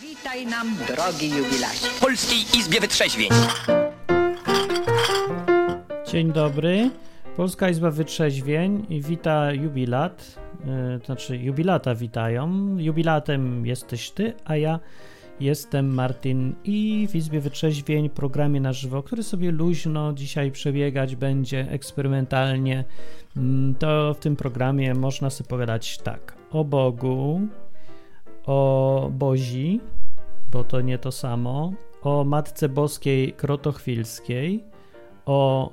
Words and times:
Witaj 0.00 0.46
nam, 0.46 0.76
drogi 0.88 1.28
jubilacie. 1.30 1.86
w 1.88 2.00
Polskiej 2.00 2.38
Izbie 2.58 2.80
Wytrzeźwień. 2.80 3.28
Dzień 6.12 6.32
dobry. 6.32 6.90
Polska 7.36 7.68
Izba 7.68 7.90
Wytrzeźwień 7.90 8.86
i 8.88 9.02
wita 9.02 9.52
jubilat. 9.52 10.38
Yy, 10.64 10.98
to 11.00 11.06
znaczy, 11.06 11.36
jubilata 11.36 11.94
witają. 11.94 12.76
Jubilatem 12.78 13.66
jesteś 13.66 14.10
ty, 14.10 14.32
a 14.44 14.56
ja 14.56 14.80
jestem 15.40 15.94
Martin 15.94 16.54
i 16.64 17.08
w 17.10 17.16
Izbie 17.16 17.40
Wytrzeźwień, 17.40 18.10
programie 18.10 18.60
na 18.60 18.72
żywo, 18.72 19.02
który 19.02 19.22
sobie 19.22 19.50
luźno 19.50 20.12
dzisiaj 20.12 20.50
przebiegać 20.50 21.16
będzie 21.16 21.66
eksperymentalnie. 21.70 22.84
Mm, 23.36 23.74
To 23.74 24.14
w 24.14 24.18
tym 24.18 24.36
programie 24.36 24.94
można 24.94 25.30
sobie 25.30 25.48
pogadać 25.48 25.98
tak 25.98 26.34
o 26.50 26.64
Bogu, 26.64 27.40
o 28.48 29.10
Bozi, 29.12 29.80
bo 30.50 30.64
to 30.64 30.80
nie 30.80 30.98
to 30.98 31.12
samo, 31.12 31.72
o 32.02 32.24
Matce 32.24 32.68
Boskiej 32.68 33.32
Krotochwilskiej, 33.32 34.64
o 35.26 35.70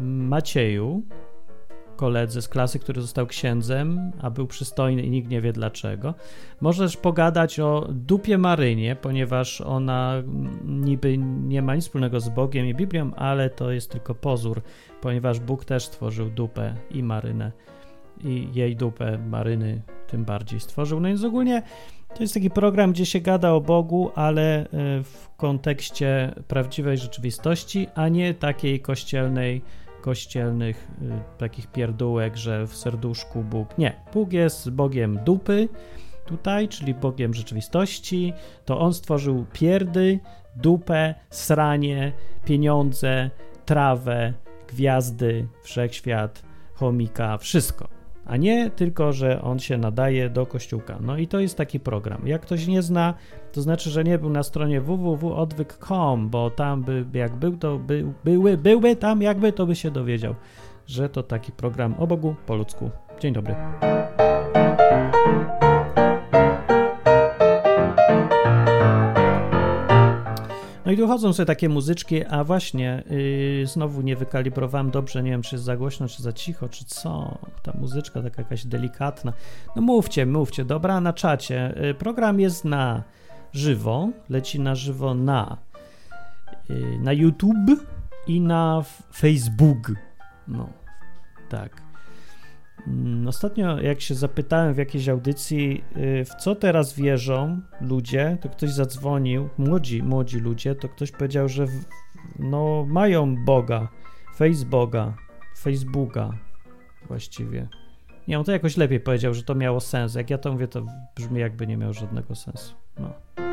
Macieju, 0.00 1.02
koledze 1.96 2.42
z 2.42 2.48
klasy, 2.48 2.78
który 2.78 3.00
został 3.00 3.26
księdzem, 3.26 4.12
a 4.20 4.30
był 4.30 4.46
przystojny 4.46 5.02
i 5.02 5.10
nikt 5.10 5.30
nie 5.30 5.40
wie 5.40 5.52
dlaczego. 5.52 6.14
Możesz 6.60 6.96
pogadać 6.96 7.60
o 7.60 7.88
dupie 7.90 8.38
Marynie, 8.38 8.96
ponieważ 8.96 9.60
ona 9.60 10.14
niby 10.64 11.18
nie 11.18 11.62
ma 11.62 11.74
nic 11.74 11.84
wspólnego 11.84 12.20
z 12.20 12.28
Bogiem 12.28 12.66
i 12.66 12.74
Biblią, 12.74 13.14
ale 13.14 13.50
to 13.50 13.70
jest 13.70 13.90
tylko 13.90 14.14
pozór, 14.14 14.62
ponieważ 15.00 15.40
Bóg 15.40 15.64
też 15.64 15.84
stworzył 15.84 16.30
dupę 16.30 16.74
i 16.90 17.02
Marynę 17.02 17.52
i 18.24 18.48
jej 18.54 18.76
dupę 18.76 19.18
Maryny 19.18 19.82
tym 20.06 20.24
bardziej 20.24 20.60
stworzył. 20.60 21.00
No 21.00 21.08
więc 21.08 21.24
ogólnie 21.24 21.62
to 22.14 22.22
jest 22.22 22.34
taki 22.34 22.50
program, 22.50 22.92
gdzie 22.92 23.06
się 23.06 23.20
gada 23.20 23.52
o 23.52 23.60
Bogu, 23.60 24.10
ale 24.14 24.64
y, 24.64 24.68
w 25.02 25.28
kontekście 25.36 26.34
prawdziwej 26.48 26.98
rzeczywistości, 26.98 27.86
a 27.94 28.08
nie 28.08 28.34
takiej 28.34 28.80
kościelnej, 28.80 29.62
kościelnych 30.00 30.88
y, 31.02 31.38
takich 31.38 31.66
pierdółek, 31.66 32.36
że 32.36 32.66
w 32.66 32.76
serduszku 32.76 33.42
Bóg. 33.42 33.78
Nie, 33.78 33.92
Bóg 34.14 34.32
jest 34.32 34.70
Bogiem 34.70 35.18
dupy 35.24 35.68
tutaj, 36.26 36.68
czyli 36.68 36.94
Bogiem 36.94 37.34
rzeczywistości. 37.34 38.32
To 38.64 38.80
On 38.80 38.94
stworzył 38.94 39.46
pierdy, 39.52 40.20
dupę, 40.56 41.14
sranie, 41.30 42.12
pieniądze, 42.44 43.30
trawę, 43.64 44.32
gwiazdy, 44.68 45.48
wszechświat, 45.62 46.42
chomika, 46.74 47.38
wszystko 47.38 47.99
a 48.24 48.36
nie 48.36 48.70
tylko, 48.70 49.12
że 49.12 49.42
on 49.42 49.58
się 49.58 49.78
nadaje 49.78 50.30
do 50.30 50.46
kościółka. 50.46 50.98
No 51.00 51.16
i 51.16 51.26
to 51.26 51.40
jest 51.40 51.56
taki 51.56 51.80
program. 51.80 52.26
Jak 52.26 52.42
ktoś 52.42 52.66
nie 52.66 52.82
zna, 52.82 53.14
to 53.52 53.62
znaczy, 53.62 53.90
że 53.90 54.04
nie 54.04 54.18
był 54.18 54.30
na 54.30 54.42
stronie 54.42 54.80
www.odwyk.com, 54.80 56.28
bo 56.28 56.50
tam 56.50 56.82
by, 56.82 57.04
jak 57.14 57.36
był, 57.36 57.56
to 57.56 57.78
by, 57.78 58.04
były, 58.24 58.56
byłby 58.56 58.96
tam, 58.96 59.22
jakby, 59.22 59.52
to 59.52 59.66
by 59.66 59.76
się 59.76 59.90
dowiedział, 59.90 60.34
że 60.86 61.08
to 61.08 61.22
taki 61.22 61.52
program 61.52 61.94
o 61.98 62.06
Bogu 62.06 62.34
po 62.46 62.54
ludzku. 62.54 62.90
Dzień 63.20 63.32
dobry. 63.32 63.54
No 70.90 70.94
i 70.94 70.96
tu 70.96 71.06
chodzą 71.06 71.32
sobie 71.32 71.46
takie 71.46 71.68
muzyczki, 71.68 72.24
a 72.24 72.44
właśnie 72.44 73.02
yy, 73.60 73.66
znowu 73.66 74.02
nie 74.02 74.16
wykalibrowałem 74.16 74.90
dobrze, 74.90 75.22
nie 75.22 75.30
wiem 75.30 75.42
czy 75.42 75.54
jest 75.54 75.64
za 75.64 75.76
głośno, 75.76 76.08
czy 76.08 76.22
za 76.22 76.32
cicho, 76.32 76.68
czy 76.68 76.84
co. 76.84 77.38
Ta 77.62 77.72
muzyczka 77.78 78.22
taka 78.22 78.42
jakaś 78.42 78.66
delikatna. 78.66 79.32
No 79.76 79.82
mówcie, 79.82 80.26
mówcie, 80.26 80.64
dobra, 80.64 81.00
na 81.00 81.12
czacie. 81.12 81.74
Yy, 81.80 81.94
program 81.94 82.40
jest 82.40 82.64
na 82.64 83.02
żywo, 83.52 84.08
leci 84.28 84.60
na 84.60 84.74
żywo 84.74 85.14
na, 85.14 85.56
yy, 86.68 86.98
na 86.98 87.12
YouTube 87.12 87.86
i 88.26 88.40
na 88.40 88.84
Facebook. 89.14 89.92
No, 90.48 90.68
tak. 91.48 91.89
Mm, 92.86 93.28
Ostatnio, 93.28 93.80
jak 93.80 94.00
się 94.00 94.14
zapytałem 94.14 94.74
w 94.74 94.78
jakiejś 94.78 95.08
audycji, 95.08 95.84
y, 95.96 96.24
w 96.24 96.34
co 96.34 96.54
teraz 96.54 96.94
wierzą 96.94 97.60
ludzie, 97.80 98.38
to 98.40 98.48
ktoś 98.48 98.70
zadzwonił, 98.70 99.48
młodzi, 99.58 100.02
młodzi 100.02 100.38
ludzie, 100.38 100.74
to 100.74 100.88
ktoś 100.88 101.12
powiedział, 101.12 101.48
że 101.48 101.66
w, 101.66 101.84
no, 102.38 102.86
mają 102.88 103.44
Boga, 103.44 103.88
Facebooka, 104.36 105.14
Facebooka 105.58 106.30
właściwie. 107.08 107.68
Nie, 108.28 108.38
on 108.38 108.44
to 108.44 108.52
jakoś 108.52 108.76
lepiej 108.76 109.00
powiedział, 109.00 109.34
że 109.34 109.42
to 109.42 109.54
miało 109.54 109.80
sens. 109.80 110.14
Jak 110.14 110.30
ja 110.30 110.38
to 110.38 110.52
mówię, 110.52 110.68
to 110.68 110.82
brzmi 111.16 111.40
jakby 111.40 111.66
nie 111.66 111.76
miało 111.76 111.92
żadnego 111.92 112.34
sensu. 112.34 112.74
No. 112.98 113.49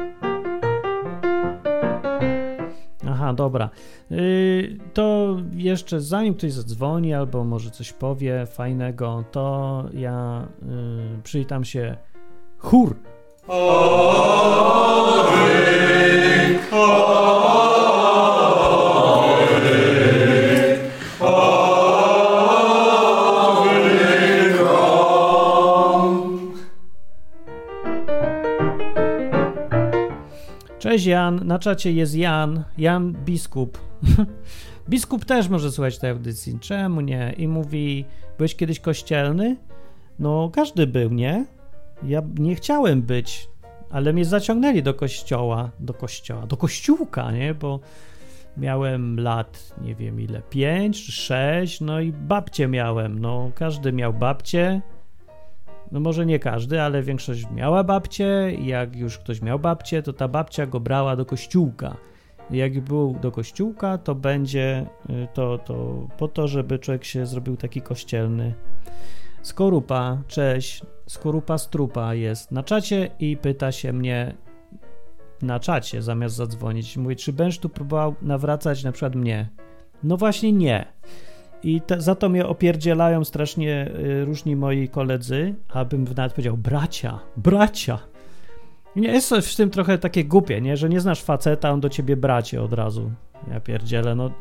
Aha, 3.17 3.33
dobra. 3.33 3.69
Yy, 4.09 4.77
to 4.93 5.35
jeszcze 5.55 6.01
zanim 6.01 6.33
ktoś 6.33 6.51
zadzwoni 6.51 7.13
albo 7.13 7.43
może 7.43 7.71
coś 7.71 7.93
powie 7.93 8.45
fajnego, 8.45 9.23
to 9.31 9.85
ja 9.93 10.47
yy, 10.61 11.21
przywitam 11.23 11.65
się 11.65 11.97
chór. 12.57 12.95
Cześć 30.97 31.07
Jan, 31.07 31.47
na 31.47 31.59
czacie 31.59 31.91
jest 31.91 32.15
Jan, 32.15 32.63
Jan 32.77 33.13
Biskup. 33.25 33.77
Biskup 34.89 35.25
też 35.25 35.49
może 35.49 35.71
słuchać 35.71 35.97
tej 35.99 36.09
audycji, 36.09 36.59
czemu 36.59 37.01
nie? 37.01 37.33
I 37.37 37.47
mówi, 37.47 38.05
byłeś 38.37 38.55
kiedyś 38.55 38.79
kościelny? 38.79 39.57
No, 40.19 40.51
każdy 40.53 40.87
był, 40.87 41.09
nie? 41.09 41.45
Ja 42.03 42.21
nie 42.39 42.55
chciałem 42.55 43.01
być, 43.01 43.49
ale 43.89 44.13
mnie 44.13 44.25
zaciągnęli 44.25 44.83
do 44.83 44.93
kościoła, 44.93 45.71
do 45.79 45.93
kościoła, 45.93 46.45
do 46.47 46.57
kościółka, 46.57 47.31
nie? 47.31 47.53
Bo 47.53 47.79
miałem 48.57 49.19
lat, 49.19 49.75
nie 49.81 49.95
wiem 49.95 50.21
ile, 50.21 50.41
pięć 50.49 51.05
czy 51.05 51.37
no 51.81 51.99
i 51.99 52.11
babcie 52.11 52.67
miałem, 52.67 53.19
no 53.19 53.51
każdy 53.55 53.93
miał 53.93 54.13
babcie, 54.13 54.81
no 55.91 55.99
może 55.99 56.25
nie 56.25 56.39
każdy, 56.39 56.81
ale 56.81 57.03
większość 57.03 57.47
miała 57.51 57.83
babcię 57.83 58.51
i 58.59 58.67
jak 58.67 58.95
już 58.95 59.17
ktoś 59.17 59.41
miał 59.41 59.59
babcię, 59.59 60.03
to 60.03 60.13
ta 60.13 60.27
babcia 60.27 60.65
go 60.65 60.79
brała 60.79 61.15
do 61.15 61.25
kościółka. 61.25 61.97
Jak 62.51 62.79
był 62.79 63.17
do 63.21 63.31
kościółka, 63.31 63.97
to 63.97 64.15
będzie 64.15 64.85
y, 65.09 65.27
to, 65.33 65.57
to 65.57 66.07
po 66.17 66.27
to, 66.27 66.47
żeby 66.47 66.79
człowiek 66.79 67.03
się 67.03 67.25
zrobił 67.25 67.57
taki 67.57 67.81
kościelny. 67.81 68.53
Skorupa, 69.41 70.17
cześć, 70.27 70.81
Skorupa 71.07 71.57
Strupa 71.57 72.13
jest 72.13 72.51
na 72.51 72.63
czacie 72.63 73.09
i 73.19 73.37
pyta 73.37 73.71
się 73.71 73.93
mnie 73.93 74.33
na 75.41 75.59
czacie 75.59 76.01
zamiast 76.01 76.35
zadzwonić. 76.35 76.97
Mówi, 76.97 77.15
czy 77.15 77.33
będziesz 77.33 77.59
tu 77.59 77.69
próbował 77.69 78.15
nawracać 78.21 78.83
na 78.83 78.91
przykład 78.91 79.15
mnie? 79.15 79.49
No 80.03 80.17
właśnie 80.17 80.51
nie. 80.51 80.85
I 81.63 81.81
te, 81.81 82.01
za 82.01 82.15
to 82.15 82.29
mnie 82.29 82.47
opierdzielają 82.47 83.23
strasznie 83.23 83.91
y, 83.99 84.25
różni 84.25 84.55
moi 84.55 84.89
koledzy, 84.89 85.55
abym 85.69 86.05
nawet 86.17 86.33
powiedział 86.33 86.57
bracia, 86.57 87.19
bracia. 87.37 87.99
Nie, 88.95 89.07
jest 89.07 89.27
coś 89.27 89.53
w 89.53 89.55
tym 89.55 89.69
trochę 89.69 89.97
takie 89.97 90.25
głupie, 90.25 90.61
nie? 90.61 90.77
Że 90.77 90.89
nie 90.89 90.99
znasz 90.99 91.23
faceta, 91.23 91.71
on 91.71 91.79
do 91.79 91.89
ciebie 91.89 92.17
bracie 92.17 92.61
od 92.61 92.73
razu. 92.73 93.11
Ja 93.51 93.59
pierdzielę, 93.59 94.15
no 94.15 94.31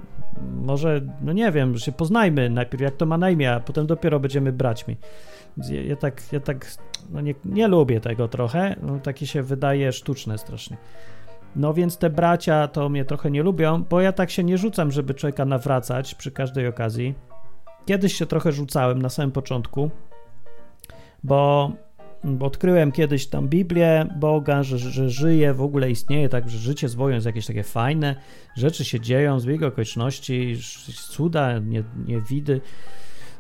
może, 0.57 1.01
no 1.23 1.33
nie 1.33 1.53
wiem, 1.53 1.79
się 1.79 1.93
poznajmy 1.93 2.51
najpierw, 2.51 2.83
jak 2.83 2.97
to 2.97 3.07
ma 3.07 3.19
na 3.19 3.31
imię, 3.31 3.53
a 3.53 3.61
potem 3.61 3.87
dopiero 3.87 4.21
będziemy 4.21 4.53
braćmi. 4.53 4.97
Ja, 5.57 5.83
ja 5.83 5.97
tak, 5.97 6.23
ja 6.33 6.41
tak, 6.41 6.67
no 7.11 7.21
nie, 7.21 7.35
nie 7.45 7.69
lubię 7.69 8.01
tego 8.01 8.29
trochę, 8.29 8.77
no, 8.83 8.99
takie 8.99 9.27
się 9.27 9.43
wydaje 9.43 9.93
sztuczne 9.93 10.39
strasznie. 10.39 10.77
No 11.57 11.75
więc 11.75 11.99
te 11.99 12.11
bracia 12.11 12.69
to 12.69 12.89
mnie 12.89 13.05
trochę 13.05 13.31
nie 13.31 13.43
lubią, 13.43 13.85
bo 13.91 14.01
ja 14.01 14.13
tak 14.13 14.31
się 14.31 14.45
nie 14.45 14.59
rzucam, 14.59 14.93
żeby 14.93 15.15
człowieka 15.15 15.45
nawracać 15.45 16.15
przy 16.15 16.31
każdej 16.31 16.69
okazji. 16.69 17.15
Kiedyś 17.87 18.15
się 18.15 18.27
trochę 18.27 18.53
rzucałem 18.53 19.03
na 19.03 19.09
samym 19.09 19.33
początku, 19.33 19.91
bo, 21.25 21.73
bo 22.25 22.47
odkryłem 22.47 22.93
kiedyś 22.93 23.27
tam 23.27 23.49
Biblię 23.49 24.07
Boga, 24.17 24.63
że, 24.63 24.79
że 24.79 25.11
żyje, 25.11 25.55
w 25.55 25.63
ogóle 25.63 25.91
istnieje, 25.91 26.29
tak, 26.29 26.51
że 26.51 26.59
życie 26.59 26.89
z 26.89 26.95
Bogiem 26.95 27.15
jest 27.15 27.27
jakieś 27.27 27.47
takie 27.47 27.63
fajne, 27.63 28.17
rzeczy 28.57 28.85
się 28.85 29.01
dzieją, 29.01 29.41
zbieg 29.41 29.63
okoliczności, 29.63 30.57
cuda, 31.11 31.59
nie, 31.59 31.83
niewidy. 32.07 32.61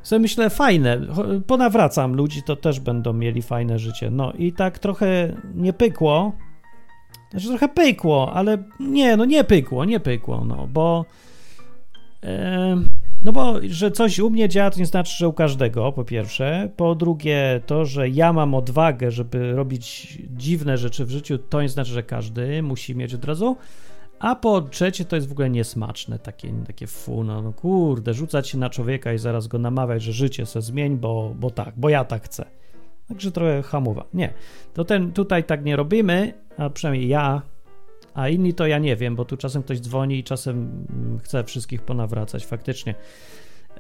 sobie 0.03 0.21
myślę, 0.21 0.51
fajne, 0.51 1.01
ponawracam 1.47 2.15
ludzi, 2.15 2.43
to 2.43 2.57
też 2.57 2.81
będą 2.81 3.13
mieli 3.13 3.43
fajne 3.43 3.79
życie. 3.79 4.11
No 4.11 4.33
i 4.33 4.53
tak 4.53 4.79
trochę 4.79 5.37
nie 5.55 5.73
pykło, 5.73 6.33
znaczy 7.41 7.59
trochę 7.59 7.75
pykło, 7.75 8.33
ale 8.33 8.59
nie, 8.81 9.17
no 9.17 9.25
nie 9.25 9.45
pykło, 9.45 9.85
nie 9.85 10.01
pykło, 10.01 10.45
no, 10.45 10.69
bo 10.73 11.05
em, 12.23 12.89
No 13.25 13.33
bo, 13.33 13.55
że 13.69 13.91
coś 13.91 14.19
u 14.19 14.31
mnie 14.31 14.49
działa, 14.49 14.71
to 14.71 14.79
nie 14.79 14.87
znaczy, 14.87 15.17
że 15.17 15.29
u 15.29 15.33
każdego, 15.33 15.93
po 15.93 16.05
pierwsze. 16.05 16.69
Po 16.77 16.95
drugie, 16.95 17.61
to, 17.67 17.85
że 17.85 18.09
ja 18.09 18.33
mam 18.33 18.55
odwagę, 18.55 19.11
żeby 19.11 19.53
robić 19.53 20.19
dziwne 20.31 20.79
rzeczy 20.79 21.05
w 21.05 21.11
życiu, 21.11 21.39
to 21.39 21.63
nie 21.63 21.69
znaczy, 21.69 21.91
że 21.91 22.03
każdy 22.03 22.63
musi 22.63 22.97
mieć 22.97 23.15
od 23.15 23.25
razu. 23.25 23.57
A 24.19 24.35
po 24.37 24.63
trzecie, 24.63 25.05
to 25.05 25.17
jest 25.17 25.29
w 25.29 25.33
ogóle 25.33 25.51
niesmaczne, 25.51 26.19
takie, 26.19 26.53
takie 26.67 26.87
fu, 26.87 27.25
no, 27.25 27.43
no 27.43 27.53
kurde, 27.53 28.15
rzucać 28.15 28.49
się 28.49 28.59
na 28.59 28.71
człowieka 28.71 29.13
i 29.13 29.19
zaraz 29.19 29.47
go 29.47 29.59
namawiać, 29.59 30.03
że 30.03 30.13
życie 30.13 30.47
se 30.47 30.63
zmień, 30.63 30.97
bo, 30.97 31.33
bo 31.41 31.51
tak, 31.51 31.75
bo 31.77 31.89
ja 31.89 32.05
tak 32.05 32.25
chcę. 32.25 32.45
Także 33.09 33.33
trochę 33.33 33.63
hamowa. 33.63 34.05
Nie, 34.15 34.33
to 34.75 34.85
ten, 34.85 35.13
tutaj 35.13 35.45
tak 35.45 35.65
nie 35.65 35.77
robimy, 35.77 36.33
a 36.57 36.71
przynajmniej 36.71 37.09
ja, 37.09 37.43
a 38.15 38.29
inni 38.29 38.55
to 38.55 38.67
ja 38.67 38.79
nie 38.79 38.97
wiem, 38.97 39.17
bo 39.17 39.25
tu 39.25 39.37
czasem 39.37 39.63
ktoś 39.63 39.81
dzwoni 39.81 40.19
i 40.19 40.25
czasem 40.25 40.87
mm, 40.91 41.19
chce 41.19 41.45
wszystkich 41.45 41.83
ponawracać, 41.83 42.47
faktycznie. 42.47 42.95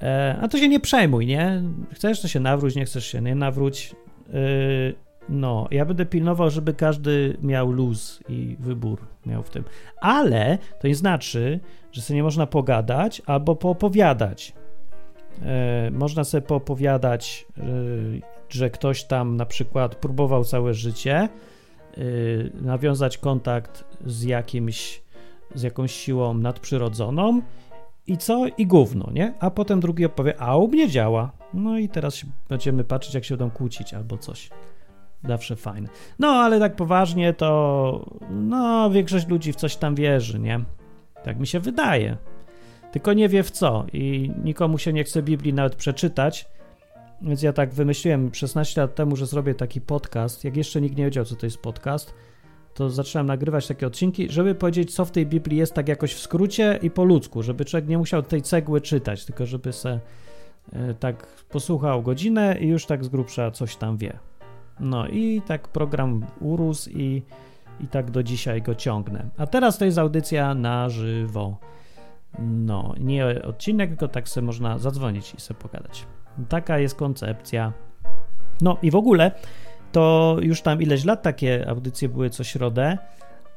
E, 0.02 0.37
a 0.40 0.49
to 0.49 0.58
się 0.58 0.69
nie 0.69 0.81
przejmuj, 0.81 1.26
nie? 1.26 1.62
Chcesz, 1.93 2.20
to 2.20 2.28
się 2.28 2.40
nawróć, 2.40 2.76
nie 2.76 2.84
chcesz 2.84 3.06
się 3.06 3.23
nie 3.23 3.34
nawróć. 3.34 3.96
E, 4.28 4.37
no, 5.28 5.69
ja 5.70 5.84
będę 5.84 6.06
pilnował, 6.06 6.50
żeby 6.50 6.75
każdy 6.75 7.37
miał 7.43 7.70
luz 7.73 8.23
i 8.28 8.56
wybór 8.61 8.99
miał 9.26 9.43
w 9.43 9.50
tym. 9.50 9.64
Ale 10.00 10.58
to 10.81 10.88
nie 10.88 10.94
znaczy, 10.94 11.61
że 11.93 12.02
sobie 12.02 12.17
nie 12.17 12.23
można 12.23 12.46
pogadać 12.46 13.23
albo 13.26 13.56
poopowiadać. 13.56 14.52
E, 15.43 15.90
można 15.90 16.25
sobie 16.25 16.43
poopowiadać, 16.43 17.46
e, 17.58 17.62
że 18.48 18.70
ktoś 18.70 19.04
tam 19.04 19.37
na 19.37 19.46
przykład 19.46 19.94
próbował 19.94 20.44
całe 20.44 20.75
życie 20.75 21.14
e, 21.16 21.28
nawiązać 22.54 23.19
kontakt 23.19 23.84
z 24.06 24.22
jakimś, 24.22 25.02
z 25.54 25.62
jakąś 25.62 25.93
siłą 25.93 26.34
nadprzyrodzoną 26.34 27.43
i 28.06 28.16
co? 28.16 28.46
I 28.58 28.66
gówno, 28.66 29.10
nie? 29.12 29.34
A 29.40 29.50
potem 29.50 29.81
drugi 29.81 30.04
opowie, 30.04 30.40
a 30.40 30.56
u 30.56 30.69
mnie 30.69 30.88
działa. 30.88 31.32
No 31.54 31.78
i 31.78 31.88
teraz 31.88 32.22
będziemy 32.48 32.84
patrzeć, 32.84 33.14
jak 33.14 33.25
się 33.25 33.37
będą 33.37 33.56
kłócić 33.56 33.94
albo 33.94 34.19
coś. 34.19 34.50
Zawsze 35.25 35.56
fajne. 35.56 35.88
No, 36.19 36.28
ale 36.28 36.60
tak 36.60 36.76
poważnie 36.76 37.32
to, 37.32 38.10
no, 38.31 38.90
większość 38.90 39.28
ludzi 39.28 39.52
w 39.52 39.56
coś 39.56 39.76
tam 39.76 39.94
wierzy, 39.94 40.38
nie? 40.38 40.60
Tak 41.25 41.38
mi 41.38 41.46
się 41.46 41.60
wydaje. 41.60 42.16
Tylko 42.92 43.12
nie 43.12 43.28
wie 43.28 43.42
w 43.42 43.50
co 43.50 43.87
i 43.92 44.31
nikomu 44.44 44.78
się 44.78 44.92
nie 44.92 45.04
chce 45.04 45.22
Biblii 45.22 45.54
nawet 45.54 45.76
przeczytać. 45.76 46.49
Więc 47.22 47.42
ja 47.42 47.52
tak 47.52 47.74
wymyśliłem 47.74 48.34
16 48.34 48.80
lat 48.80 48.94
temu, 48.94 49.16
że 49.16 49.26
zrobię 49.26 49.54
taki 49.54 49.80
podcast. 49.80 50.44
Jak 50.44 50.56
jeszcze 50.56 50.80
nikt 50.80 50.96
nie 50.96 51.04
wiedział, 51.04 51.24
co 51.24 51.36
to 51.36 51.46
jest 51.46 51.58
podcast, 51.58 52.14
to 52.74 52.90
zacząłem 52.90 53.26
nagrywać 53.26 53.66
takie 53.66 53.86
odcinki, 53.86 54.30
żeby 54.30 54.54
powiedzieć, 54.54 54.94
co 54.94 55.04
w 55.04 55.10
tej 55.10 55.26
Biblii 55.26 55.58
jest 55.58 55.74
tak 55.74 55.88
jakoś 55.88 56.14
w 56.14 56.20
skrócie 56.20 56.78
i 56.82 56.90
po 56.90 57.04
ludzku, 57.04 57.42
żeby 57.42 57.64
człowiek 57.64 57.88
nie 57.88 57.98
musiał 57.98 58.22
tej 58.22 58.42
cegły 58.42 58.80
czytać, 58.80 59.24
tylko 59.24 59.46
żeby 59.46 59.72
se 59.72 60.00
e, 60.72 60.94
tak 60.94 61.26
posłuchał 61.48 62.02
godzinę 62.02 62.56
i 62.60 62.68
już 62.68 62.86
tak 62.86 63.04
z 63.04 63.08
grubsza 63.08 63.50
coś 63.50 63.76
tam 63.76 63.96
wie. 63.96 64.18
No 64.80 65.08
i 65.08 65.42
tak 65.46 65.68
program 65.68 66.26
urósł 66.40 66.90
i, 66.90 67.22
i 67.80 67.88
tak 67.88 68.10
do 68.10 68.22
dzisiaj 68.22 68.62
go 68.62 68.74
ciągnę. 68.74 69.28
A 69.36 69.46
teraz 69.46 69.78
to 69.78 69.84
jest 69.84 69.98
audycja 69.98 70.54
na 70.54 70.88
żywo. 70.88 71.56
No, 72.38 72.94
nie 73.00 73.42
odcinek, 73.42 73.88
tylko 73.88 74.08
tak 74.08 74.28
sobie 74.28 74.46
można 74.46 74.78
zadzwonić 74.78 75.34
i 75.34 75.40
sobie 75.40 75.60
pogadać. 75.60 76.06
Taka 76.48 76.78
jest 76.78 76.94
koncepcja. 76.94 77.72
No 78.60 78.76
i 78.82 78.90
w 78.90 78.96
ogóle 78.96 79.30
to 79.92 80.36
już 80.40 80.62
tam 80.62 80.82
ileś 80.82 81.04
lat 81.04 81.22
takie 81.22 81.68
audycje 81.68 82.08
były 82.08 82.30
co 82.30 82.44
środę, 82.44 82.98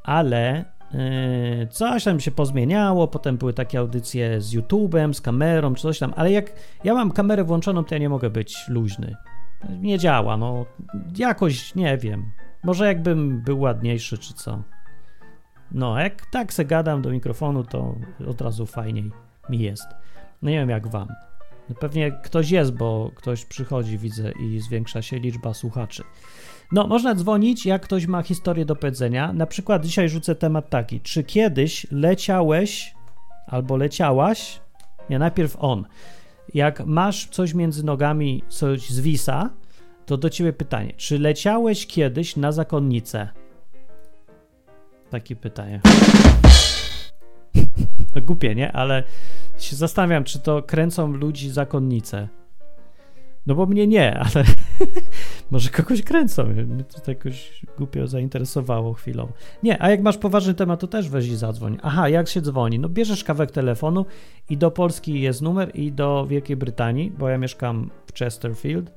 ale 0.04 0.66
yy, 0.94 1.68
coś 1.68 2.04
tam 2.04 2.20
się 2.20 2.32
pozmieniało, 2.32 3.08
potem 3.08 3.38
były 3.38 3.54
takie 3.54 3.80
audycje 3.80 4.42
z 4.42 4.56
YouTube'em, 4.56 5.14
z 5.14 5.22
kamerą, 5.22 5.76
coś 5.76 6.00
tam, 6.00 6.14
ale 6.16 6.32
jak 6.32 6.52
ja 6.84 6.94
mam 6.94 7.12
kamerę 7.12 7.44
włączoną, 7.44 7.84
to 7.84 7.96
ja 7.96 8.00
nie 8.00 8.10
mogę 8.10 8.30
być 8.30 8.68
luźny 8.68 9.16
nie 9.70 9.98
działa, 9.98 10.38
no 10.38 10.66
jakoś 11.18 11.76
nie 11.76 11.98
wiem. 11.98 12.32
Może 12.64 12.88
jakbym 12.88 13.42
był 13.42 13.60
ładniejszy 13.60 14.18
czy 14.18 14.34
co. 14.34 14.64
No, 15.72 16.00
jak 16.00 16.26
tak 16.32 16.54
se 16.54 16.66
gadam 16.66 17.02
do 17.02 17.10
mikrofonu, 17.10 17.64
to 17.64 17.96
od 18.28 18.42
razu 18.42 18.66
fajniej 18.66 19.12
mi 19.50 19.60
jest. 19.60 19.88
No 20.42 20.50
nie 20.50 20.60
wiem 20.60 20.70
jak 20.70 20.88
wam. 20.88 21.08
No 21.70 21.76
pewnie 21.76 22.12
ktoś 22.12 22.52
jest, 22.52 22.72
bo 22.72 23.12
ktoś 23.16 23.46
przychodzi, 23.46 23.98
widzę, 23.98 24.32
i 24.32 24.60
zwiększa 24.60 25.02
się 25.02 25.20
liczba 25.20 25.54
słuchaczy. 25.54 26.04
No, 26.72 26.88
można 26.88 27.16
dzwonić, 27.16 27.66
jak 27.66 27.82
ktoś 27.82 28.08
ma 28.08 28.24
historię 28.24 28.66
do 28.66 28.76
powiedzenia. 28.76 29.34
Na 29.34 29.46
przykład 29.46 29.86
dzisiaj 29.86 30.10
rzucę 30.10 30.36
temat 30.36 30.70
taki. 30.70 31.02
Czy 31.02 31.24
kiedyś 31.24 31.88
leciałeś 31.92 32.94
albo 33.48 33.78
leciałaś? 33.78 34.62
Nie, 35.10 35.20
najpierw 35.20 35.58
on 35.60 35.86
jak 36.54 36.86
masz 36.86 37.28
coś 37.28 37.54
między 37.54 37.86
nogami, 37.86 38.44
coś 38.50 38.90
zwisa, 38.90 39.50
to 40.06 40.18
do 40.18 40.30
ciebie 40.30 40.54
pytanie, 40.54 40.94
czy 40.98 41.20
leciałeś 41.20 41.88
kiedyś 41.88 42.36
na 42.36 42.52
zakonnicę? 42.52 43.30
Takie 45.10 45.36
pytanie. 45.36 45.82
To 48.14 48.22
głupie, 48.28 48.56
nie? 48.56 48.72
Ale 48.72 49.04
się 49.64 49.76
zastanawiam, 49.76 50.24
czy 50.24 50.40
to 50.40 50.64
kręcą 50.64 51.12
ludzi 51.12 51.50
zakonnice. 51.50 52.28
No 53.48 53.56
bo 53.56 53.66
mnie 53.66 53.88
nie, 53.88 54.18
ale 54.26 54.46
może 55.52 55.70
kogoś 55.70 56.02
kręcą. 56.02 56.46
Mnie 56.46 56.84
to 56.84 57.00
tak 57.00 57.08
jakoś 57.08 57.66
głupio 57.78 58.08
zainteresowało 58.08 58.94
chwilą. 58.94 59.32
Nie, 59.64 59.82
a 59.82 59.90
jak 59.90 60.02
masz 60.02 60.18
poważny 60.18 60.54
temat, 60.54 60.80
to 60.80 60.88
też 60.88 61.10
weź 61.10 61.28
i 61.28 61.36
zadzwoń. 61.36 61.78
Aha, 61.84 62.10
jak 62.10 62.28
się 62.28 62.42
dzwoni? 62.42 62.80
No 62.80 62.90
bierzesz 62.90 63.24
kawałek 63.24 63.52
telefonu 63.52 64.06
i 64.50 64.58
do 64.58 64.72
Polski 64.72 65.22
jest 65.22 65.42
numer 65.42 65.72
i 65.74 65.92
do 65.92 66.26
Wielkiej 66.28 66.58
Brytanii, 66.58 67.12
bo 67.12 67.30
ja 67.30 67.38
mieszkam 67.38 67.90
w 68.06 68.20
Chesterfield. 68.20 68.92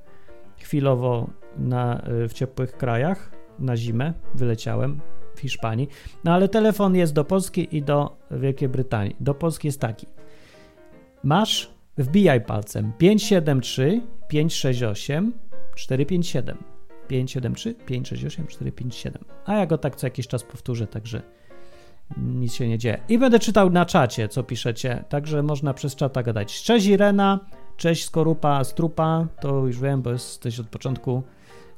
Chwilowo 0.58 1.30
na, 1.58 2.02
y, 2.24 2.28
w 2.28 2.32
ciepłych 2.32 2.72
krajach 2.72 3.32
na 3.58 3.76
zimę 3.76 4.12
wyleciałem 4.34 5.00
w 5.34 5.40
Hiszpanii. 5.40 5.88
No 6.24 6.32
ale 6.32 6.48
telefon 6.48 6.96
jest 6.96 7.12
do 7.12 7.24
Polski 7.24 7.76
i 7.76 7.82
do 7.82 8.16
Wielkiej 8.30 8.68
Brytanii. 8.68 9.16
Do 9.20 9.34
Polski 9.34 9.68
jest 9.68 9.80
taki. 9.80 10.06
Masz, 11.24 11.70
wbijaj 11.98 12.40
palcem 12.40 12.92
573 12.98 14.00
568 14.28 15.32
457 15.76 16.58
573 17.08 17.74
568 17.74 18.46
457. 18.46 19.24
A 19.46 19.54
ja 19.54 19.66
go 19.66 19.78
tak 19.78 19.96
co 19.96 20.06
jakiś 20.06 20.28
czas 20.28 20.42
powtórzę, 20.42 20.86
także 20.86 21.22
nic 22.16 22.54
się 22.54 22.68
nie 22.68 22.78
dzieje. 22.78 23.00
I 23.08 23.18
będę 23.18 23.38
czytał 23.38 23.70
na 23.70 23.86
czacie, 23.86 24.28
co 24.28 24.42
piszecie, 24.42 25.04
także 25.08 25.42
można 25.42 25.74
przez 25.74 25.96
czata 25.96 26.22
gadać. 26.22 26.62
Cześć 26.62 26.86
Irena, 26.86 27.40
cześć 27.76 28.04
Skorupa, 28.04 28.64
Strupa, 28.64 29.26
to 29.40 29.66
już 29.66 29.80
wiem, 29.80 30.02
bo 30.02 30.10
jesteś 30.10 30.60
od 30.60 30.68
początku. 30.68 31.22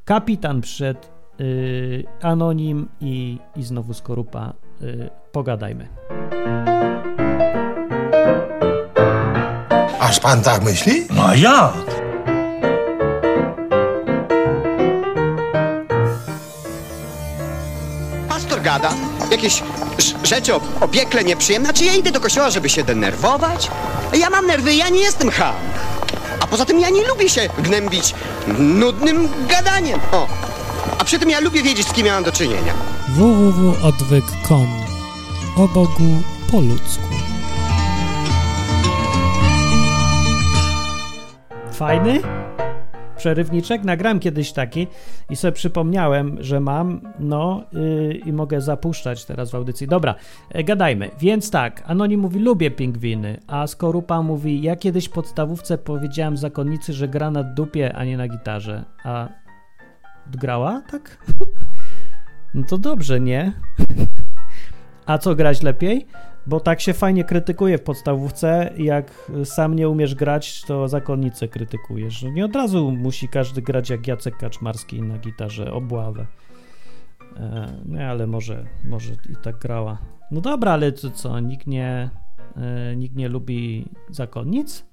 Kapitan 0.05 0.61
przed 0.61 1.11
yy, 1.39 2.05
Anonim 2.23 2.89
i, 3.01 3.39
i 3.57 3.63
znowu 3.63 3.95
Skorupa. 3.95 4.53
Yy, 4.81 5.11
pogadajmy. 5.33 5.89
Aż 10.05 10.21
pan 10.21 10.43
tak 10.43 10.63
myśli? 10.63 11.07
No 11.11 11.29
a 11.29 11.35
jak? 11.35 11.73
Pastor 18.29 18.63
gada 18.63 18.91
jakieś 19.31 19.63
rzeczy 20.25 20.55
o, 20.55 20.61
o 20.81 20.89
piekle 20.89 21.25
nieprzyjemne. 21.25 21.73
Czy 21.73 21.85
ja 21.85 21.95
idę 21.95 22.11
do 22.11 22.21
kościoła, 22.21 22.51
żeby 22.51 22.69
się 22.69 22.85
denerwować? 22.85 23.71
Ja 24.19 24.31
mam 24.31 24.47
nerwy, 24.47 24.75
ja 24.75 24.89
nie 24.89 25.01
jestem 25.01 25.31
ham. 25.31 25.55
A 26.41 26.47
poza 26.47 26.65
tym 26.65 26.81
ja 26.81 26.91
nie 26.91 27.07
lubię 27.07 27.29
się 27.29 27.49
gnębić 27.59 28.15
nudnym 28.59 29.29
gadaniem. 29.49 30.01
O. 30.13 30.27
A 30.99 31.05
przy 31.05 31.19
tym 31.19 31.31
ja 31.31 31.41
lubię 31.41 31.63
wiedzieć, 31.63 31.89
z 31.89 31.93
kim 31.93 32.07
ja 32.07 32.15
mam 32.15 32.25
do 32.25 32.33
czynienia. 32.33 32.75
www.odwyk.com 33.09 34.69
O 35.57 35.69
Bogu 35.69 36.23
po 36.51 36.61
ludzku. 36.61 37.14
Fajny? 41.75 42.21
Przerywniczek? 43.17 43.85
Nagrałem 43.85 44.21
kiedyś 44.21 44.53
taki 44.53 44.87
i 45.31 45.37
sobie 45.37 45.53
przypomniałem, 45.53 46.37
że 46.41 46.61
mam, 46.61 47.01
no 47.19 47.65
yy, 47.73 48.15
i 48.15 48.33
mogę 48.33 48.61
zapuszczać 48.61 49.25
teraz 49.25 49.51
w 49.51 49.55
audycji. 49.55 49.87
Dobra, 49.87 50.15
e, 50.51 50.65
gadajmy. 50.65 51.11
Więc 51.21 51.51
tak, 51.51 51.83
Anonim 51.87 52.21
mówi, 52.21 52.41
lubię 52.41 52.71
pingwiny, 52.71 53.41
a 53.47 53.67
Skorupa 53.67 54.23
mówi, 54.23 54.63
ja 54.63 54.77
kiedyś 54.77 55.09
w 55.09 55.11
podstawówce 55.11 55.79
powiedziałem 55.79 56.37
zakonnicy, 56.37 56.93
że 56.93 57.09
gra 57.09 57.31
na 57.31 57.43
dupie, 57.43 57.97
a 57.97 58.05
nie 58.05 58.17
na 58.17 58.29
gitarze. 58.29 58.85
A 59.05 59.29
grała? 60.27 60.83
Tak? 60.91 61.27
no 62.55 62.63
to 62.69 62.79
dobrze, 62.79 63.21
nie? 63.21 63.53
a 65.07 65.19
co 65.19 65.35
grać 65.35 65.63
lepiej? 65.63 66.07
Bo 66.47 66.61
tak 66.61 66.81
się 66.81 66.93
fajnie 66.93 67.25
krytykuje 67.25 67.79
w 67.79 67.83
podstawówce, 67.83 68.71
jak 68.77 69.31
sam 69.45 69.75
nie 69.75 69.89
umiesz 69.89 70.15
grać, 70.15 70.63
to 70.63 70.89
zakonnicę 70.89 71.49
krytykujesz. 71.49 72.23
No 72.23 72.31
nie 72.31 72.45
od 72.45 72.57
razu 72.57 72.93
musi 72.93 73.29
każdy 73.29 73.63
grać 73.63 73.91
jak 73.91 74.07
Jacek 74.07 74.37
Kaczmarski 74.37 75.03
na 75.03 75.19
gitarze, 75.19 75.73
obławę. 75.73 76.27
E, 77.37 77.73
no 77.85 78.01
ale 78.01 78.27
może, 78.27 78.67
może 78.85 79.13
i 79.13 79.37
tak 79.43 79.59
grała. 79.59 79.99
No 80.31 80.41
dobra, 80.41 80.73
ale 80.73 80.93
co, 80.93 81.11
co 81.11 81.41
nikt 81.41 81.67
nie, 81.67 82.11
e, 82.57 82.97
nikt 82.97 83.17
nie 83.17 83.29
lubi 83.29 83.85
zakonnic? 84.11 84.87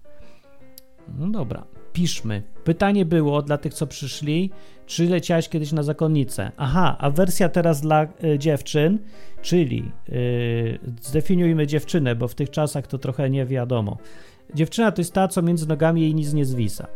No 1.08 1.30
dobra, 1.30 1.64
piszmy. 1.94 2.44
Pytanie 2.64 3.06
było 3.06 3.42
dla 3.42 3.58
tych, 3.58 3.74
co 3.74 3.88
przyszli, 3.88 4.52
czy 4.86 5.06
leciałeś 5.06 5.50
kiedyś 5.50 5.72
na 5.72 5.84
zakonnicę? 5.84 6.52
Aha, 6.58 6.96
a 7.00 7.10
wersja 7.10 7.50
teraz 7.50 7.82
dla 7.82 8.08
y, 8.24 8.40
dziewczyn, 8.40 9.00
czyli 9.42 9.92
y, 10.10 10.80
zdefiniujmy 11.02 11.68
dziewczynę, 11.68 12.16
bo 12.16 12.28
w 12.28 12.36
tych 12.36 12.50
czasach 12.50 12.88
to 12.88 12.98
trochę 12.98 13.30
nie 13.30 13.46
wiadomo. 13.46 13.98
Dziewczyna 14.56 14.92
to 14.92 15.02
jest 15.02 15.14
ta, 15.14 15.28
co 15.28 15.42
między 15.42 15.68
nogami 15.68 16.02
jej 16.02 16.16
nic 16.16 16.34
nie 16.34 16.46
zwisa. 16.46 16.88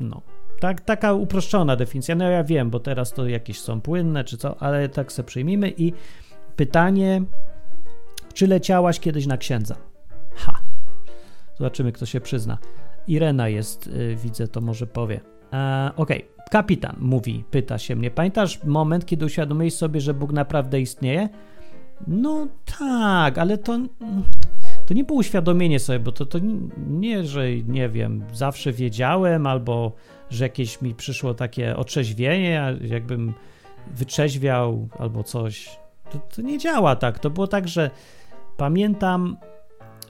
No. 0.00 0.22
Tak, 0.60 0.80
taka 0.80 1.12
uproszczona 1.12 1.76
definicja. 1.76 2.14
No 2.14 2.30
ja 2.30 2.44
wiem, 2.44 2.70
bo 2.70 2.80
teraz 2.80 3.12
to 3.12 3.28
jakieś 3.28 3.60
są 3.60 3.80
płynne 3.80 4.24
czy 4.24 4.36
co, 4.36 4.62
ale 4.62 4.88
tak 4.88 5.12
se 5.12 5.24
przyjmijmy. 5.24 5.72
I 5.76 5.92
pytanie, 6.56 7.22
czy 8.34 8.46
leciałaś 8.46 9.00
kiedyś 9.00 9.26
na 9.26 9.36
księdza? 9.36 9.76
Ha. 10.34 10.60
Zobaczymy, 11.58 11.92
kto 11.92 12.06
się 12.06 12.20
przyzna. 12.20 12.58
Irena 13.10 13.48
jest, 13.48 13.86
y, 13.86 14.16
widzę, 14.16 14.48
to 14.48 14.60
może 14.60 14.86
powie. 14.86 15.20
E, 15.52 15.90
Okej, 15.96 16.24
okay. 16.24 16.44
kapitan 16.50 16.96
mówi, 17.00 17.44
pyta 17.50 17.78
się 17.78 17.96
mnie. 17.96 18.10
Pamiętasz 18.10 18.64
moment, 18.64 19.06
kiedy 19.06 19.26
uświadomiłeś 19.26 19.74
sobie, 19.74 20.00
że 20.00 20.14
Bóg 20.14 20.32
naprawdę 20.32 20.80
istnieje? 20.80 21.28
No 22.06 22.46
tak, 22.78 23.38
ale 23.38 23.58
to, 23.58 23.78
to 24.86 24.94
nie 24.94 25.04
było 25.04 25.18
uświadomienie 25.18 25.78
sobie, 25.78 26.00
bo 26.00 26.12
to, 26.12 26.26
to 26.26 26.38
nie, 26.88 27.24
że 27.24 27.56
nie 27.56 27.88
wiem, 27.88 28.24
zawsze 28.32 28.72
wiedziałem, 28.72 29.46
albo 29.46 29.92
że 30.30 30.44
jakieś 30.44 30.82
mi 30.82 30.94
przyszło 30.94 31.34
takie 31.34 31.76
otrzeźwienie, 31.76 32.76
jakbym 32.80 33.34
wyczeźwiał 33.96 34.88
albo 34.98 35.24
coś. 35.24 35.78
To, 36.10 36.18
to 36.18 36.42
nie 36.42 36.58
działa 36.58 36.96
tak. 36.96 37.18
To 37.18 37.30
było 37.30 37.46
tak, 37.46 37.68
że 37.68 37.90
pamiętam, 38.56 39.36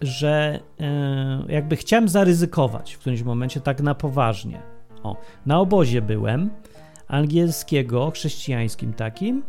że 0.00 0.60
e, 0.80 1.44
jakby 1.48 1.76
chciałem 1.76 2.08
zaryzykować 2.08 2.94
w 2.94 2.98
którymś 2.98 3.22
momencie 3.22 3.60
tak 3.60 3.80
na 3.80 3.94
poważnie. 3.94 4.60
O, 5.02 5.16
na 5.46 5.60
obozie 5.60 6.02
byłem, 6.02 6.50
angielskiego, 7.08 8.10
chrześcijańskim 8.10 8.92
takim, 8.92 9.42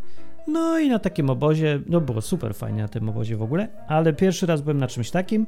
no 0.48 0.80
i 0.80 0.90
na 0.90 1.00
takim 1.00 1.30
obozie, 1.30 1.80
no 1.88 2.02
było 2.02 2.22
super 2.22 2.56
fajnie 2.56 2.82
na 2.82 2.88
tym 2.88 3.10
obozie 3.10 3.38
w 3.38 3.42
ogóle, 3.42 3.68
ale 3.88 4.14
pierwszy 4.14 4.46
raz 4.46 4.62
byłem 4.62 4.78
na 4.78 4.88
czymś 4.88 5.12
takim 5.12 5.46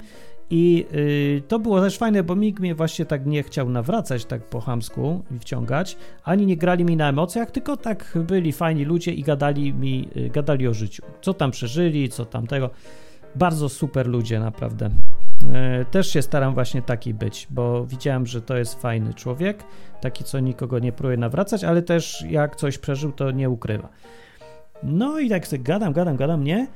i 0.49 0.85
yy, 0.91 1.41
to 1.47 1.59
było 1.59 1.81
też 1.81 1.97
fajne, 1.97 2.23
bo 2.23 2.35
nikt 2.35 2.59
mnie 2.59 2.75
właśnie 2.75 3.05
tak 3.05 3.25
nie 3.25 3.43
chciał 3.43 3.69
nawracać 3.69 4.25
tak 4.25 4.43
po 4.43 4.61
chamsku 4.61 5.23
i 5.35 5.39
wciągać, 5.39 5.97
ani 6.23 6.45
nie 6.45 6.57
grali 6.57 6.85
mi 6.85 6.97
na 6.97 7.09
emocjach, 7.09 7.51
tylko 7.51 7.77
tak 7.77 8.17
byli 8.27 8.51
fajni 8.51 8.85
ludzie 8.85 9.11
i 9.11 9.23
gadali 9.23 9.73
mi, 9.73 10.09
yy, 10.15 10.29
gadali 10.29 10.67
o 10.67 10.73
życiu, 10.73 11.03
co 11.21 11.33
tam 11.33 11.51
przeżyli, 11.51 12.09
co 12.09 12.25
tam 12.25 12.47
tego. 12.47 12.69
Bardzo 13.35 13.69
super 13.69 14.07
ludzie, 14.07 14.39
naprawdę. 14.39 14.89
Yy, 15.43 15.85
też 15.85 16.13
się 16.13 16.21
staram 16.21 16.53
właśnie 16.53 16.81
taki 16.81 17.13
być, 17.13 17.47
bo 17.49 17.85
widziałem, 17.85 18.25
że 18.25 18.41
to 18.41 18.57
jest 18.57 18.81
fajny 18.81 19.13
człowiek, 19.13 19.63
taki, 20.01 20.23
co 20.23 20.39
nikogo 20.39 20.79
nie 20.79 20.91
próbuje 20.91 21.17
nawracać, 21.17 21.63
ale 21.63 21.81
też 21.81 22.25
jak 22.29 22.55
coś 22.55 22.77
przeżył, 22.77 23.11
to 23.11 23.31
nie 23.31 23.49
ukrywa. 23.49 23.89
No 24.83 25.19
i 25.19 25.29
tak 25.29 25.47
sobie 25.47 25.63
gadam, 25.63 25.93
gadam, 25.93 26.15
gadam, 26.15 26.43
nie? 26.43 26.67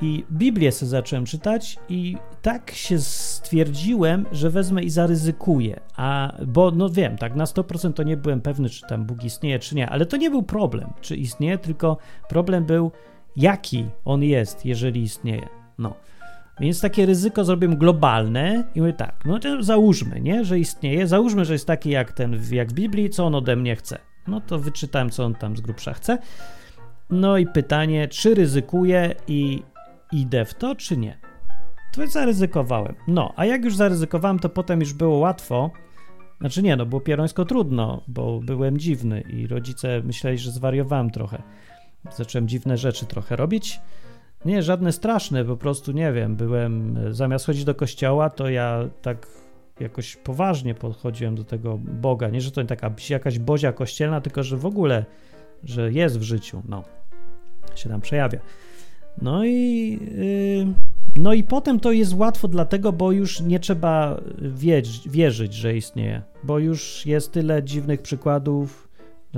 I 0.00 0.24
Biblię 0.32 0.72
sobie 0.72 0.90
zacząłem 0.90 1.24
czytać 1.24 1.78
i 1.88 2.16
tak 2.42 2.70
się 2.70 2.98
stwierdziłem, 2.98 4.26
że 4.32 4.50
wezmę 4.50 4.82
i 4.82 4.90
zaryzykuję. 4.90 5.80
A, 5.96 6.32
bo 6.46 6.70
no 6.70 6.88
wiem, 6.90 7.18
tak 7.18 7.36
na 7.36 7.44
100% 7.44 7.92
to 7.92 8.02
nie 8.02 8.16
byłem 8.16 8.40
pewny, 8.40 8.68
czy 8.68 8.86
tam 8.86 9.04
Bóg 9.04 9.24
istnieje, 9.24 9.58
czy 9.58 9.74
nie, 9.74 9.88
ale 9.88 10.06
to 10.06 10.16
nie 10.16 10.30
był 10.30 10.42
problem, 10.42 10.92
czy 11.00 11.16
istnieje, 11.16 11.58
tylko 11.58 11.96
problem 12.28 12.64
był, 12.64 12.92
jaki 13.36 13.86
on 14.04 14.22
jest, 14.22 14.66
jeżeli 14.66 15.02
istnieje. 15.02 15.48
No. 15.78 15.94
Więc 16.60 16.80
takie 16.80 17.06
ryzyko 17.06 17.44
zrobiłem 17.44 17.76
globalne 17.76 18.64
i 18.74 18.80
mówię 18.80 18.92
tak, 18.92 19.24
no 19.24 19.38
to 19.38 19.62
załóżmy, 19.62 20.20
nie, 20.20 20.44
że 20.44 20.58
istnieje, 20.58 21.06
załóżmy, 21.06 21.44
że 21.44 21.52
jest 21.52 21.66
taki 21.66 21.90
jak 21.90 22.12
ten, 22.12 22.40
jak 22.50 22.68
w 22.68 22.74
Biblii, 22.74 23.10
co 23.10 23.26
on 23.26 23.34
ode 23.34 23.56
mnie 23.56 23.76
chce. 23.76 23.98
No 24.26 24.40
to 24.40 24.58
wyczytałem, 24.58 25.10
co 25.10 25.24
on 25.24 25.34
tam 25.34 25.56
z 25.56 25.60
grubsza 25.60 25.92
chce. 25.92 26.18
No 27.10 27.38
i 27.38 27.46
pytanie, 27.46 28.08
czy 28.08 28.34
ryzykuję 28.34 29.14
i 29.28 29.62
idę 30.12 30.44
w 30.44 30.54
to, 30.54 30.74
czy 30.74 30.96
nie? 30.96 31.18
To 31.92 32.06
zaryzykowałem. 32.06 32.94
No, 33.08 33.32
a 33.36 33.44
jak 33.44 33.64
już 33.64 33.76
zaryzykowałem, 33.76 34.38
to 34.38 34.48
potem 34.48 34.80
już 34.80 34.92
było 34.92 35.18
łatwo. 35.18 35.70
Znaczy 36.40 36.62
nie, 36.62 36.76
no 36.76 36.86
było 36.86 37.00
pierońsko 37.00 37.44
trudno, 37.44 38.02
bo 38.08 38.40
byłem 38.40 38.78
dziwny 38.78 39.20
i 39.20 39.46
rodzice 39.46 40.02
myśleli, 40.04 40.38
że 40.38 40.50
zwariowałem 40.50 41.10
trochę. 41.10 41.42
Zacząłem 42.16 42.48
dziwne 42.48 42.76
rzeczy 42.76 43.06
trochę 43.06 43.36
robić. 43.36 43.80
Nie, 44.44 44.62
żadne 44.62 44.92
straszne, 44.92 45.44
po 45.44 45.56
prostu 45.56 45.92
nie 45.92 46.12
wiem, 46.12 46.36
byłem, 46.36 46.98
zamiast 47.10 47.46
chodzić 47.46 47.64
do 47.64 47.74
kościoła, 47.74 48.30
to 48.30 48.48
ja 48.48 48.88
tak 49.02 49.26
jakoś 49.80 50.16
poważnie 50.16 50.74
podchodziłem 50.74 51.34
do 51.34 51.44
tego 51.44 51.78
Boga. 51.78 52.28
Nie, 52.28 52.40
że 52.40 52.50
to 52.50 52.64
taka 52.64 52.94
jakaś 53.10 53.38
bozia 53.38 53.72
kościelna, 53.72 54.20
tylko 54.20 54.42
że 54.42 54.56
w 54.56 54.66
ogóle, 54.66 55.04
że 55.64 55.92
jest 55.92 56.18
w 56.18 56.22
życiu, 56.22 56.62
no, 56.68 56.84
się 57.74 57.88
tam 57.88 58.00
przejawia. 58.00 58.38
No 59.22 59.44
i, 59.44 59.98
yy, 60.16 60.74
no 61.16 61.34
i 61.34 61.44
potem 61.44 61.80
to 61.80 61.92
jest 61.92 62.14
łatwo 62.14 62.48
dlatego, 62.48 62.92
bo 62.92 63.12
już 63.12 63.40
nie 63.40 63.60
trzeba 63.60 64.20
wiedzieć, 64.38 65.08
wierzyć, 65.08 65.54
że 65.54 65.76
istnieje, 65.76 66.22
bo 66.44 66.58
już 66.58 67.06
jest 67.06 67.32
tyle 67.32 67.62
dziwnych 67.62 68.02
przykładów, 68.02 68.87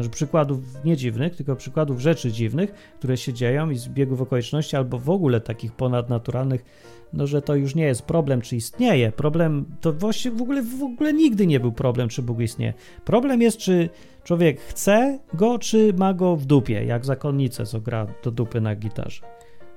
znaczy 0.02 0.16
przykładów 0.16 0.85
nie 0.85 0.97
dziwnych, 0.97 1.37
tylko 1.37 1.57
przykładów 1.57 2.00
rzeczy 2.00 2.33
dziwnych, 2.33 2.73
które 2.99 3.16
się 3.16 3.33
dzieją 3.33 3.71
i 3.71 3.76
z 3.76 3.88
biegów 3.88 4.21
okoliczności 4.21 4.76
albo 4.76 4.99
w 4.99 5.11
ogóle 5.11 5.40
takich 5.40 5.73
ponadnaturalnych, 5.73 6.64
no 7.12 7.26
że 7.26 7.42
to 7.42 7.54
już 7.54 7.75
nie 7.75 7.85
jest 7.85 8.02
problem, 8.02 8.40
czy 8.40 8.57
istnieje. 8.57 9.12
Problem 9.12 9.64
to 9.80 9.92
właściwie 9.92 10.37
w 10.37 10.42
ogóle, 10.42 10.62
w 10.62 10.83
ogóle 10.83 11.12
nigdy 11.12 11.47
nie 11.47 11.61
był 11.61 11.73
problem, 11.73 12.09
czy 12.09 12.23
Bóg 12.23 12.40
istnieje. 12.40 12.75
Problem 13.04 13.42
jest, 13.42 13.59
czy 13.59 13.88
człowiek 14.25 14.61
chce 14.61 15.19
go, 15.35 15.59
czy 15.59 15.95
ma 15.95 16.14
go 16.14 16.37
w 16.37 16.47
dupie, 16.47 16.85
jak 16.85 17.04
zakonnicę, 17.04 17.66
co 17.66 17.80
gra 17.80 18.07
do 18.25 18.30
dupy 18.30 18.61
na 18.61 18.76
gitarze. 18.76 19.23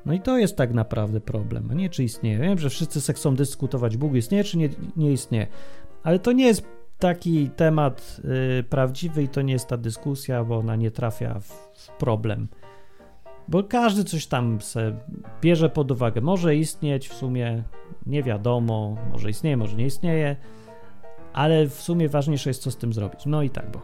No 0.06 0.14
i 0.14 0.20
to 0.20 0.38
jest 0.38 0.56
tak 0.56 0.74
naprawdę 0.74 1.22
problem, 1.22 1.68
a 1.72 1.74
nie 1.74 1.90
czy 1.90 2.04
istnieje. 2.04 2.40
Wiem, 2.40 2.60
że 2.60 2.70
wszyscy 2.70 3.14
chcą 3.14 3.36
dyskutować, 3.36 3.98
Bóg 3.98 4.16
istnieje 4.16 4.44
czy 4.44 4.58
nie, 4.58 4.70
nie 4.96 5.12
istnieje, 5.12 5.48
ale 6.04 6.20
to 6.20 6.32
nie 6.32 6.46
jest 6.46 6.83
taki 7.04 7.50
temat 7.50 8.22
y, 8.60 8.64
prawdziwy 8.64 9.24
i 9.24 9.30
to 9.30 9.42
nie 9.42 9.54
jest 9.54 9.68
ta 9.68 9.78
dyskusja, 9.78 10.44
bo 10.44 10.58
ona 10.58 10.76
nie 10.76 10.92
trafia 10.92 11.40
w, 11.40 11.88
problem. 12.00 12.48
Bo 13.48 13.64
każdy 13.64 14.04
coś 14.04 14.28
tam 14.28 14.62
se 14.62 14.96
bierze 15.42 15.70
pod 15.70 15.92
uwagę. 15.92 16.22
Może 16.22 16.56
istnieć 16.56 17.10
w 17.10 17.14
sumie, 17.14 17.64
nie 18.06 18.24
wiadomo, 18.24 18.98
może 19.12 19.30
istnieje, 19.30 19.58
może 19.58 19.78
nie 19.78 19.86
istnieje, 19.86 20.36
ale 21.34 21.68
w 21.68 21.82
sumie 21.82 22.10
ważniejsze 22.10 22.50
jest, 22.50 22.62
co 22.62 22.72
z 22.72 22.78
tym 22.78 22.94
zrobić. 22.94 23.26
No 23.26 23.44
i 23.44 23.50
tak, 23.50 23.72
bo 23.72 23.82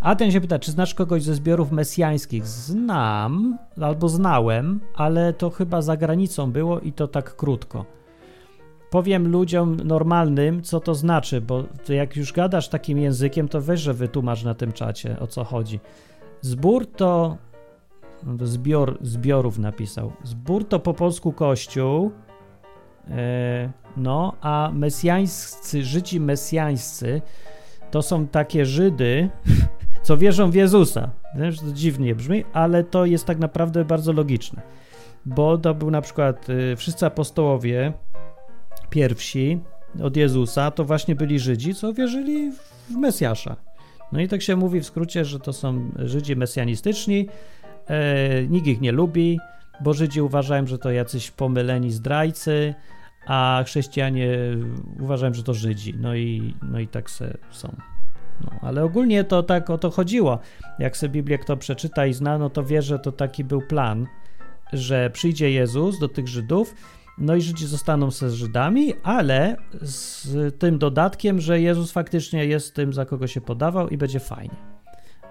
a 0.00 0.16
ten 0.16 0.30
się 0.30 0.40
pyta, 0.40 0.58
czy 0.58 0.70
znasz 0.70 0.94
kogoś 0.94 1.22
ze 1.22 1.34
zbiorów 1.34 1.72
mesjańskich? 1.72 2.46
Znam 2.46 3.58
albo 3.80 4.08
znałem, 4.08 4.80
ale 4.94 5.32
to 5.32 5.50
chyba 5.50 5.82
za 5.82 5.96
granicą 5.96 6.52
było 6.52 6.80
i 6.80 6.92
to 6.92 7.08
tak 7.08 7.36
krótko. 7.36 7.84
Powiem 8.94 9.28
ludziom 9.28 9.76
normalnym, 9.76 10.62
co 10.62 10.80
to 10.80 10.94
znaczy, 10.94 11.40
bo 11.40 11.64
jak 11.88 12.16
już 12.16 12.32
gadasz 12.32 12.68
takim 12.68 12.98
językiem, 12.98 13.48
to 13.48 13.60
weź, 13.60 13.80
że 13.80 13.94
wytłumacz 13.94 14.44
na 14.44 14.54
tym 14.54 14.72
czacie, 14.72 15.20
o 15.20 15.26
co 15.26 15.44
chodzi. 15.44 15.80
Zbór 16.40 16.86
to... 16.86 17.36
Zbior, 18.42 18.98
zbiorów 19.00 19.58
napisał. 19.58 20.12
Zbór 20.24 20.68
to 20.68 20.80
po 20.80 20.94
polsku 20.94 21.32
kościół, 21.32 22.10
e, 23.10 23.72
no, 23.96 24.32
a 24.40 24.70
mesjańscy, 24.74 25.84
Żydzi 25.84 26.20
mesjańscy 26.20 27.22
to 27.90 28.02
są 28.02 28.26
takie 28.26 28.66
Żydy, 28.66 29.30
co 30.06 30.16
wierzą 30.16 30.50
w 30.50 30.54
Jezusa. 30.54 31.10
Wiesz, 31.36 31.60
to 31.60 31.72
dziwnie 31.72 32.14
brzmi, 32.14 32.44
ale 32.52 32.84
to 32.84 33.06
jest 33.06 33.26
tak 33.26 33.38
naprawdę 33.38 33.84
bardzo 33.84 34.12
logiczne. 34.12 34.62
Bo 35.26 35.58
to 35.58 35.74
był 35.74 35.90
na 35.90 36.00
przykład 36.00 36.48
y, 36.50 36.76
wszyscy 36.76 37.06
apostołowie 37.06 37.92
pierwsi 38.90 39.60
od 40.02 40.16
Jezusa, 40.16 40.70
to 40.70 40.84
właśnie 40.84 41.14
byli 41.14 41.38
Żydzi, 41.38 41.74
co 41.74 41.92
wierzyli 41.92 42.52
w 42.90 42.96
Mesjasza. 42.96 43.56
No 44.12 44.20
i 44.20 44.28
tak 44.28 44.42
się 44.42 44.56
mówi 44.56 44.80
w 44.80 44.86
skrócie, 44.86 45.24
że 45.24 45.40
to 45.40 45.52
są 45.52 45.90
Żydzi 45.98 46.36
mesjanistyczni, 46.36 47.28
e, 47.86 48.46
nikt 48.46 48.66
ich 48.66 48.80
nie 48.80 48.92
lubi, 48.92 49.38
bo 49.80 49.94
Żydzi 49.94 50.20
uważają, 50.20 50.66
że 50.66 50.78
to 50.78 50.90
jacyś 50.90 51.30
pomyleni 51.30 51.90
zdrajcy, 51.90 52.74
a 53.26 53.62
chrześcijanie 53.66 54.28
uważają, 55.00 55.34
że 55.34 55.42
to 55.42 55.54
Żydzi. 55.54 55.94
No 55.98 56.14
i, 56.14 56.54
no 56.62 56.80
i 56.80 56.88
tak 56.88 57.10
se 57.10 57.36
są. 57.50 57.76
No, 58.40 58.50
ale 58.62 58.84
ogólnie 58.84 59.24
to 59.24 59.42
tak 59.42 59.70
o 59.70 59.78
to 59.78 59.90
chodziło. 59.90 60.38
Jak 60.78 60.96
sobie 60.96 61.12
Biblię 61.12 61.38
kto 61.38 61.56
przeczyta 61.56 62.06
i 62.06 62.14
zna, 62.14 62.38
no 62.38 62.50
to 62.50 62.64
wie, 62.64 62.82
że 62.82 62.98
to 62.98 63.12
taki 63.12 63.44
był 63.44 63.62
plan, 63.62 64.06
że 64.72 65.10
przyjdzie 65.10 65.50
Jezus 65.50 65.98
do 65.98 66.08
tych 66.08 66.28
Żydów, 66.28 66.74
no 67.18 67.36
i 67.36 67.40
Żydzi 67.40 67.66
zostaną 67.66 68.10
se 68.10 68.30
z 68.30 68.34
Żydami, 68.34 68.94
ale 69.02 69.56
z 69.82 70.58
tym 70.58 70.78
dodatkiem, 70.78 71.40
że 71.40 71.60
Jezus 71.60 71.92
faktycznie 71.92 72.46
jest 72.46 72.74
tym, 72.74 72.92
za 72.92 73.06
kogo 73.06 73.26
się 73.26 73.40
podawał 73.40 73.88
i 73.88 73.96
będzie 73.96 74.20
fajnie. 74.20 74.56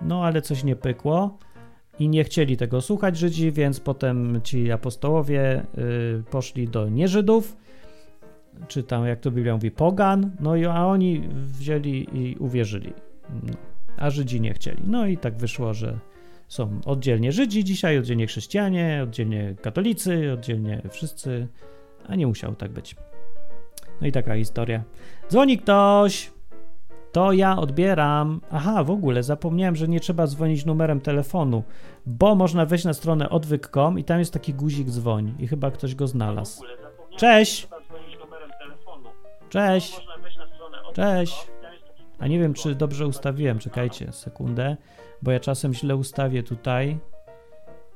No 0.01 0.25
ale 0.25 0.41
coś 0.41 0.63
nie 0.63 0.75
pykło 0.75 1.37
i 1.99 2.09
nie 2.09 2.23
chcieli 2.23 2.57
tego 2.57 2.81
słuchać 2.81 3.17
Żydzi, 3.17 3.51
więc 3.51 3.79
potem 3.79 4.41
ci 4.43 4.71
apostołowie 4.71 5.65
y, 5.77 6.23
poszli 6.31 6.67
do 6.67 6.89
nieżydów 6.89 7.57
czy 8.67 8.83
tam 8.83 9.05
jak 9.05 9.19
to 9.19 9.31
Biblia 9.31 9.53
mówi, 9.53 9.71
pogan, 9.71 10.31
no 10.39 10.55
i 10.55 10.65
a 10.65 10.85
oni 10.85 11.29
wzięli 11.45 12.07
i 12.13 12.35
uwierzyli, 12.39 12.93
no, 13.43 13.53
a 13.97 14.09
Żydzi 14.09 14.41
nie 14.41 14.53
chcieli. 14.53 14.83
No 14.87 15.07
i 15.07 15.17
tak 15.17 15.37
wyszło, 15.37 15.73
że 15.73 15.99
są 16.47 16.79
oddzielnie 16.85 17.31
Żydzi 17.31 17.63
dzisiaj, 17.63 17.97
oddzielnie 17.97 18.27
chrześcijanie, 18.27 19.01
oddzielnie 19.03 19.55
katolicy, 19.61 20.31
oddzielnie 20.33 20.81
wszyscy, 20.89 21.47
a 22.07 22.15
nie 22.15 22.27
musiało 22.27 22.55
tak 22.55 22.72
być. 22.72 22.95
No 24.01 24.07
i 24.07 24.12
taka 24.12 24.36
historia. 24.36 24.83
Dzwoni 25.29 25.57
ktoś. 25.57 26.31
To 27.12 27.31
ja 27.31 27.57
odbieram. 27.57 28.41
Aha, 28.51 28.83
w 28.83 28.91
ogóle 28.91 29.24
zapomniałem, 29.24 29.75
że 29.75 29.88
nie 29.88 30.00
trzeba 30.00 30.27
dzwonić 30.27 30.65
numerem 30.65 31.01
telefonu, 31.01 31.63
bo 32.05 32.36
można 32.36 32.65
wejść 32.65 32.86
na 32.86 32.93
stronę 32.93 33.29
odwyk.com 33.29 34.00
i 34.00 34.03
tam 34.03 34.19
jest 34.19 34.33
taki 34.33 34.53
guzik 34.53 34.88
dzwoń 34.89 35.36
i 35.39 35.48
chyba 35.48 35.72
ktoś 35.72 35.95
go 35.95 36.07
znalazł. 36.07 36.63
Cześć! 37.17 37.67
Cześć! 39.50 40.01
Cześć! 40.93 41.48
A 42.19 42.27
nie 42.27 42.39
wiem, 42.39 42.53
czy 42.53 42.75
dobrze 42.75 43.07
ustawiłem. 43.07 43.60
Czekajcie 43.60 44.12
sekundę, 44.12 44.77
bo 45.22 45.31
ja 45.31 45.39
czasem 45.39 45.74
źle 45.74 45.95
ustawię 45.95 46.43
tutaj. 46.43 46.98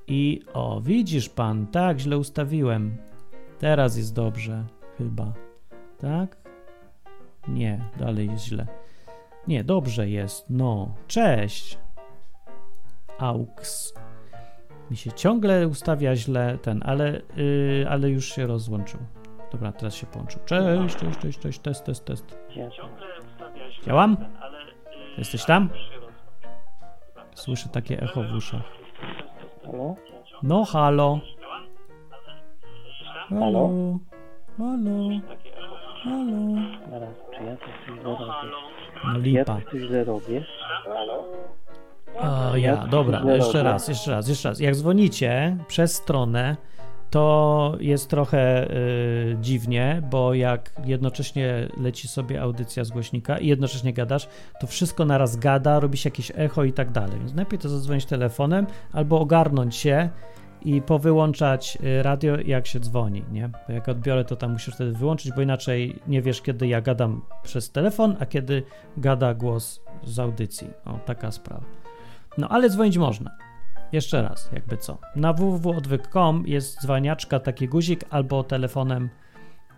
I 0.08 0.42
o, 0.54 0.82
widzisz 0.82 1.30
pan, 1.30 1.68
tak, 1.68 2.00
źle 2.00 2.18
ustawiłem. 2.18 2.98
Teraz 3.60 3.98
jest 3.98 4.16
dobrze, 4.16 4.64
chyba. 4.98 5.34
Tak? 5.98 6.38
Nie, 7.48 7.80
dalej 8.00 8.30
jest 8.32 8.46
źle. 8.46 8.68
Nie, 9.48 9.64
dobrze 9.64 10.10
jest. 10.10 10.50
No, 10.50 10.96
cześć. 11.08 11.78
Aux. 13.18 13.94
Mi 14.92 14.98
się 14.98 15.12
ciągle 15.12 15.68
ustawia 15.68 16.16
źle 16.16 16.58
ten, 16.62 16.82
ale, 16.86 17.22
yy, 17.36 17.86
ale 17.90 18.10
już 18.10 18.26
się 18.26 18.48
rozłączył. 18.48 19.00
Dobra, 19.52 19.72
teraz 19.72 19.96
się 19.96 20.08
połączył. 20.08 20.42
Cześć, 20.46 20.96
cześć, 20.96 21.20
cześć, 21.20 21.40
cześć, 21.40 21.60
test, 21.60 21.86
test, 21.86 22.06
test. 22.06 22.38
Działam? 23.86 24.18
Jesteś 25.18 25.46
tam? 25.46 25.70
Słyszę 27.36 27.70
takie 27.70 28.02
echo 28.02 28.24
w 28.24 28.34
uszach. 28.36 28.62
Halo? 29.66 29.96
No, 30.44 30.66
halo. 30.66 31.20
Halo? 33.30 33.40
Halo. 33.50 33.70
Halo. 34.58 35.20
Halo. 36.04 36.56
Zaraz, 36.92 37.16
czy 37.38 37.44
ja 37.44 37.58
coś 37.58 37.86
źle 37.86 38.04
robię? 38.04 38.26
No 39.06 39.14
Ja 39.14 39.18
lipa. 39.18 39.58
coś 39.72 39.82
źle 39.82 40.04
robię? 40.04 40.46
O, 42.20 42.58
ja, 42.58 42.88
dobra, 42.88 43.22
jeszcze 43.36 43.64
raz, 43.64 43.88
jeszcze 43.88 44.12
raz, 44.12 44.28
jeszcze 44.28 44.50
raz. 44.50 44.60
Jak 44.60 44.76
dzwonicie 44.76 45.58
przez 45.68 45.96
stronę, 45.96 46.58
to 47.10 47.76
jest 47.80 48.10
trochę 48.10 48.72
y, 48.72 49.38
dziwnie, 49.42 50.02
bo 50.12 50.34
jak 50.34 50.72
jednocześnie 50.86 51.68
leci 51.78 52.08
sobie 52.08 52.42
audycja 52.42 52.84
z 52.84 52.90
głośnika 52.90 53.38
i 53.38 53.48
jednocześnie 53.48 53.94
gadasz, 53.94 54.28
to 54.60 54.68
wszystko 54.68 55.06
naraz 55.06 55.36
gada, 55.36 55.80
robi 55.80 55.98
się 55.98 56.10
jakieś 56.10 56.32
echo 56.36 56.64
i 56.64 56.74
tak 56.74 56.92
dalej. 56.92 57.20
Więc 57.20 57.34
najpierw 57.34 57.64
to 57.64 57.70
zadzwonić 57.70 58.06
telefonem 58.06 58.68
albo 58.94 59.20
ogarnąć 59.20 59.76
się 59.76 60.10
i 60.62 60.82
powyłączać 60.82 61.78
y, 62.00 62.04
radio, 62.04 62.38
jak 62.46 62.68
się 62.68 62.80
dzwoni, 62.80 63.24
nie? 63.32 63.50
Bo 63.68 63.74
jak 63.74 63.90
odbiorę, 63.90 64.26
to 64.26 64.36
tam 64.36 64.52
musisz 64.52 64.74
wtedy 64.76 64.92
wyłączyć, 64.92 65.32
bo 65.36 65.42
inaczej 65.42 66.00
nie 66.08 66.22
wiesz, 66.22 66.42
kiedy 66.42 66.68
ja 66.68 66.82
gadam 66.82 67.22
przez 67.44 67.72
telefon, 67.72 68.16
a 68.20 68.26
kiedy 68.26 68.64
gada 68.98 69.34
głos 69.34 69.82
z 70.04 70.20
audycji. 70.20 70.68
O, 70.86 71.00
taka 71.06 71.32
sprawa. 71.32 71.64
No, 72.38 72.50
ale 72.50 72.70
dzwonić 72.70 72.98
można. 72.98 73.38
Jeszcze 73.92 74.22
raz, 74.22 74.50
jakby 74.54 74.78
co. 74.78 74.98
Na 75.16 75.34
www.odwyk.com 75.34 76.44
jest 76.48 76.82
dzwaniaczka, 76.82 77.40
taki 77.40 77.68
guzik, 77.68 78.06
albo 78.10 78.44
telefonem, 78.44 79.10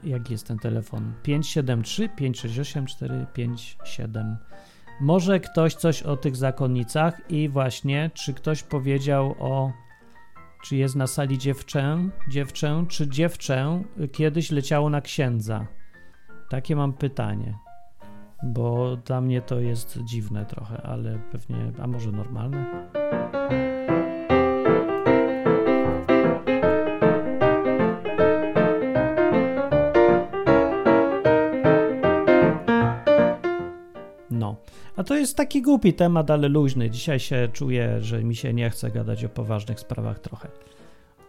jaki 0.03 0.31
jest 0.31 0.47
ten 0.47 0.59
telefon? 0.59 1.13
573 1.23 2.09
568 2.09 2.85
457. 2.85 4.37
Może 5.01 5.39
ktoś 5.39 5.75
coś 5.75 6.03
o 6.03 6.17
tych 6.17 6.35
zakonnicach 6.35 7.21
i 7.31 7.49
właśnie, 7.49 8.11
czy 8.13 8.33
ktoś 8.33 8.63
powiedział 8.63 9.35
o, 9.39 9.71
czy 10.61 10.75
jest 10.75 10.95
na 10.95 11.07
sali 11.07 11.37
dziewczę, 11.37 12.09
dziewczę, 12.29 12.85
czy 12.87 13.07
dziewczę 13.07 13.83
kiedyś 14.11 14.51
leciało 14.51 14.89
na 14.89 15.01
księdza? 15.01 15.67
Takie 16.49 16.75
mam 16.75 16.93
pytanie, 16.93 17.57
bo 18.43 18.97
dla 18.97 19.21
mnie 19.21 19.41
to 19.41 19.59
jest 19.59 19.99
dziwne 20.03 20.45
trochę, 20.45 20.81
ale 20.81 21.19
pewnie, 21.31 21.71
a 21.81 21.87
może 21.87 22.11
normalne? 22.11 22.89
A 34.99 35.03
to 35.03 35.15
jest 35.15 35.37
taki 35.37 35.61
głupi 35.61 35.93
temat, 35.93 36.31
ale 36.31 36.47
luźny. 36.47 36.89
Dzisiaj 36.89 37.19
się 37.19 37.49
czuję, 37.53 38.01
że 38.01 38.23
mi 38.23 38.35
się 38.35 38.53
nie 38.53 38.69
chce 38.69 38.91
gadać 38.91 39.25
o 39.25 39.29
poważnych 39.29 39.79
sprawach 39.79 40.19
trochę. 40.19 40.47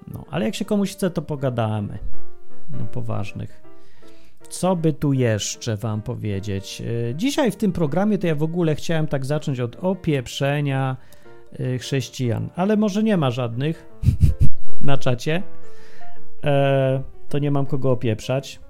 No, 0.08 0.24
ale 0.30 0.44
jak 0.44 0.54
się 0.54 0.64
komuś 0.64 0.92
chce, 0.92 1.10
to 1.10 1.22
pogadamy. 1.22 1.98
No, 2.70 2.86
poważnych. 2.92 3.62
Co 4.48 4.76
by 4.76 4.92
tu 4.92 5.12
jeszcze 5.12 5.76
wam 5.76 6.02
powiedzieć? 6.02 6.80
Yy, 6.80 7.14
Dzisiaj 7.16 7.50
w 7.50 7.56
tym 7.56 7.72
programie 7.72 8.18
to 8.18 8.26
ja 8.26 8.34
w 8.34 8.42
ogóle 8.42 8.74
chciałem 8.74 9.06
tak 9.06 9.26
zacząć 9.26 9.60
od 9.60 9.76
opieprzenia 9.84 10.96
yy, 11.58 11.78
chrześcijan, 11.78 12.48
ale 12.56 12.76
może 12.76 13.02
nie 13.02 13.16
ma 13.16 13.30
żadnych 13.30 13.86
na 14.82 14.96
czacie. 14.96 15.42
E, 16.44 17.02
to 17.28 17.38
nie 17.38 17.50
mam 17.50 17.66
kogo 17.66 17.90
opieprzać. 17.90 18.60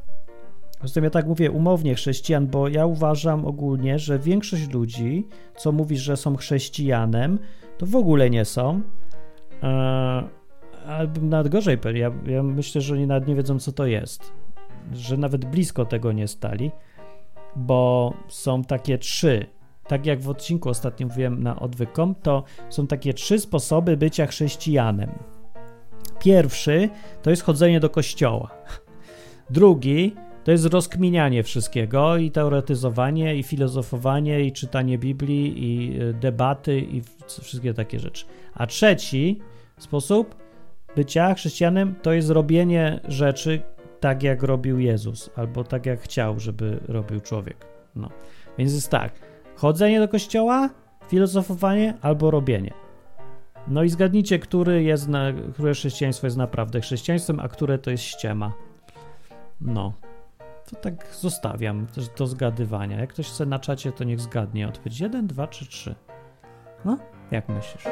Zresztą 0.81 1.03
ja 1.03 1.11
tak 1.11 1.27
mówię 1.27 1.51
umownie 1.51 1.95
chrześcijan, 1.95 2.47
bo 2.47 2.69
ja 2.69 2.87
uważam 2.87 3.45
ogólnie, 3.45 3.99
że 3.99 4.19
większość 4.19 4.71
ludzi, 4.71 5.27
co 5.57 5.73
mówi, 5.73 5.97
że 5.97 6.16
są 6.16 6.37
chrześcijanem, 6.37 7.38
to 7.79 7.87
w 7.87 7.97
ogóle 7.97 8.31
nie 8.31 8.45
są. 8.45 8.81
E, 9.62 10.23
albo 10.87 11.21
nawet 11.21 11.53
gorzej, 11.53 11.79
ja, 11.95 12.11
ja 12.27 12.43
myślę, 12.43 12.81
że 12.81 12.95
oni 12.95 13.07
nawet 13.07 13.29
nie 13.29 13.35
wiedzą, 13.35 13.59
co 13.59 13.73
to 13.73 13.87
jest. 13.87 14.33
Że 14.93 15.16
nawet 15.16 15.45
blisko 15.45 15.85
tego 15.85 16.12
nie 16.12 16.29
stali, 16.29 16.71
bo 17.57 18.14
są 18.29 18.64
takie 18.64 18.99
trzy. 18.99 19.47
Tak 19.87 20.07
jak 20.07 20.21
w 20.21 20.29
odcinku 20.29 20.69
ostatnim 20.69 21.09
mówiłem 21.09 21.43
na 21.43 21.61
odwykom, 21.61 22.14
to 22.14 22.45
są 22.69 22.87
takie 22.87 23.14
trzy 23.14 23.38
sposoby 23.38 23.97
bycia 23.97 24.27
chrześcijanem. 24.27 25.11
Pierwszy 26.21 26.88
to 27.23 27.31
jest 27.31 27.43
chodzenie 27.43 27.81
do 27.81 27.90
kościoła. 27.90 28.51
Drugi 29.51 30.14
to 30.44 30.50
jest 30.50 30.66
rozkminianie 30.66 31.42
wszystkiego 31.42 32.16
i 32.16 32.31
teoretyzowanie, 32.31 33.37
i 33.37 33.42
filozofowanie, 33.42 34.44
i 34.44 34.53
czytanie 34.53 34.98
Biblii, 34.98 35.64
i 35.64 36.00
y, 36.03 36.14
debaty, 36.14 36.81
i 36.81 37.03
wszystkie 37.40 37.74
takie 37.74 37.98
rzeczy. 37.98 38.26
A 38.55 38.66
trzeci 38.66 39.40
sposób 39.79 40.35
bycia 40.96 41.35
chrześcijanem 41.35 41.94
to 42.03 42.12
jest 42.12 42.31
robienie 42.31 43.00
rzeczy 43.09 43.61
tak, 44.00 44.22
jak 44.22 44.42
robił 44.42 44.79
Jezus, 44.79 45.31
albo 45.37 45.64
tak, 45.64 45.87
jak 45.87 46.00
chciał, 46.00 46.40
żeby 46.40 46.81
robił 46.88 47.20
człowiek. 47.20 47.66
No. 47.96 48.09
Więc 48.59 48.72
jest 48.72 48.90
tak, 48.90 49.12
chodzenie 49.57 50.00
do 50.00 50.09
kościoła, 50.09 50.70
filozofowanie 51.09 51.94
albo 52.03 52.31
robienie. 52.31 52.72
No 53.68 53.83
i 53.83 53.88
zgadnijcie, 53.88 54.38
który 54.38 54.83
jest 54.83 55.09
na, 55.09 55.33
które 55.53 55.72
chrześcijaństwo 55.72 56.26
jest 56.26 56.37
naprawdę 56.37 56.81
chrześcijaństwem, 56.81 57.40
a 57.40 57.48
które 57.48 57.79
to 57.79 57.90
jest 57.90 58.05
ściema. 58.05 58.53
No. 59.61 59.92
To 60.71 60.77
tak 60.77 61.15
zostawiam 61.15 61.87
też 61.87 62.09
do 62.09 62.27
zgadywania. 62.27 63.01
Jak 63.01 63.11
ktoś 63.11 63.29
chce 63.29 63.47
na 63.47 63.59
czacie, 63.59 63.93
to 63.93 64.05
niech 64.05 64.21
zgadnie. 64.21 64.69
Odpowiedź 64.69 65.01
1, 65.01 65.27
2 65.27 65.47
czy 65.47 65.67
3. 65.67 65.95
No, 66.85 66.99
jak 67.31 67.49
myślisz? 67.49 67.85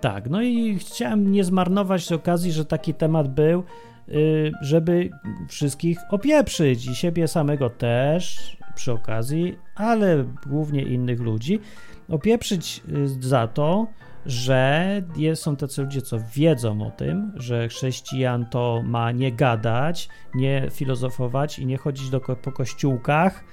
Tak, 0.00 0.30
no 0.30 0.42
i 0.42 0.78
chciałem 0.78 1.32
nie 1.32 1.44
zmarnować 1.44 2.12
okazji, 2.12 2.52
że 2.52 2.64
taki 2.64 2.94
temat 2.94 3.28
był, 3.28 3.64
y, 4.08 4.52
żeby 4.60 5.10
wszystkich 5.48 5.98
opieprzyć 6.10 6.86
i 6.86 6.94
siebie 6.94 7.28
samego 7.28 7.70
też 7.70 8.56
przy 8.74 8.92
okazji, 8.92 9.58
ale 9.74 10.24
głównie 10.46 10.82
innych 10.82 11.20
ludzi. 11.20 11.60
Opieprzyć 12.08 12.82
y, 12.88 13.08
za 13.08 13.48
to, 13.48 13.86
że 14.28 15.02
są 15.34 15.56
tacy 15.56 15.82
ludzie, 15.82 16.02
co 16.02 16.18
wiedzą 16.34 16.86
o 16.86 16.90
tym, 16.90 17.32
że 17.36 17.68
chrześcijan 17.68 18.46
to 18.46 18.82
ma 18.84 19.12
nie 19.12 19.32
gadać, 19.32 20.08
nie 20.34 20.68
filozofować 20.70 21.58
i 21.58 21.66
nie 21.66 21.76
chodzić 21.76 22.10
do, 22.10 22.20
po 22.20 22.52
kościółkach, 22.52 23.44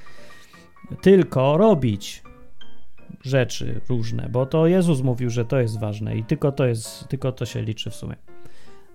tylko 1.01 1.57
robić 1.57 2.23
rzeczy 3.23 3.81
różne, 3.89 4.29
bo 4.31 4.45
to 4.45 4.67
Jezus 4.67 5.01
mówił, 5.01 5.29
że 5.29 5.45
to 5.45 5.59
jest 5.59 5.79
ważne 5.79 6.17
i 6.17 6.23
tylko 6.23 6.51
to 6.51 6.65
jest, 6.65 7.07
tylko 7.07 7.31
to 7.31 7.45
się 7.45 7.61
liczy 7.61 7.89
w 7.89 7.95
sumie. 7.95 8.15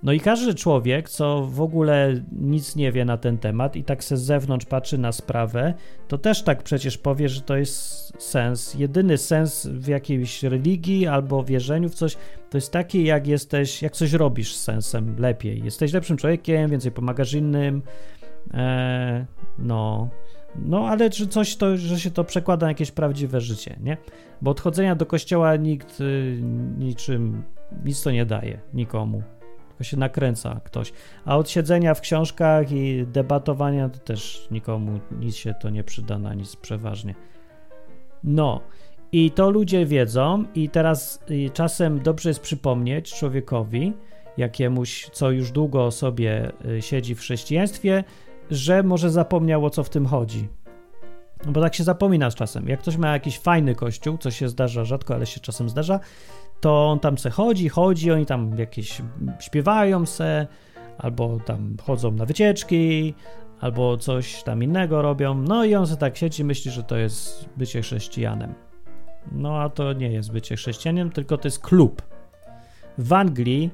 No 0.02 0.12
i 0.12 0.20
każdy 0.20 0.54
człowiek, 0.54 1.08
co 1.08 1.46
w 1.46 1.60
ogóle 1.60 2.14
nic 2.32 2.76
nie 2.76 2.92
wie 2.92 3.04
na 3.04 3.16
ten 3.16 3.38
temat 3.38 3.76
i 3.76 3.84
tak 3.84 4.04
se 4.04 4.16
z 4.16 4.22
zewnątrz 4.22 4.66
patrzy 4.66 4.98
na 4.98 5.12
sprawę, 5.12 5.74
to 6.08 6.18
też 6.18 6.42
tak 6.42 6.62
przecież 6.62 6.98
powie, 6.98 7.28
że 7.28 7.40
to 7.40 7.56
jest 7.56 8.12
sens. 8.22 8.74
Jedyny 8.74 9.18
sens 9.18 9.66
w 9.66 9.88
jakiejś 9.88 10.42
religii 10.42 11.06
albo 11.06 11.44
wierzeniu 11.44 11.88
w 11.88 11.94
coś, 11.94 12.16
to 12.50 12.58
jest 12.58 12.72
taki, 12.72 13.04
jak 13.04 13.26
jesteś, 13.26 13.82
jak 13.82 13.92
coś 13.92 14.12
robisz 14.12 14.54
z 14.54 14.62
sensem 14.62 15.16
lepiej. 15.18 15.64
Jesteś 15.64 15.92
lepszym 15.92 16.16
człowiekiem, 16.16 16.70
więcej 16.70 16.92
pomagasz 16.92 17.32
innym, 17.32 17.82
e, 18.54 19.26
no, 19.58 20.08
no, 20.56 20.88
ale 20.88 21.10
czy 21.10 21.26
coś 21.26 21.56
to, 21.56 21.76
że 21.76 22.00
się 22.00 22.10
to 22.10 22.24
przekłada 22.24 22.66
na 22.66 22.70
jakieś 22.70 22.90
prawdziwe 22.90 23.40
życie, 23.40 23.76
nie? 23.80 23.96
Bo 24.42 24.50
odchodzenia 24.50 24.94
do 24.94 25.06
kościoła 25.06 25.56
nikt 25.56 26.00
y, 26.00 26.38
niczym, 26.78 27.42
nic 27.84 28.02
to 28.02 28.10
nie 28.10 28.26
daje 28.26 28.60
nikomu. 28.74 29.22
Tylko 29.80 29.90
się 29.90 29.96
nakręca 29.96 30.60
ktoś. 30.64 30.92
A 31.24 31.36
od 31.36 31.50
siedzenia 31.50 31.94
w 31.94 32.00
książkach 32.00 32.72
i 32.72 33.06
debatowania 33.06 33.88
to 33.88 33.98
też 33.98 34.48
nikomu 34.50 35.00
nic 35.20 35.36
się 35.36 35.54
to 35.54 35.70
nie 35.70 35.84
przyda 35.84 36.18
na 36.18 36.34
nic 36.34 36.56
przeważnie. 36.56 37.14
No. 38.24 38.60
I 39.12 39.30
to 39.30 39.50
ludzie 39.50 39.86
wiedzą, 39.86 40.44
i 40.54 40.68
teraz 40.68 41.24
y, 41.30 41.50
czasem 41.50 42.02
dobrze 42.02 42.30
jest 42.30 42.40
przypomnieć 42.40 43.14
człowiekowi, 43.14 43.92
jakiemuś, 44.36 45.10
co 45.12 45.30
już 45.30 45.50
długo 45.50 45.90
sobie 45.90 46.52
y, 46.64 46.82
siedzi 46.82 47.14
w 47.14 47.20
chrześcijaństwie, 47.20 48.04
że 48.50 48.82
może 48.82 49.10
zapomniał 49.10 49.64
o 49.64 49.70
co 49.70 49.84
w 49.84 49.90
tym 49.90 50.06
chodzi. 50.06 50.48
No 51.46 51.52
bo 51.52 51.60
tak 51.60 51.74
się 51.74 51.84
zapomina 51.84 52.30
z 52.30 52.34
czasem. 52.34 52.68
Jak 52.68 52.80
ktoś 52.80 52.96
ma 52.96 53.12
jakiś 53.12 53.38
fajny 53.38 53.74
kościół, 53.74 54.18
co 54.18 54.30
się 54.30 54.48
zdarza 54.48 54.84
rzadko, 54.84 55.14
ale 55.14 55.26
się 55.26 55.40
czasem 55.40 55.68
zdarza, 55.68 56.00
to 56.60 56.86
on 56.86 56.98
tam 56.98 57.18
se 57.18 57.30
chodzi, 57.30 57.68
chodzi, 57.68 58.10
oni 58.10 58.26
tam 58.26 58.58
jakieś 58.58 59.02
śpiewają 59.40 60.06
se, 60.06 60.46
albo 60.98 61.38
tam 61.46 61.76
chodzą 61.82 62.10
na 62.10 62.24
wycieczki, 62.24 63.14
albo 63.60 63.96
coś 63.96 64.42
tam 64.42 64.62
innego 64.62 65.02
robią. 65.02 65.34
No 65.34 65.64
i 65.64 65.74
on 65.74 65.86
se 65.86 65.96
tak 65.96 66.16
siedzi, 66.16 66.44
myśli, 66.44 66.70
że 66.70 66.82
to 66.82 66.96
jest 66.96 67.48
bycie 67.56 67.82
chrześcijanem. 67.82 68.54
No 69.32 69.60
a 69.60 69.68
to 69.68 69.92
nie 69.92 70.12
jest 70.12 70.32
bycie 70.32 70.56
chrześcijaninem, 70.56 71.10
tylko 71.10 71.38
to 71.38 71.48
jest 71.48 71.58
klub. 71.58 72.02
W 72.98 73.12
Anglii 73.12 73.70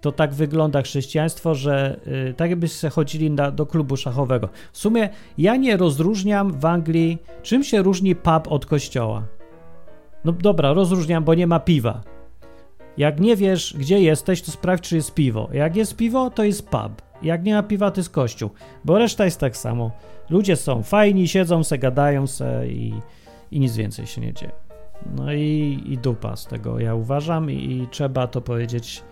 to 0.00 0.12
tak 0.12 0.34
wygląda 0.34 0.82
chrześcijaństwo, 0.82 1.54
że 1.54 2.00
y, 2.30 2.34
tak 2.34 2.50
jakbyście 2.50 2.90
chodzili 2.90 3.30
na, 3.30 3.50
do 3.50 3.66
klubu 3.66 3.96
szachowego. 3.96 4.48
W 4.72 4.78
sumie 4.78 5.08
ja 5.38 5.56
nie 5.56 5.76
rozróżniam 5.76 6.60
w 6.60 6.64
Anglii, 6.64 7.18
czym 7.42 7.64
się 7.64 7.82
różni 7.82 8.14
pub 8.14 8.48
od 8.48 8.66
kościoła. 8.66 9.22
No 10.24 10.32
dobra, 10.32 10.72
rozróżniam, 10.72 11.24
bo 11.24 11.34
nie 11.34 11.46
ma 11.46 11.60
piwa. 11.60 12.17
Jak 12.98 13.20
nie 13.20 13.36
wiesz, 13.36 13.74
gdzie 13.78 14.00
jesteś, 14.00 14.42
to 14.42 14.50
sprawdź, 14.50 14.82
czy 14.82 14.96
jest 14.96 15.14
piwo. 15.14 15.48
Jak 15.52 15.76
jest 15.76 15.96
piwo, 15.96 16.30
to 16.30 16.44
jest 16.44 16.68
pub. 16.68 17.02
Jak 17.22 17.44
nie 17.44 17.54
ma 17.54 17.62
piwa, 17.62 17.90
to 17.90 18.00
jest 18.00 18.10
kościół. 18.10 18.50
Bo 18.84 18.98
reszta 18.98 19.24
jest 19.24 19.40
tak 19.40 19.56
samo. 19.56 19.90
Ludzie 20.30 20.56
są 20.56 20.82
fajni, 20.82 21.28
siedzą 21.28 21.64
se, 21.64 21.78
gadają 21.78 22.26
se 22.26 22.68
i, 22.68 22.94
i 23.50 23.60
nic 23.60 23.76
więcej 23.76 24.06
się 24.06 24.20
nie 24.20 24.32
dzieje. 24.32 24.52
No 25.16 25.32
i, 25.32 25.82
i 25.86 25.98
dupa 25.98 26.36
z 26.36 26.46
tego, 26.46 26.80
ja 26.80 26.94
uważam, 26.94 27.50
i, 27.50 27.54
i 27.54 27.88
trzeba 27.90 28.26
to 28.26 28.40
powiedzieć 28.40 29.02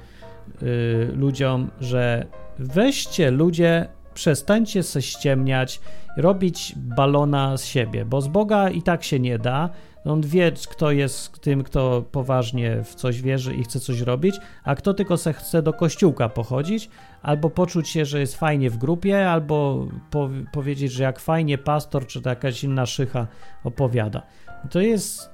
y, 0.63 1.11
ludziom, 1.17 1.71
że 1.81 2.27
weźcie 2.59 3.31
ludzie, 3.31 3.89
przestańcie 4.15 4.83
se 4.83 5.03
ściemniać, 5.03 5.81
robić 6.17 6.73
balona 6.77 7.57
z 7.57 7.65
siebie, 7.65 8.05
bo 8.05 8.21
z 8.21 8.29
Boga 8.29 8.71
i 8.71 8.83
tak 8.83 9.05
się 9.05 9.21
nie 9.21 9.39
da. 9.39 9.71
On 10.07 10.21
wie, 10.21 10.53
kto 10.71 10.91
jest 10.91 11.41
tym, 11.41 11.63
kto 11.63 12.05
poważnie 12.13 12.83
w 12.85 12.95
coś 12.95 13.23
wierzy 13.23 13.55
i 13.55 13.65
chce 13.65 13.81
coś 13.81 14.01
robić, 14.01 14.37
a 14.65 14.75
kto 14.75 14.95
tylko 14.95 15.17
se 15.17 15.33
chce 15.33 15.63
do 15.63 15.73
kościółka 15.73 16.29
pochodzić, 16.29 16.91
albo 17.23 17.51
poczuć 17.51 17.89
się, 17.89 18.05
że 18.05 18.21
jest 18.21 18.37
fajnie 18.37 18.71
w 18.71 18.77
grupie, 18.77 19.31
albo 19.31 19.89
po, 20.11 20.31
powiedzieć, 20.53 20.93
że 20.93 21.03
jak 21.03 21.19
fajnie 21.21 21.59
pastor 21.59 22.07
czy 22.07 22.21
jakaś 22.25 22.65
inna 22.65 22.87
szycha 22.87 23.27
opowiada. 23.65 24.23
To 24.71 24.81
jest. 24.81 25.31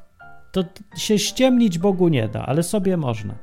To 0.52 0.64
się 0.96 1.18
ściemnić 1.18 1.78
Bogu 1.78 2.08
nie 2.08 2.28
da, 2.28 2.46
ale 2.46 2.62
sobie 2.62 2.96
można. 2.96 3.35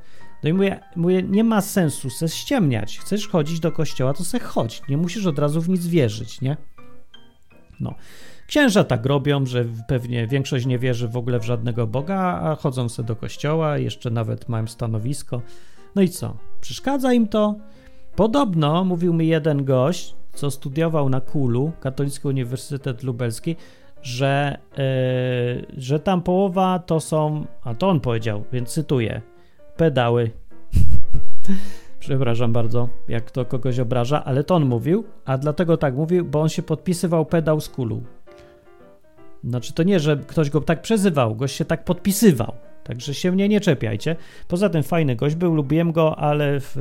No 0.42 0.50
i 0.50 0.52
mówię, 0.52 0.80
mówię, 0.96 1.22
nie 1.22 1.44
ma 1.44 1.60
sensu 1.60 2.10
se 2.10 2.28
ściemniać. 2.28 2.98
Chcesz 2.98 3.28
chodzić 3.28 3.60
do 3.60 3.72
kościoła, 3.72 4.14
to 4.14 4.24
se 4.24 4.40
chodź. 4.40 4.82
Nie 4.88 4.96
musisz 4.96 5.26
od 5.26 5.38
razu 5.38 5.60
w 5.60 5.68
nic 5.68 5.86
wierzyć, 5.86 6.40
nie? 6.40 6.56
No. 7.80 7.94
Księża 8.50 8.84
tak 8.84 9.06
robią, 9.06 9.46
że 9.46 9.64
pewnie 9.88 10.26
większość 10.26 10.66
nie 10.66 10.78
wierzy 10.78 11.08
w 11.08 11.16
ogóle 11.16 11.40
w 11.40 11.44
żadnego 11.44 11.86
Boga, 11.86 12.40
a 12.42 12.54
chodzą 12.54 12.88
sobie 12.88 13.06
do 13.06 13.16
kościoła, 13.16 13.78
jeszcze 13.78 14.10
nawet 14.10 14.48
mają 14.48 14.66
stanowisko. 14.66 15.42
No 15.94 16.02
i 16.02 16.08
co? 16.08 16.36
Przeszkadza 16.60 17.12
im 17.12 17.28
to? 17.28 17.54
Podobno, 18.16 18.84
mówił 18.84 19.14
mi 19.14 19.26
jeden 19.26 19.64
gość, 19.64 20.14
co 20.34 20.50
studiował 20.50 21.08
na 21.08 21.20
Kulu, 21.20 21.72
Katolicki 21.80 22.28
Uniwersytet 22.28 23.02
Lubelski, 23.02 23.56
że, 24.02 24.58
yy, 24.76 25.66
że 25.76 26.00
tam 26.00 26.22
połowa 26.22 26.78
to 26.78 27.00
są, 27.00 27.46
a 27.64 27.74
to 27.74 27.88
on 27.88 28.00
powiedział, 28.00 28.44
więc 28.52 28.68
cytuję, 28.68 29.22
pedały. 29.76 30.30
Przepraszam 32.00 32.52
bardzo, 32.52 32.88
jak 33.08 33.30
to 33.30 33.44
kogoś 33.44 33.78
obraża, 33.78 34.24
ale 34.24 34.44
to 34.44 34.54
on 34.54 34.66
mówił, 34.66 35.04
a 35.24 35.38
dlatego 35.38 35.76
tak 35.76 35.94
mówił, 35.94 36.24
bo 36.24 36.40
on 36.40 36.48
się 36.48 36.62
podpisywał 36.62 37.26
pedał 37.26 37.60
z 37.60 37.68
Kulu. 37.68 38.02
Znaczy 39.44 39.72
to 39.72 39.82
nie, 39.82 40.00
że 40.00 40.16
ktoś 40.16 40.50
go 40.50 40.60
tak 40.60 40.82
przezywał, 40.82 41.36
gość 41.36 41.56
się 41.56 41.64
tak 41.64 41.84
podpisywał. 41.84 42.54
Także 42.84 43.14
się 43.14 43.32
mnie 43.32 43.48
nie 43.48 43.60
czepiajcie. 43.60 44.16
Poza 44.48 44.68
tym 44.68 44.82
fajny 44.82 45.16
gość 45.16 45.34
był, 45.34 45.54
lubiłem 45.54 45.92
go, 45.92 46.16
ale 46.16 46.60
w, 46.60 46.76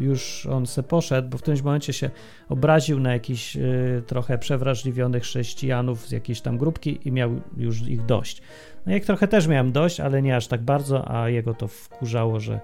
już 0.00 0.46
on 0.46 0.66
se 0.66 0.82
poszedł, 0.82 1.28
bo 1.28 1.38
w 1.38 1.42
którymś 1.42 1.62
momencie 1.62 1.92
się 1.92 2.10
obraził 2.48 3.00
na 3.00 3.12
jakichś 3.12 3.56
y, 3.56 4.02
trochę 4.06 4.38
przewrażliwionych 4.38 5.22
chrześcijanów 5.22 6.06
z 6.06 6.10
jakiejś 6.10 6.40
tam 6.40 6.58
grupki 6.58 6.98
i 7.04 7.12
miał 7.12 7.40
już 7.56 7.88
ich 7.88 8.06
dość. 8.06 8.42
No 8.86 8.92
jak 8.92 9.04
trochę 9.04 9.28
też 9.28 9.46
miałem 9.46 9.72
dość, 9.72 10.00
ale 10.00 10.22
nie 10.22 10.36
aż 10.36 10.46
tak 10.46 10.62
bardzo, 10.62 11.10
a 11.10 11.28
jego 11.28 11.54
to 11.54 11.68
wkurzało, 11.68 12.40
że 12.40 12.60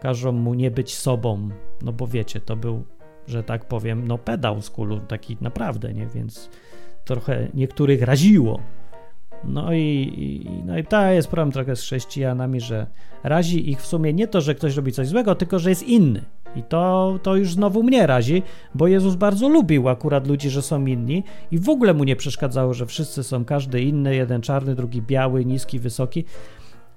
każą 0.00 0.32
mu 0.32 0.54
nie 0.54 0.70
być 0.70 0.94
sobą, 0.94 1.48
no 1.82 1.92
bo 1.92 2.06
wiecie, 2.06 2.40
to 2.40 2.56
był, 2.56 2.84
że 3.26 3.42
tak 3.42 3.64
powiem, 3.64 4.06
no 4.06 4.18
pedał 4.18 4.62
z 4.62 4.70
kulu, 4.70 5.00
taki 5.00 5.36
naprawdę, 5.40 5.94
nie, 5.94 6.06
więc 6.06 6.50
trochę 7.04 7.48
niektórych 7.54 8.02
raziło. 8.02 8.60
No 9.46 9.72
i, 9.72 10.12
i, 10.16 10.62
no 10.64 10.78
i 10.78 10.84
to 10.84 11.06
jest 11.06 11.28
problem 11.28 11.52
trochę 11.52 11.76
z 11.76 11.80
chrześcijanami, 11.80 12.60
że 12.60 12.86
razi 13.22 13.70
ich 13.70 13.82
w 13.82 13.86
sumie 13.86 14.12
nie 14.12 14.28
to, 14.28 14.40
że 14.40 14.54
ktoś 14.54 14.76
robi 14.76 14.92
coś 14.92 15.08
złego, 15.08 15.34
tylko 15.34 15.58
że 15.58 15.70
jest 15.70 15.82
inny. 15.82 16.22
I 16.56 16.62
to, 16.62 17.14
to 17.22 17.36
już 17.36 17.52
znowu 17.52 17.82
mnie 17.82 18.06
razi, 18.06 18.42
bo 18.74 18.88
Jezus 18.88 19.14
bardzo 19.14 19.48
lubił 19.48 19.88
akurat 19.88 20.26
ludzi, 20.26 20.50
że 20.50 20.62
są 20.62 20.86
inni 20.86 21.24
i 21.50 21.58
w 21.58 21.68
ogóle 21.68 21.94
mu 21.94 22.04
nie 22.04 22.16
przeszkadzało, 22.16 22.74
że 22.74 22.86
wszyscy 22.86 23.22
są 23.22 23.44
każdy 23.44 23.82
inny, 23.82 24.16
jeden 24.16 24.40
czarny, 24.40 24.74
drugi 24.74 25.02
biały, 25.02 25.44
niski, 25.44 25.78
wysoki. 25.78 26.24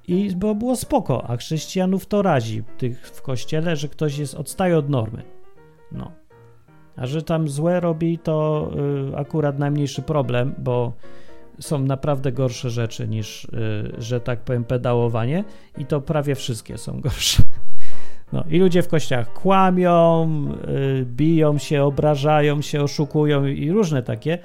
I 0.08 0.36
bo 0.36 0.56
było 0.56 0.76
spoko, 0.76 1.30
a 1.30 1.38
chrześcijanów 1.38 2.06
to 2.06 2.22
razi 2.22 2.64
tych 2.78 3.08
w 3.08 3.22
kościele, 3.22 3.76
że 3.76 3.88
ktoś 3.88 4.18
jest 4.18 4.36
odstaje 4.36 4.78
od 4.78 4.90
normy. 4.90 5.24
No. 5.92 6.12
A 6.96 7.06
że 7.06 7.22
tam 7.22 7.48
złe 7.48 7.80
robi, 7.80 8.20
to 8.20 8.70
y, 9.14 9.18
akurat 9.18 9.60
najmniejszy 9.60 10.02
problem, 10.02 10.56
bo 10.58 10.94
są 11.60 11.80
naprawdę 11.80 12.32
gorsze 12.32 12.70
rzeczy 12.70 13.08
niż, 13.08 13.46
y, 13.46 13.50
że 13.98 14.20
tak 14.20 14.40
powiem, 14.40 14.64
pedałowanie 14.64 15.44
i 15.78 15.86
to 15.86 16.02
prawie 16.02 16.36
wszystkie 16.36 16.78
są 16.78 17.00
gorsze. 17.02 17.44
No 18.34 18.44
i 18.50 18.60
ludzie 18.60 18.82
w 18.82 18.88
kościach 18.88 19.34
kłamią, 19.34 20.28
y, 21.02 21.06
biją 21.06 21.58
się, 21.58 21.84
obrażają 21.84 22.62
się, 22.62 22.82
oszukują 22.82 23.46
i 23.46 23.72
różne 23.72 24.04
takie. 24.04 24.38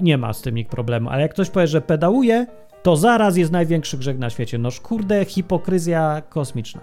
Nie 0.00 0.18
ma 0.18 0.32
z 0.32 0.42
tym 0.42 0.54
nikt 0.54 0.70
problemu, 0.70 1.10
ale 1.10 1.22
jak 1.22 1.30
ktoś 1.30 1.50
powie, 1.50 1.66
że 1.66 1.80
pedałuje, 1.80 2.46
to 2.82 2.96
zaraz 2.96 3.36
jest 3.36 3.52
największy 3.52 3.98
grzech 3.98 4.18
na 4.18 4.30
świecie. 4.30 4.58
Noż 4.58 4.80
kurde, 4.80 5.24
hipokryzja 5.24 6.22
kosmiczna. 6.28 6.80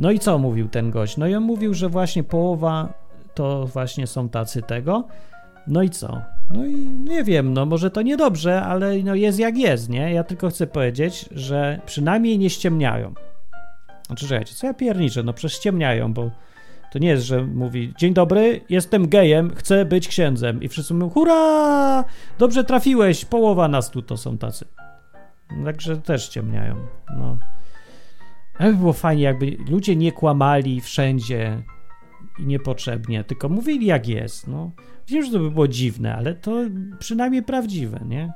No 0.00 0.10
i 0.10 0.18
co 0.18 0.38
mówił 0.38 0.68
ten 0.68 0.90
gość? 0.90 1.16
No 1.16 1.26
i 1.26 1.34
on 1.34 1.42
mówił, 1.42 1.74
że 1.74 1.88
właśnie 1.88 2.22
połowa 2.24 2.92
to 3.34 3.66
właśnie 3.66 4.06
są 4.06 4.28
tacy 4.28 4.62
tego. 4.62 5.04
No 5.66 5.82
i 5.82 5.90
co? 5.90 6.33
No 6.50 6.66
i 6.66 6.74
nie 6.88 7.24
wiem, 7.24 7.54
no 7.54 7.66
może 7.66 7.90
to 7.90 8.02
niedobrze, 8.02 8.62
ale 8.62 8.98
no 9.02 9.14
jest 9.14 9.38
jak 9.38 9.58
jest, 9.58 9.88
nie? 9.88 10.12
Ja 10.12 10.24
tylko 10.24 10.50
chcę 10.50 10.66
powiedzieć, 10.66 11.28
że 11.30 11.80
przynajmniej 11.86 12.38
nie 12.38 12.50
ściemniają. 12.50 13.14
Znaczy, 14.06 14.28
czekajcie, 14.28 14.54
co 14.54 14.66
ja 14.66 14.74
pierniczę? 14.74 15.22
No 15.22 15.32
przecież 15.32 15.58
ściemniają, 15.58 16.12
bo 16.12 16.30
to 16.92 16.98
nie 16.98 17.08
jest, 17.08 17.24
że 17.24 17.44
mówi 17.44 17.92
dzień 17.98 18.14
dobry, 18.14 18.60
jestem 18.68 19.08
gejem, 19.08 19.54
chcę 19.54 19.84
być 19.84 20.08
księdzem 20.08 20.62
i 20.62 20.68
wszyscy 20.68 20.94
mówią 20.94 21.10
hurra, 21.10 22.04
dobrze 22.38 22.64
trafiłeś, 22.64 23.24
połowa 23.24 23.68
nas 23.68 23.90
tu 23.90 24.02
to 24.02 24.16
są 24.16 24.38
tacy. 24.38 24.64
Także 25.64 25.96
też 25.96 26.28
ciemniają, 26.28 26.76
no. 27.16 27.38
Ale 28.58 28.72
by 28.72 28.78
było 28.78 28.92
fajnie, 28.92 29.22
jakby 29.22 29.56
ludzie 29.70 29.96
nie 29.96 30.12
kłamali 30.12 30.80
wszędzie 30.80 31.62
i 32.38 32.46
niepotrzebnie, 32.46 33.24
tylko 33.24 33.48
mówili 33.48 33.86
jak 33.86 34.08
jest, 34.08 34.48
no. 34.48 34.70
Wiem, 35.08 35.24
że 35.24 35.32
to 35.32 35.38
by 35.38 35.50
było 35.50 35.68
dziwne, 35.68 36.16
ale 36.16 36.34
to 36.34 36.52
przynajmniej 36.98 37.42
prawdziwe, 37.42 38.00
nie? 38.06 38.32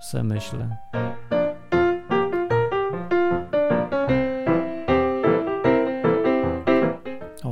Se 0.00 0.24
myślę. 0.24 0.76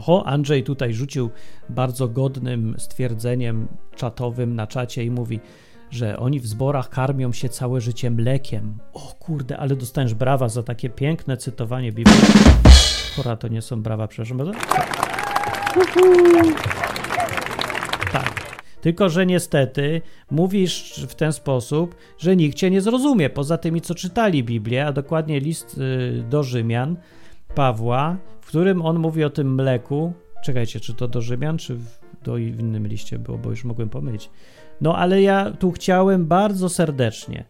Ho, 0.02 0.26
Andrzej 0.26 0.62
tutaj 0.62 0.94
rzucił 0.94 1.30
bardzo 1.68 2.08
godnym 2.08 2.74
stwierdzeniem 2.78 3.68
czatowym 3.96 4.56
na 4.56 4.66
czacie 4.66 5.04
i 5.04 5.10
mówi, 5.10 5.40
że 5.90 6.18
oni 6.18 6.40
w 6.40 6.46
zborach 6.46 6.88
karmią 6.88 7.32
się 7.32 7.48
całe 7.48 7.80
życie 7.80 8.10
mlekiem. 8.10 8.78
O 8.92 9.14
kurde, 9.18 9.58
ale 9.58 9.76
dostaniesz 9.76 10.14
brawa 10.14 10.48
za 10.48 10.62
takie 10.62 10.90
piękne 10.90 11.36
cytowanie 11.36 11.92
Biblii. 11.92 12.16
Chora, 13.16 13.36
to 13.36 13.48
nie 13.48 13.62
są 13.62 13.82
brawa, 13.82 14.08
przepraszam 14.08 14.36
bardzo. 14.36 14.52
Tak. 14.52 16.89
Tylko, 18.80 19.08
że 19.08 19.26
niestety 19.26 20.02
mówisz 20.30 21.06
w 21.08 21.14
ten 21.14 21.32
sposób, 21.32 21.94
że 22.18 22.36
nikt 22.36 22.56
cię 22.56 22.70
nie 22.70 22.80
zrozumie, 22.80 23.30
poza 23.30 23.58
tymi, 23.58 23.80
co 23.80 23.94
czytali 23.94 24.44
Biblię, 24.44 24.86
a 24.86 24.92
dokładnie 24.92 25.40
list 25.40 25.78
y, 25.78 26.24
do 26.30 26.42
Rzymian 26.42 26.96
Pawła, 27.54 28.16
w 28.40 28.46
którym 28.46 28.82
on 28.82 28.98
mówi 28.98 29.24
o 29.24 29.30
tym 29.30 29.54
mleku. 29.54 30.12
Czekajcie, 30.44 30.80
czy 30.80 30.94
to 30.94 31.08
do 31.08 31.20
Rzymian, 31.20 31.58
czy 31.58 31.76
do 32.24 32.36
innym 32.36 32.86
liście 32.86 33.18
było, 33.18 33.38
bo 33.38 33.50
już 33.50 33.64
mogłem 33.64 33.88
pomylić. 33.88 34.30
No 34.80 34.96
ale 34.96 35.22
ja 35.22 35.50
tu 35.50 35.72
chciałem 35.72 36.26
bardzo 36.26 36.68
serdecznie 36.68 37.44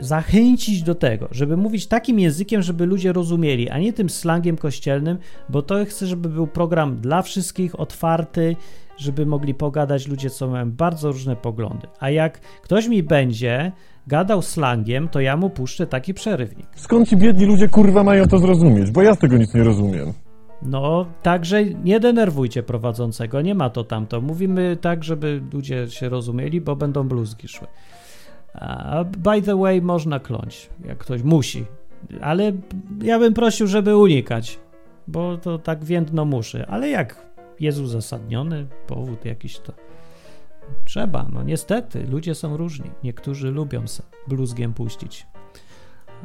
zachęcić 0.00 0.82
do 0.82 0.94
tego, 0.94 1.28
żeby 1.30 1.56
mówić 1.56 1.86
takim 1.86 2.18
językiem, 2.18 2.62
żeby 2.62 2.86
ludzie 2.86 3.12
rozumieli, 3.12 3.68
a 3.68 3.78
nie 3.78 3.92
tym 3.92 4.10
slangiem 4.10 4.56
kościelnym, 4.56 5.18
bo 5.48 5.62
to 5.62 5.84
chcę, 5.84 6.06
żeby 6.06 6.28
był 6.28 6.46
program 6.46 6.96
dla 6.96 7.22
wszystkich, 7.22 7.80
otwarty, 7.80 8.56
żeby 8.96 9.26
mogli 9.26 9.54
pogadać 9.54 10.08
ludzie, 10.08 10.30
co 10.30 10.48
mają 10.48 10.72
bardzo 10.72 11.12
różne 11.12 11.36
poglądy. 11.36 11.86
A 12.00 12.10
jak 12.10 12.40
ktoś 12.40 12.88
mi 12.88 13.02
będzie 13.02 13.72
gadał 14.06 14.42
slangiem, 14.42 15.08
to 15.08 15.20
ja 15.20 15.36
mu 15.36 15.50
puszczę 15.50 15.86
taki 15.86 16.14
przerywnik. 16.14 16.66
Skąd 16.76 17.08
ci 17.08 17.16
biedni 17.16 17.44
ludzie 17.44 17.68
kurwa 17.68 18.04
mają 18.04 18.26
to 18.26 18.38
zrozumieć? 18.38 18.90
Bo 18.90 19.02
ja 19.02 19.14
z 19.14 19.18
tego 19.18 19.36
nic 19.36 19.54
nie 19.54 19.64
rozumiem. 19.64 20.12
No, 20.62 21.06
także 21.22 21.64
nie 21.64 22.00
denerwujcie 22.00 22.62
prowadzącego, 22.62 23.40
nie 23.40 23.54
ma 23.54 23.70
to 23.70 23.84
tamto. 23.84 24.20
Mówimy 24.20 24.76
tak, 24.80 25.04
żeby 25.04 25.42
ludzie 25.52 25.86
się 25.90 26.08
rozumieli, 26.08 26.60
bo 26.60 26.76
będą 26.76 27.08
bluzgi 27.08 27.48
szły. 27.48 27.66
By 29.18 29.42
the 29.42 29.56
way, 29.56 29.82
można 29.82 30.20
kląć, 30.20 30.70
jak 30.84 30.98
ktoś 30.98 31.22
musi, 31.22 31.64
ale 32.20 32.52
ja 33.02 33.18
bym 33.18 33.34
prosił, 33.34 33.66
żeby 33.66 33.96
unikać, 33.96 34.58
bo 35.06 35.36
to 35.36 35.58
tak 35.58 35.84
więdno 35.84 36.24
muszy. 36.24 36.66
Ale 36.66 36.88
jak 36.88 37.28
jest 37.60 37.78
uzasadniony 37.78 38.66
powód 38.86 39.24
jakiś, 39.24 39.58
to 39.58 39.72
trzeba. 40.84 41.26
No 41.32 41.42
niestety, 41.42 42.06
ludzie 42.06 42.34
są 42.34 42.56
różni. 42.56 42.90
Niektórzy 43.04 43.50
lubią 43.50 43.86
se 43.86 44.02
bluzgiem 44.28 44.74
puścić. 44.74 45.26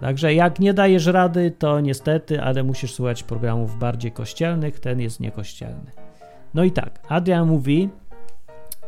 Także 0.01 0.33
jak 0.33 0.59
nie 0.59 0.73
dajesz 0.73 1.05
rady, 1.05 1.51
to 1.51 1.79
niestety, 1.79 2.41
ale 2.41 2.63
musisz 2.63 2.93
słuchać 2.93 3.23
programów 3.23 3.79
bardziej 3.79 4.11
kościelnych, 4.11 4.79
ten 4.79 4.99
jest 4.99 5.19
niekościelny. 5.19 5.91
No 6.53 6.63
i 6.63 6.71
tak, 6.71 6.99
Adrian 7.09 7.47
mówi, 7.47 7.89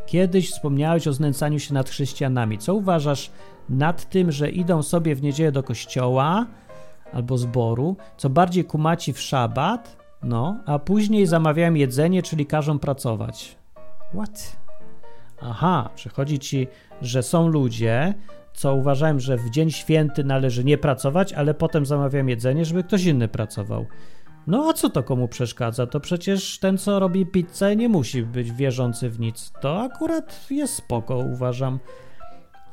kiedyś 0.06 0.52
wspomniałeś 0.52 1.08
o 1.08 1.14
znęcaniu 1.14 1.60
się 1.60 1.74
nad 1.74 1.90
chrześcijanami. 1.90 2.58
Co 2.58 2.76
uważasz 2.76 3.32
nad 3.70 4.10
tym, 4.10 4.32
że 4.32 4.50
idą 4.50 4.84
sobie 4.84 5.16
w 5.16 5.22
niedzielę 5.22 5.52
do 5.52 5.64
kościoła 5.64 6.46
albo 7.14 7.38
zboru, 7.38 7.98
co 8.18 8.30
bardziej 8.30 8.66
kumaci 8.66 9.14
w 9.14 9.20
szabat, 9.20 9.98
no, 10.24 10.58
a 10.66 10.80
później 10.80 11.26
zamawiają 11.26 11.74
jedzenie, 11.74 12.24
czyli 12.24 12.46
każą 12.46 12.80
pracować? 12.80 13.58
What? 14.14 14.56
Aha, 15.42 15.90
czy 15.96 16.10
chodzi 16.10 16.40
ci, 16.40 16.68
że 17.02 17.24
są 17.24 17.48
ludzie, 17.48 18.14
co 18.54 18.76
uważałem, 18.76 19.20
że 19.20 19.38
w 19.38 19.50
dzień 19.50 19.72
święty 19.72 20.24
należy 20.24 20.64
nie 20.64 20.78
pracować, 20.78 21.34
ale 21.34 21.54
potem 21.54 21.86
zamawiam 21.86 22.30
jedzenie, 22.30 22.66
żeby 22.66 22.84
ktoś 22.84 23.06
inny 23.06 23.28
pracował. 23.28 23.86
No 24.48 24.70
a 24.70 24.74
co 24.74 24.90
to 24.90 25.04
komu 25.04 25.28
przeszkadza? 25.28 25.88
To 25.88 26.00
przecież 26.00 26.60
ten, 26.60 26.78
co 26.78 27.00
robi 27.00 27.26
pizzę, 27.26 27.76
nie 27.76 27.90
musi 27.90 28.24
być 28.24 28.52
wierzący 28.52 29.10
w 29.10 29.20
nic. 29.20 29.52
To 29.62 29.82
akurat 29.82 30.48
jest 30.52 30.74
spoko, 30.74 31.18
uważam, 31.18 31.80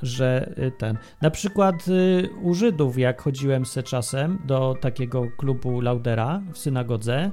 że 0.02 0.52
y, 0.58 0.72
ten. 0.78 0.98
Na 1.22 1.30
przykład 1.30 1.88
y, 1.88 2.28
u 2.42 2.54
Żydów, 2.54 2.98
jak 2.98 3.22
chodziłem 3.22 3.66
se 3.66 3.82
czasem 3.82 4.38
do 4.46 4.76
takiego 4.80 5.24
klubu 5.36 5.80
Laudera 5.80 6.42
w 6.52 6.58
synagodze, 6.58 7.30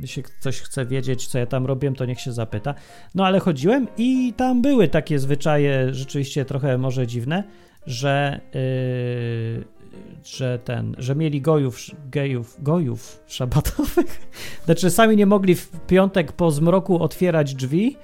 jeśli 0.00 0.22
ktoś 0.22 0.60
chce 0.60 0.86
wiedzieć, 0.86 1.26
co 1.26 1.38
ja 1.38 1.46
tam 1.46 1.66
robię, 1.66 1.92
to 1.92 2.04
niech 2.04 2.20
się 2.20 2.32
zapyta. 2.32 2.74
No 3.14 3.26
ale 3.26 3.40
chodziłem 3.40 3.86
i 3.96 4.32
tam 4.36 4.62
były 4.62 4.88
takie 4.88 5.18
zwyczaje, 5.18 5.94
rzeczywiście 5.94 6.44
trochę 6.44 6.78
może 6.78 7.06
dziwne, 7.06 7.44
że, 7.86 8.40
yy, 8.54 9.79
że 10.24 10.58
ten, 10.58 10.94
że 10.98 11.16
mieli 11.16 11.40
gojów, 11.40 11.78
gejów, 12.10 12.62
gojów 12.62 13.22
szabatowych. 13.26 14.28
Znaczy 14.64 14.90
sami 14.90 15.16
nie 15.16 15.26
mogli 15.26 15.54
w 15.54 15.70
piątek 15.86 16.32
po 16.32 16.50
zmroku 16.50 17.02
otwierać 17.02 17.54
drzwi, 17.54 17.96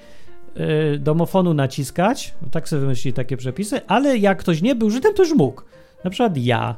yy, 0.54 0.98
domofonu 0.98 1.54
naciskać, 1.54 2.35
tak 2.50 2.68
sobie 2.68 2.80
wymyślili 2.80 3.14
takie 3.14 3.37
przepisy, 3.37 3.80
ale 3.87 4.18
jak 4.18 4.38
ktoś 4.38 4.62
nie 4.62 4.74
był 4.74 4.90
Żydem, 4.90 5.14
to 5.14 5.22
już 5.22 5.35
mógł. 5.35 5.62
Na 6.04 6.11
przykład 6.11 6.37
ja, 6.37 6.76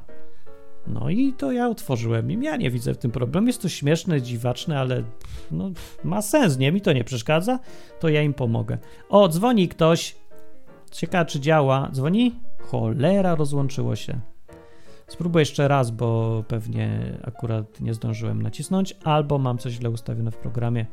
no 0.89 1.11
i 1.11 1.33
to 1.33 1.53
ja 1.53 1.69
otworzyłem 1.69 2.31
im. 2.31 2.43
Ja 2.43 2.57
nie 2.57 2.71
widzę 2.71 2.95
w 2.95 2.99
tym 2.99 3.11
problemu. 3.11 3.47
Jest 3.47 3.63
to 3.63 3.69
śmieszne, 3.69 4.23
dziwaczne, 4.23 4.81
ale 4.81 5.03
no, 5.51 5.71
ma 6.05 6.23
sens, 6.23 6.59
nie? 6.59 6.73
Mi 6.73 6.81
to 6.81 6.93
nie 6.93 7.05
przeszkadza, 7.05 7.59
to 8.01 8.09
ja 8.09 8.23
im 8.23 8.35
pomogę. 8.35 8.79
O, 9.09 9.29
dzwoni 9.29 9.69
ktoś. 9.69 10.17
Ciekawe, 10.93 11.27
czy 11.27 11.41
działa. 11.41 11.91
Dzwoni? 11.93 12.35
Cholera, 12.59 13.35
rozłączyło 13.35 13.97
się. 13.97 14.21
Spróbuję 15.09 15.41
jeszcze 15.41 15.69
raz, 15.69 15.91
bo 15.91 16.45
pewnie 16.49 17.19
akurat 17.25 17.81
nie 17.81 17.95
zdążyłem 17.95 18.43
nacisnąć, 18.43 18.97
albo 19.05 19.39
mam 19.39 19.59
coś 19.59 19.73
źle 19.73 19.91
ustawione 19.91 20.31
w 20.31 20.37
programie. 20.37 20.87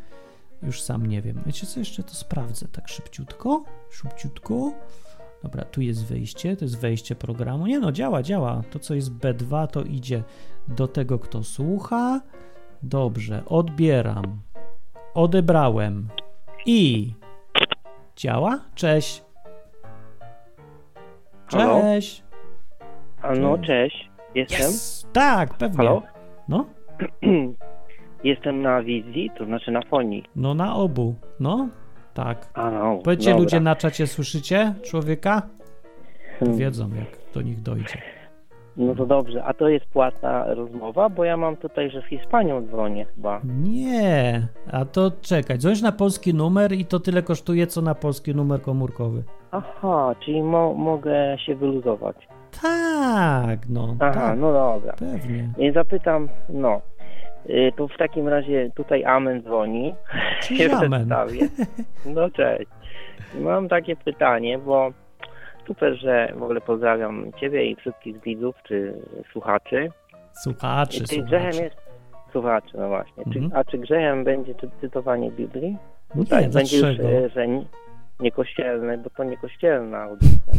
Już 0.63 0.82
sam 0.82 1.06
nie 1.06 1.21
wiem. 1.21 1.41
Wiecie 1.45 1.67
co, 1.67 1.80
jeszcze 1.80 2.04
to 2.04 2.13
sprawdzę 2.13 2.67
tak 2.67 2.88
szybciutko, 2.88 3.63
szybciutko. 3.89 4.73
Dobra, 5.43 5.65
tu 5.65 5.82
jest 5.82 6.06
wyjście, 6.06 6.58
to 6.58 6.65
jest 6.65 6.80
wejście 6.80 7.15
programu. 7.15 7.67
Nie 7.67 7.80
no, 7.80 7.91
działa, 7.91 8.23
działa. 8.23 8.63
To, 8.71 8.80
co 8.80 8.95
jest 8.95 9.12
B2, 9.12 9.67
to 9.67 9.84
idzie 9.84 10.23
do 10.67 10.88
tego, 10.88 11.19
kto 11.19 11.43
słucha. 11.43 12.21
Dobrze, 12.84 13.43
odbieram. 13.45 14.41
Odebrałem. 15.13 16.08
I 16.65 17.13
działa? 18.15 18.60
Cześć. 18.75 19.23
Cześć. 21.47 22.24
A 23.25 23.33
no, 23.33 23.57
cześć. 23.57 24.09
Jestem. 24.35 24.69
Yes. 24.69 25.07
Tak, 25.13 25.53
pewnie. 25.53 25.77
Halo? 25.77 26.01
No, 26.49 26.65
Jestem 28.23 28.61
na 28.61 28.81
wizji, 28.83 29.31
to 29.38 29.45
znaczy 29.45 29.71
na 29.71 29.81
fonii. 29.81 30.23
no 30.35 30.53
na 30.53 30.75
obu. 30.75 31.15
No, 31.39 31.67
tak. 32.13 32.49
A 32.53 32.71
no, 32.71 32.99
Powiedzcie 33.03 33.29
dobra. 33.29 33.43
ludzie 33.43 33.59
na 33.59 33.75
czacie, 33.75 34.07
słyszycie 34.07 34.73
człowieka? 34.83 35.41
Hmm. 36.39 36.57
Wiedzą, 36.57 36.89
jak 36.95 37.07
do 37.33 37.41
nich 37.41 37.61
dojdzie. 37.61 37.97
No 38.77 38.95
to 38.95 39.05
dobrze, 39.05 39.43
a 39.43 39.53
to 39.53 39.69
jest 39.69 39.85
płatna 39.85 40.53
rozmowa, 40.53 41.09
bo 41.09 41.23
ja 41.23 41.38
mam 41.38 41.57
tutaj, 41.57 41.91
że 41.91 42.01
z 42.01 42.05
Hiszpanią 42.05 42.61
dzwonię 42.67 43.05
chyba. 43.05 43.41
Nie, 43.63 44.47
a 44.71 44.85
to 44.85 45.11
czekaj, 45.21 45.57
dzwonisz 45.57 45.81
na 45.81 45.91
polski 45.91 46.33
numer 46.33 46.71
i 46.71 46.85
to 46.85 46.99
tyle 46.99 47.21
kosztuje, 47.23 47.67
co 47.67 47.81
na 47.81 47.95
polski 47.95 48.35
numer 48.35 48.61
komórkowy. 48.61 49.23
Aha, 49.51 50.15
czyli 50.25 50.43
mo 50.43 50.73
mogę 50.73 51.38
się 51.45 51.55
wyluzować. 51.55 52.15
Tak, 52.61 53.59
no, 53.69 53.95
Aha, 53.99 54.13
tak, 54.13 54.39
no 54.39 54.53
dobra. 54.53 54.93
pewnie. 54.93 55.49
I 55.57 55.71
zapytam, 55.71 56.29
no, 56.49 56.81
y, 57.49 57.71
to 57.77 57.87
w 57.87 57.97
takim 57.97 58.27
razie 58.27 58.69
tutaj 58.75 59.05
Amen 59.05 59.41
dzwoni. 59.43 59.95
Cześć, 60.41 60.73
Amen. 60.73 61.09
No 62.05 62.29
cześć. 62.29 62.69
Mam 63.39 63.67
takie 63.69 63.95
pytanie, 63.95 64.57
bo 64.57 64.89
super, 65.67 65.95
że 65.95 66.33
w 66.35 66.43
ogóle 66.43 66.61
pozdrawiam 66.61 67.31
Ciebie 67.39 67.65
i 67.65 67.75
wszystkich 67.75 68.21
widzów 68.21 68.55
czy 68.67 68.93
słuchaczy. 69.31 69.89
Słuchaczy, 70.43 71.03
czy 71.07 71.21
grzechem 71.23 71.53
słuchaczy. 71.53 71.63
jest... 71.63 71.85
Słuchaczy, 72.31 72.77
no 72.77 72.87
właśnie. 72.87 73.23
Czy, 73.33 73.39
Mhm. 73.39 73.51
a 73.55 73.63
czy 73.71 73.77
grzechem 73.77 74.23
będzie 74.23 74.55
czy, 74.55 74.69
cytowanie 74.81 75.31
Biblii? 75.31 75.77
Nie, 76.15 76.25
Tak, 76.25 76.49
będzie 76.49 76.77
już, 76.77 76.85
dlaczego? 76.97 77.09
e, 77.09 77.29
że 77.29 77.47
nie- 78.19 78.23
niekościelne, 78.25 78.97
bo 78.97 79.10
to 79.10 79.23
niekościelna 79.23 79.97
audycja. 80.01 80.54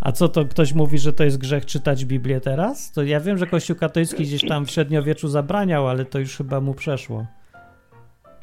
A 0.00 0.12
co 0.12 0.28
to 0.28 0.44
ktoś 0.44 0.72
mówi, 0.74 0.98
że 0.98 1.12
to 1.12 1.24
jest 1.24 1.38
grzech 1.38 1.66
czytać 1.66 2.04
Biblię 2.04 2.40
teraz? 2.40 2.92
To 2.92 3.02
ja 3.02 3.20
wiem, 3.20 3.38
że 3.38 3.46
Kościół 3.46 3.76
katolicki 3.76 4.22
gdzieś 4.22 4.48
tam 4.48 4.66
w 4.66 4.70
średniowieczu 4.70 5.28
zabraniał, 5.28 5.88
ale 5.88 6.04
to 6.04 6.18
już 6.18 6.36
chyba 6.36 6.60
mu 6.60 6.74
przeszło. 6.74 7.26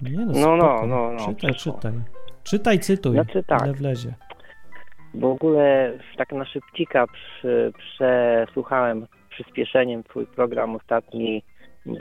Nie 0.01 0.25
no, 0.25 0.33
No, 0.35 0.57
no, 0.57 0.87
no, 0.87 1.11
no, 1.11 1.25
Czytaj, 1.25 1.51
przeszło. 1.53 1.73
czytaj. 1.73 1.91
Czytaj, 2.43 2.79
cytuj. 2.79 3.11
Znaczy 3.13 3.43
tak. 3.43 3.63
Ile 3.63 3.73
wlezie. 3.73 4.13
W 5.13 5.25
ogóle 5.25 5.93
tak 6.17 6.31
na 6.31 6.45
szybcika 6.45 7.05
przy, 7.07 7.73
przesłuchałem 7.77 9.07
przyspieszeniem 9.29 10.03
Twój 10.03 10.25
program 10.27 10.75
ostatni, 10.75 11.43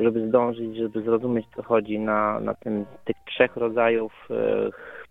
żeby 0.01 0.29
zdążyć, 0.29 0.77
żeby 0.77 1.03
zrozumieć, 1.03 1.47
co 1.57 1.63
chodzi 1.63 1.99
na, 1.99 2.41
na 2.41 2.55
tym, 2.55 2.87
tych 3.05 3.17
trzech 3.27 3.57
rodzajów 3.57 4.13
e, 4.31 4.35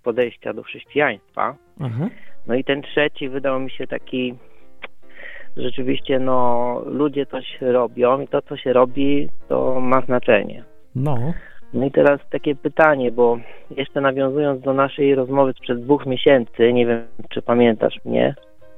podejścia 0.03 0.53
do 0.53 0.63
chrześcijaństwa. 0.63 1.55
Aha. 1.79 2.09
No 2.47 2.55
i 2.55 2.63
ten 2.63 2.81
trzeci 2.81 3.29
wydał 3.29 3.59
mi 3.59 3.71
się 3.71 3.87
taki, 3.87 4.35
rzeczywiście, 5.57 6.19
no, 6.19 6.81
ludzie 6.85 7.25
coś 7.25 7.57
robią 7.61 8.21
i 8.21 8.27
to, 8.27 8.41
co 8.41 8.57
się 8.57 8.73
robi, 8.73 9.29
to 9.47 9.79
ma 9.81 10.01
znaczenie. 10.01 10.63
No, 10.95 11.33
No 11.73 11.85
i 11.85 11.91
teraz 11.91 12.19
takie 12.29 12.55
pytanie, 12.55 13.11
bo 13.11 13.37
jeszcze 13.71 14.01
nawiązując 14.01 14.61
do 14.61 14.73
naszej 14.73 15.15
rozmowy 15.15 15.53
sprzed 15.53 15.83
dwóch 15.83 16.05
miesięcy, 16.05 16.73
nie 16.73 16.85
wiem, 16.85 17.03
czy 17.29 17.41
pamiętasz 17.41 17.95
mnie, 18.05 18.35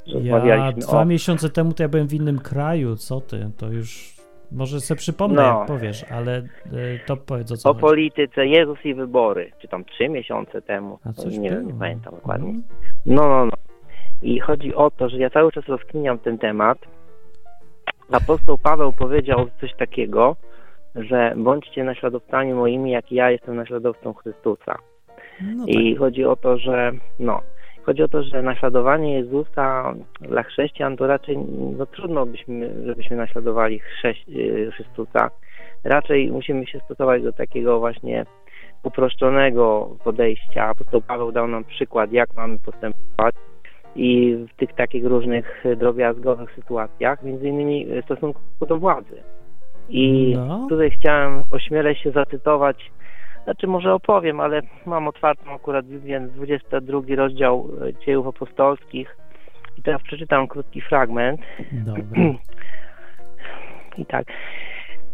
że 0.07 0.19
Ja 0.19 0.35
rozmawialiśmy 0.35 0.81
dwa 0.81 1.01
o... 1.01 1.05
miesiące 1.05 1.49
temu 1.49 1.73
to 1.73 1.83
ja 1.83 1.89
byłem 1.89 2.07
w 2.07 2.13
innym 2.13 2.39
kraju, 2.39 2.95
co 2.95 3.21
ty? 3.21 3.49
To 3.57 3.67
już 3.67 4.20
może 4.51 4.79
sobie 4.79 4.97
przypomnę, 4.97 5.41
No. 5.41 5.59
jak 5.59 5.67
powiesz, 5.67 6.05
ale 6.11 6.37
y, 6.37 6.99
to 7.05 7.17
powiedz 7.17 7.51
o 7.51 7.57
co 7.57 7.69
O 7.69 7.73
chodzi. 7.73 7.81
polityce 7.81 8.47
Jezus 8.47 8.85
i 8.85 8.93
wybory, 8.93 9.51
czy 9.61 9.67
tam 9.67 9.85
trzy 9.85 10.09
miesiące 10.09 10.61
temu, 10.61 10.99
A 11.05 11.13
coś 11.13 11.37
nie, 11.37 11.49
było. 11.49 11.61
wiem, 11.61 11.67
nie 11.73 11.79
pamiętam 11.79 12.13
dokładnie. 12.15 12.49
Mhm. 12.49 12.63
No, 13.05 13.29
no, 13.29 13.45
no. 13.45 13.51
I 14.21 14.39
chodzi 14.39 14.75
o 14.75 14.91
to, 14.91 15.09
że 15.09 15.17
ja 15.17 15.29
cały 15.29 15.51
czas 15.51 15.65
rozkminiam 15.65 16.19
ten 16.19 16.37
temat. 16.37 16.77
Apostoł 18.11 18.57
Paweł 18.57 18.93
powiedział 18.93 19.47
coś 19.61 19.73
takiego, 19.75 20.35
że 20.95 21.33
bądźcie 21.37 21.83
naśladowcami 21.83 22.53
moimi, 22.53 22.91
jak 22.91 23.11
ja 23.11 23.31
jestem 23.31 23.55
naśladowcą 23.55 24.13
Chrystusa. 24.13 24.77
No 25.55 25.65
I 25.67 25.91
tak. 25.93 25.99
chodzi 25.99 26.25
o 26.25 26.35
to, 26.35 26.57
że 26.57 26.91
no, 27.19 27.41
chodzi 27.83 28.03
o 28.03 28.07
to, 28.07 28.23
że 28.23 28.41
naśladowanie 28.41 29.13
Jezusa 29.13 29.93
dla 30.21 30.43
chrześcijan 30.43 30.97
to 30.97 31.07
raczej 31.07 31.37
no, 31.77 31.85
trudno 31.85 32.25
byśmy, 32.25 32.85
żebyśmy 32.85 33.15
naśladowali 33.17 33.81
Chrystusa. 34.75 35.29
Raczej 35.83 36.31
musimy 36.31 36.67
się 36.67 36.79
stosować 36.79 37.23
do 37.23 37.33
takiego 37.33 37.79
właśnie 37.79 38.25
uproszczonego 38.83 39.95
podejścia. 40.03 40.67
Apostoł 40.67 41.01
Paweł 41.01 41.31
dał 41.31 41.47
nam 41.47 41.63
przykład, 41.63 42.11
jak 42.11 42.35
mamy 42.35 42.59
postępować 42.59 43.35
i 43.95 44.35
w 44.53 44.55
tych 44.55 44.73
takich 44.73 45.05
różnych 45.05 45.63
drobiazgowych 45.77 46.51
sytuacjach, 46.55 47.23
między 47.23 47.47
innymi 47.47 47.85
w 47.85 48.05
stosunku 48.05 48.41
do 48.67 48.77
władzy. 48.77 49.23
I 49.89 50.33
No. 50.35 50.65
tutaj 50.69 50.91
chciałem, 50.91 51.43
ośmielę 51.51 51.95
się 51.95 52.11
zacytować, 52.11 52.91
znaczy 53.43 53.67
może 53.67 53.93
opowiem, 53.93 54.39
ale 54.39 54.61
mam 54.85 55.07
otwartą 55.07 55.51
akurat 55.51 55.85
Biblię, 55.85 56.19
22 56.19 57.01
rozdział 57.15 57.69
e, 57.81 58.05
dziejów 58.05 58.27
apostolskich 58.27 59.17
i 59.77 59.81
teraz 59.81 60.01
przeczytam 60.01 60.47
krótki 60.47 60.81
fragment. 60.81 61.41
Dobra. 61.71 62.03
I 63.97 64.05
tak. 64.05 64.25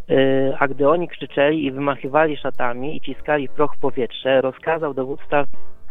Yy, 0.08 0.56
A 0.60 0.68
gdy 0.68 0.90
oni 0.90 1.08
krzyczeli 1.08 1.66
i 1.66 1.72
wymachywali 1.72 2.38
szatami 2.38 2.98
i 2.98 3.02
ciskali 3.02 3.50
proch 3.50 3.76
w 3.76 3.80
powietrze, 3.80 4.42
rozkazał 4.42 4.94
dowódca 4.94 5.44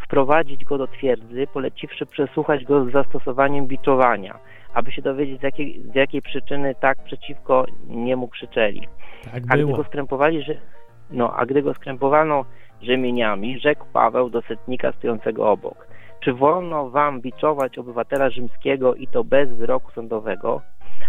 wprowadzić 0.05 0.65
go 0.65 0.79
do 0.79 0.87
twierdzy, 0.87 1.47
poleciwszy 1.47 2.07
przesłuchać 2.07 2.65
go 2.65 2.85
z 2.85 2.93
zastosowaniem 2.93 3.67
biczowania, 3.67 4.39
aby 4.75 4.93
się 4.93 5.03
dowiedzieć 5.03 5.41
z 5.41 5.43
jakiej, 5.43 5.83
z 5.93 5.95
jakiej 5.95 6.23
przyczyny 6.23 6.75
tak 6.81 7.05
przeciwko 7.05 7.65
niemu 7.87 8.29
krzyczeli. 8.29 8.89
Tak 9.25 9.43
A 9.49 9.55
gdy 9.55 9.65
było. 9.65 9.77
go 9.77 9.85
skrępowali, 9.85 10.43
że... 10.43 10.55
no, 11.11 11.37
a 11.37 11.47
gdy 11.47 11.63
go 11.63 11.75
skrępowano 11.75 12.45
rzemieniami, 12.83 13.61
rzekł 13.61 13.87
Paweł 13.93 14.31
do 14.31 14.43
setnika 14.43 14.93
stojącego 14.93 15.51
obok. 15.51 15.87
Czy 16.21 16.33
wolno 16.33 16.91
wam 16.91 17.21
biczować 17.21 17.79
obywatela 17.79 18.31
rzymskiego 18.31 18.95
i 18.95 19.07
to 19.07 19.25
bez 19.25 19.53
wyroku 19.53 19.93
sądowego? 19.93 20.63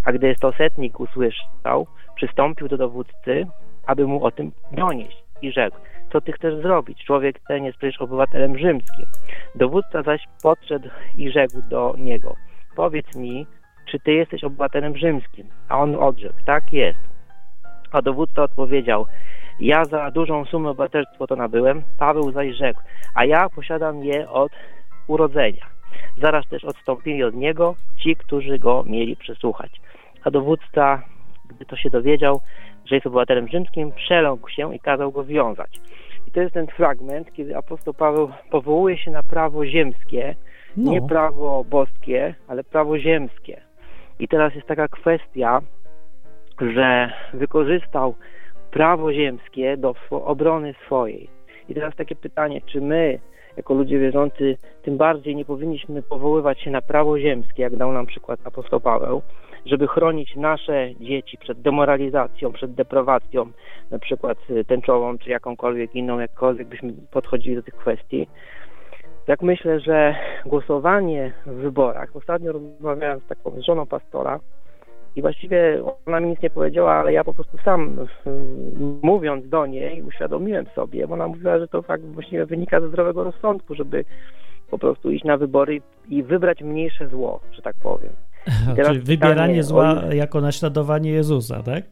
A 0.05 0.11
gdy 0.11 0.35
to 0.35 0.51
setnik 0.51 0.99
usłyszał, 0.99 1.87
przystąpił 2.15 2.67
do 2.67 2.77
dowódcy, 2.77 3.47
aby 3.85 4.07
mu 4.07 4.25
o 4.25 4.31
tym 4.31 4.51
donieść 4.71 5.23
i 5.41 5.51
rzekł, 5.51 5.77
co 6.11 6.21
ty 6.21 6.31
chcesz 6.31 6.61
zrobić? 6.61 7.05
Człowiek 7.05 7.39
ten 7.47 7.63
jest 7.63 7.77
przecież 7.77 8.01
obywatelem 8.01 8.57
rzymskim. 8.57 9.05
Dowódca 9.55 10.03
zaś 10.03 10.23
podszedł 10.43 10.89
i 11.17 11.31
rzekł 11.31 11.61
do 11.69 11.95
niego, 11.97 12.35
powiedz 12.75 13.15
mi, 13.15 13.47
czy 13.85 13.99
ty 13.99 14.13
jesteś 14.13 14.43
obywatelem 14.43 14.97
rzymskim? 14.97 15.47
A 15.69 15.77
on 15.79 15.95
odrzekł, 15.95 16.35
tak 16.45 16.73
jest. 16.73 16.99
A 17.91 18.01
dowódca 18.01 18.43
odpowiedział, 18.43 19.05
ja 19.59 19.85
za 19.85 20.11
dużą 20.11 20.45
sumę 20.45 20.69
obywatelstwo 20.69 21.27
to 21.27 21.35
nabyłem. 21.35 21.83
Paweł 21.99 22.31
zaś 22.31 22.55
rzekł, 22.55 22.79
a 23.15 23.25
ja 23.25 23.49
posiadam 23.49 24.03
je 24.03 24.29
od 24.29 24.51
urodzenia. 25.07 25.65
Zaraz 26.21 26.47
też 26.47 26.63
odstąpili 26.65 27.23
od 27.23 27.35
niego 27.35 27.75
ci, 27.97 28.15
którzy 28.15 28.59
go 28.59 28.83
mieli 28.87 29.15
przesłuchać. 29.15 29.71
A 30.23 30.31
dowódca, 30.31 31.01
gdy 31.49 31.65
to 31.65 31.75
się 31.75 31.89
dowiedział, 31.89 32.41
że 32.85 32.95
jest 32.95 33.07
obywatelem 33.07 33.47
rzymskim, 33.47 33.91
przeląkł 33.91 34.49
się 34.49 34.75
i 34.75 34.79
kazał 34.79 35.11
go 35.11 35.23
wiązać. 35.23 35.79
I 36.27 36.31
to 36.31 36.41
jest 36.41 36.53
ten 36.53 36.67
fragment, 36.67 37.33
kiedy 37.33 37.57
apostoł 37.57 37.93
Paweł 37.93 38.31
powołuje 38.51 38.97
się 38.97 39.11
na 39.11 39.23
prawo 39.23 39.65
ziemskie, 39.65 40.35
No. 40.77 40.91
nie 40.91 41.01
prawo 41.01 41.63
boskie, 41.63 42.35
ale 42.47 42.63
prawo 42.63 42.99
ziemskie. 42.99 43.61
I 44.19 44.27
teraz 44.27 44.55
jest 44.55 44.67
taka 44.67 44.87
kwestia, 44.87 45.61
że 46.61 47.11
wykorzystał 47.33 48.15
prawo 48.77 49.13
ziemskie 49.13 49.77
do 49.77 49.95
obrony 50.11 50.73
swojej. 50.85 51.29
I 51.69 51.73
teraz 51.73 51.95
takie 51.95 52.15
pytanie, 52.15 52.61
czy 52.65 52.81
my, 52.81 53.19
jako 53.57 53.73
ludzie 53.73 53.99
wierzący, 53.99 54.57
tym 54.83 54.97
bardziej 54.97 55.35
nie 55.35 55.45
powinniśmy 55.45 56.01
powoływać 56.01 56.61
się 56.61 56.71
na 56.71 56.81
prawo 56.81 57.19
ziemskie, 57.19 57.63
jak 57.63 57.75
dał 57.75 57.91
nam 57.91 58.05
przykład 58.05 58.39
apostoł 58.43 58.79
Paweł, 58.79 59.21
żeby 59.65 59.87
chronić 59.87 60.35
nasze 60.35 60.89
dzieci 60.99 61.37
przed 61.37 61.61
demoralizacją, 61.61 62.51
przed 62.51 62.73
deprawacją, 62.73 63.45
na 63.91 63.99
przykład 63.99 64.37
tęczową, 64.67 65.17
czy 65.17 65.29
jakąkolwiek 65.29 65.95
inną, 65.95 66.19
jakkolwiek 66.19 66.67
byśmy 66.67 66.93
podchodzili 67.11 67.55
do 67.55 67.63
tych 67.63 67.75
kwestii. 67.75 68.27
Tak 69.25 69.41
myślę, 69.41 69.79
że 69.79 70.15
głosowanie 70.45 71.33
w 71.45 71.53
wyborach, 71.53 72.15
ostatnio 72.15 72.51
rozmawiałem 72.51 73.19
z 73.19 73.27
taką 73.27 73.61
żoną 73.61 73.85
pastora 73.85 74.39
i 75.15 75.21
właściwie 75.21 75.83
ona 76.05 76.19
mi 76.19 76.29
nic 76.29 76.41
nie 76.41 76.49
powiedziała, 76.49 76.93
ale 76.93 77.13
ja 77.13 77.23
po 77.23 77.33
prostu 77.33 77.57
sam 77.65 77.99
y, 78.27 78.29
mówiąc 79.01 79.49
do 79.49 79.65
niej 79.65 80.01
uświadomiłem 80.03 80.65
sobie, 80.75 81.07
bo 81.07 81.13
ona 81.13 81.27
mówiła, 81.27 81.59
że 81.59 81.67
to 81.67 81.81
fakt 81.81 82.03
właściwie 82.03 82.45
wynika 82.45 82.81
ze 82.81 82.87
zdrowego 82.89 83.23
rozsądku, 83.23 83.75
żeby 83.75 84.05
po 84.71 84.77
prostu 84.77 85.11
iść 85.11 85.23
na 85.23 85.37
wybory 85.37 85.81
i 86.09 86.23
wybrać 86.23 86.61
mniejsze 86.61 87.07
zło, 87.07 87.39
że 87.51 87.61
tak 87.61 87.75
powiem. 87.83 88.11
Czyli 88.85 88.99
wybieranie 88.99 89.63
zła 89.63 90.01
o- 90.09 90.13
jako 90.13 90.41
naśladowanie 90.41 91.11
Jezusa, 91.11 91.63
tak? 91.63 91.83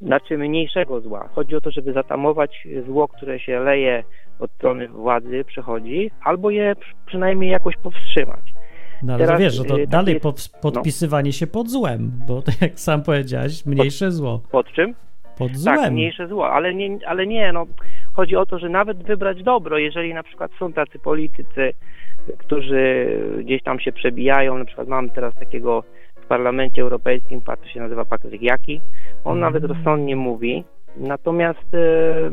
Znaczy 0.00 0.38
mniejszego 0.38 1.00
zła. 1.00 1.28
Chodzi 1.34 1.56
o 1.56 1.60
to, 1.60 1.70
żeby 1.70 1.92
zatamować 1.92 2.68
zło, 2.86 3.08
które 3.08 3.38
się 3.40 3.60
leje 3.60 4.04
od 4.38 4.50
strony 4.50 4.88
władzy, 4.88 5.44
przychodzi, 5.46 6.10
albo 6.24 6.50
je 6.50 6.76
przy- 6.76 6.94
przynajmniej 7.06 7.50
jakoś 7.50 7.76
powstrzymać. 7.76 8.54
No 9.02 9.12
ale 9.14 9.24
Teraz, 9.24 9.38
to 9.38 9.42
wiesz, 9.44 9.54
że 9.54 9.64
to 9.64 9.74
y, 9.74 9.78
taki 9.78 9.88
dalej 9.90 10.12
jest- 10.14 10.22
pod, 10.22 10.48
podpisywanie 10.62 11.32
się 11.32 11.46
pod 11.46 11.68
złem, 11.70 12.12
bo 12.28 12.42
tak 12.42 12.62
jak 12.62 12.80
sam 12.80 13.02
powiedziałeś, 13.02 13.66
mniejsze 13.66 14.10
zło. 14.10 14.40
Pod 14.50 14.72
czym? 14.72 14.94
Pod 15.38 15.56
złem. 15.56 15.76
Tak, 15.76 15.92
mniejsze 15.92 16.28
zło, 16.28 16.50
ale 16.52 16.74
nie, 16.74 16.98
ale 17.06 17.26
nie, 17.26 17.52
no 17.52 17.66
chodzi 18.12 18.36
o 18.36 18.46
to, 18.46 18.58
że 18.58 18.68
nawet 18.68 19.02
wybrać 19.02 19.42
dobro, 19.42 19.78
jeżeli 19.78 20.14
na 20.14 20.22
przykład 20.22 20.50
są 20.58 20.72
tacy 20.72 20.98
politycy, 20.98 21.72
którzy 22.38 23.06
gdzieś 23.44 23.62
tam 23.62 23.80
się 23.80 23.92
przebijają, 23.92 24.58
na 24.58 24.64
przykład 24.64 24.88
mamy 24.88 25.10
teraz 25.10 25.34
takiego 25.34 25.84
w 26.22 26.26
Parlamencie 26.26 26.82
Europejskim, 26.82 27.40
to 27.40 27.68
się 27.68 27.80
nazywa 27.80 28.04
Patryk 28.04 28.42
Jaki, 28.42 28.80
on 29.24 29.38
Mm. 29.38 29.40
nawet 29.40 29.64
rozsądnie 29.64 30.16
mówi, 30.16 30.64
natomiast 30.96 31.74
e, 31.74 32.30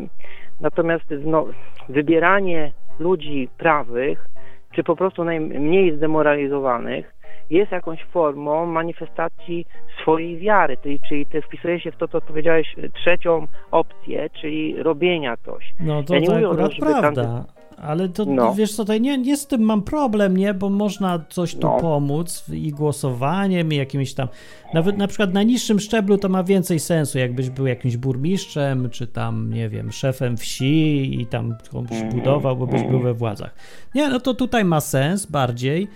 natomiast 0.59 1.05
no, 1.25 1.45
wybieranie 1.89 2.71
ludzi 2.99 3.49
prawych, 3.57 4.29
czy 4.71 4.83
po 4.83 4.95
prostu 4.95 5.23
najmniej 5.23 5.97
zdemoralizowanych, 5.97 7.19
jest 7.49 7.71
jakąś 7.71 8.03
formą 8.03 8.65
manifestacji 8.65 9.65
swojej 10.01 10.37
wiary, 10.37 10.77
czyli, 10.83 10.99
czyli 11.09 11.25
ty 11.25 11.41
wpisuje 11.41 11.79
się 11.79 11.91
w 11.91 11.97
to, 11.97 12.07
co 12.07 12.21
powiedziałeś, 12.21 12.75
trzecią 12.93 13.47
opcję, 13.71 14.29
czyli 14.29 14.83
robienia 14.83 15.37
coś. 15.37 15.73
No 15.79 16.03
to, 16.03 16.13
Ja 16.13 16.19
nie 16.19 16.27
to 16.27 16.33
mówię 16.33 16.49
o 16.49 16.51
akurat 16.51 16.71
żeby 16.71 16.91
prawda. 16.99 17.45
Ale 17.81 18.09
to 18.09 18.25
No. 18.25 18.53
wiesz 18.55 18.75
co, 18.75 18.85
to 18.85 18.97
nie, 18.97 19.17
nie 19.17 19.37
z 19.37 19.47
tym 19.47 19.61
mam 19.61 19.81
problem, 19.81 20.37
nie? 20.37 20.53
Bo 20.53 20.69
można 20.69 21.19
coś 21.29 21.53
tu 21.55 21.59
No. 21.67 21.77
pomóc 21.81 22.45
i 22.53 22.71
głosowaniem, 22.71 23.73
i 23.73 23.75
jakimś 23.75 24.13
tam. 24.13 24.27
Nawet 24.73 24.97
na 24.97 25.07
przykład 25.07 25.33
na 25.33 25.43
niższym 25.43 25.79
szczeblu 25.79 26.17
to 26.17 26.29
ma 26.29 26.43
więcej 26.43 26.79
sensu, 26.79 27.17
jakbyś 27.17 27.49
był 27.49 27.67
jakimś 27.67 27.97
burmistrzem, 27.97 28.89
czy 28.89 29.07
tam, 29.07 29.53
nie 29.53 29.69
wiem, 29.69 29.91
szefem 29.91 30.37
wsi 30.37 31.21
i 31.21 31.25
tam 31.25 31.55
komuś 31.71 31.91
Mhm. 31.91 32.09
budował, 32.11 32.55
bo 32.57 32.67
byś 32.67 32.83
był 32.83 32.99
we 32.99 33.13
władzach. 33.13 33.55
Nie, 33.95 34.09
no 34.09 34.19
to 34.19 34.33
tutaj 34.33 34.65
ma 34.65 34.81
sens 34.81 35.25
bardziej, 35.25 35.87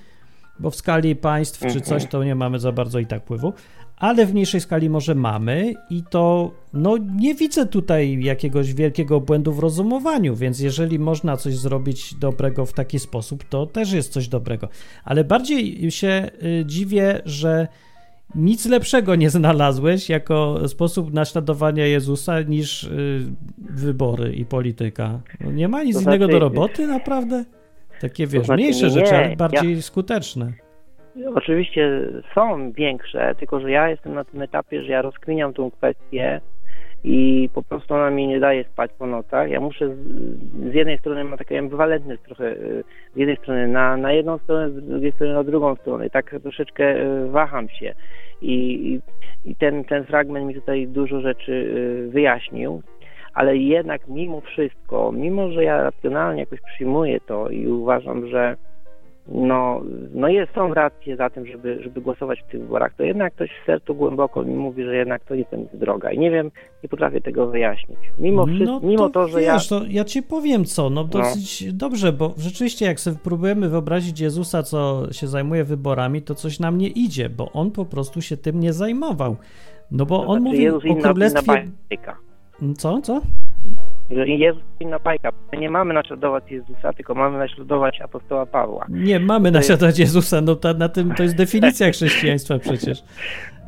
bo 0.60 0.70
w 0.70 0.76
skali 0.76 1.16
państw 1.16 1.60
czy 1.60 1.66
Mhm. 1.66 1.84
coś 1.84 2.06
to 2.06 2.24
nie 2.24 2.36
mamy 2.36 2.60
za 2.60 2.72
bardzo 2.72 3.00
i 3.00 3.06
tak 3.06 3.22
wpływu. 3.22 3.54
Ale 3.98 4.26
w 4.26 4.34
mniejszej 4.34 4.62
skali 4.62 4.90
może 4.90 5.16
mamy 5.16 5.74
i 5.90 6.04
to, 6.10 6.52
no 6.74 6.98
nie 6.98 7.36
widzę 7.36 7.66
tutaj 7.66 8.24
jakiegoś 8.24 8.74
wielkiego 8.74 9.22
błędu 9.22 9.54
w 9.54 9.60
rozumowaniu, 9.60 10.36
więc 10.36 10.60
jeżeli 10.60 11.00
można 11.00 11.38
coś 11.38 11.58
zrobić 11.58 12.16
dobrego 12.16 12.66
w 12.66 12.74
taki 12.74 13.00
sposób, 13.00 13.44
to 13.44 13.66
też 13.66 13.92
jest 13.92 14.14
coś 14.14 14.28
dobrego. 14.28 14.70
Ale 15.04 15.24
bardziej 15.24 15.92
się 15.92 16.30
y, 16.44 16.66
dziwię, 16.66 17.22
że 17.26 17.68
nic 18.36 18.66
lepszego 18.66 19.16
nie 19.16 19.30
znalazłeś 19.30 20.10
jako 20.10 20.68
sposób 20.68 21.14
naśladowania 21.14 21.86
Jezusa 21.86 22.42
niż 22.42 22.84
y, 22.84 23.22
wybory 23.60 24.34
i 24.34 24.46
polityka. 24.46 25.22
No, 25.42 25.52
nie 25.52 25.68
ma 25.68 25.84
nic 25.84 25.96
To 25.96 26.02
innego 26.02 26.28
do 26.28 26.32
znaczy- 26.32 26.40
roboty, 26.40 26.88
naprawdę? 26.88 27.46
Takie, 28.02 28.28
wiesz, 28.28 28.46
znaczy 28.46 28.62
mniejsze 28.62 28.86
nie, 28.86 28.92
rzeczy, 28.92 29.16
ale 29.16 29.36
bardziej 29.36 29.82
skuteczne. 29.82 30.54
Oczywiście 31.36 32.10
są 32.36 32.72
większe, 32.72 33.36
tylko 33.40 33.60
że 33.60 33.72
ja 33.72 33.90
jestem 33.90 34.14
na 34.14 34.24
tym 34.24 34.42
etapie, 34.42 34.84
że 34.84 34.92
ja 34.92 35.02
rozkminiam 35.02 35.54
tą 35.54 35.72
kwestię 35.72 36.42
i 37.04 37.50
po 37.54 37.64
prostu 37.64 37.94
ona 37.94 38.10
mi 38.10 38.28
nie 38.28 38.40
daje 38.40 38.64
spać 38.64 38.92
po 39.00 39.08
nocach. 39.08 39.50
Ja 39.50 39.60
muszę 39.60 39.96
z, 39.96 40.00
z 40.72 40.74
jednej 40.74 40.98
strony 40.98 41.24
mam 41.24 41.38
taki 41.38 41.58
ambiwalentny 41.58 42.18
trochę, 42.18 42.52
y, 42.52 42.84
z 43.14 43.18
jednej 43.18 43.38
strony 43.38 43.68
na, 43.68 43.98
na 43.98 44.12
jedną 44.12 44.38
stronę, 44.38 44.70
z 44.70 44.88
drugiej 44.88 45.12
strony 45.12 45.34
na 45.34 45.44
drugą 45.44 45.76
stronę. 45.76 46.08
I 46.08 46.10
tak 46.10 46.36
troszeczkę 46.44 47.02
y, 47.02 47.30
waham 47.30 47.70
się. 47.70 47.94
I, 48.42 48.54
i, 48.54 49.02
i 49.50 49.56
ten, 49.56 49.84
ten 49.84 50.06
fragment 50.06 50.48
mi 50.48 50.56
tutaj 50.56 50.88
dużo 50.88 51.22
rzeczy 51.22 51.52
y, 51.52 52.10
wyjaśnił, 52.12 52.82
ale 53.34 53.58
jednak 53.58 54.08
mimo 54.08 54.42
wszystko, 54.42 55.12
mimo 55.12 55.52
że 55.52 55.64
ja 55.64 55.84
racjonalnie 55.84 56.40
jakoś 56.40 56.60
przyjmuję 56.62 57.20
to 57.20 57.50
i 57.50 57.68
uważam, 57.68 58.28
że 58.28 58.56
no, 59.28 59.82
no 60.14 60.28
jest, 60.28 60.54
są 60.54 60.74
racje 60.74 61.16
za 61.16 61.30
tym, 61.30 61.46
żeby, 61.46 61.84
żeby 61.84 62.02
głosować 62.02 62.42
w 62.42 62.52
tych 62.52 62.62
wyborach, 62.62 62.94
to 62.98 63.04
jednak 63.04 63.34
ktoś 63.34 63.50
w 63.50 63.66
sercu 63.66 63.96
głęboko 63.96 64.44
mi 64.44 64.56
mówi, 64.56 64.84
że 64.84 64.96
jednak 64.96 65.24
to 65.24 65.36
nie 65.36 65.46
jest 65.52 65.78
droga 65.78 66.12
i 66.12 66.20
nie 66.20 66.32
wiem, 66.32 66.52
nie 66.84 66.90
potrafię 66.90 67.22
tego 67.22 67.48
wyjaśnić. 67.48 68.00
Mimo, 68.20 68.46
wszy- 68.46 68.66
no 68.66 68.80
mimo 68.84 69.10
to, 69.10 69.28
że 69.28 69.40
wiesz, 69.40 69.72
ja... 69.72 69.80
to 69.80 69.86
ja 69.90 70.06
ci 70.06 70.24
powiem 70.24 70.66
co, 70.66 70.90
no 70.90 71.04
dosyć 71.04 71.74
dobrze, 71.74 72.14
bo 72.14 72.34
rzeczywiście 72.38 72.86
jak 72.86 73.00
sobie 73.00 73.18
próbujemy 73.24 73.70
wyobrazić 73.70 74.20
Jezusa, 74.20 74.64
co 74.64 75.08
się 75.12 75.28
zajmuje 75.28 75.64
wyborami, 75.64 76.22
to 76.22 76.36
coś 76.36 76.60
nam 76.60 76.78
nie 76.78 76.88
idzie, 76.88 77.30
bo 77.30 77.52
on 77.52 77.72
po 77.72 77.86
prostu 77.86 78.22
się 78.22 78.38
tym 78.38 78.60
nie 78.60 78.74
zajmował. 78.74 79.36
No 79.92 80.06
bo 80.06 80.18
to 80.18 80.28
on 80.28 80.42
znaczy 80.42 80.44
mówił 80.44 80.62
Jezus 80.62 80.84
o 80.84 80.88
inna, 80.88 81.02
królestwie... 81.02 81.68
inna. 81.92 82.16
Co, 82.78 83.02
co? 83.02 83.22
Jezus 84.10 84.62
inna 84.80 85.00
bajka. 85.00 85.30
My 85.54 85.58
nie 85.60 85.70
mamy 85.70 85.94
naśladować 85.94 86.44
Jezusa, 86.52 86.94
tylko 86.94 87.16
mamy 87.16 87.38
naśladować 87.38 88.02
apostoła 88.02 88.46
Pawła. 88.46 88.86
Nie, 88.90 89.20
mamy 89.20 89.52
To 89.52 89.58
jest- 89.58 89.70
naśladować 89.70 90.00
Jezusa, 90.00 90.42
no 90.42 90.56
ta, 90.56 90.74
na 90.74 90.90
tym 90.90 91.14
to 91.16 91.24
jest 91.24 91.36
definicja 91.36 91.92
chrześcijaństwa 91.92 92.60
przecież. 92.60 93.04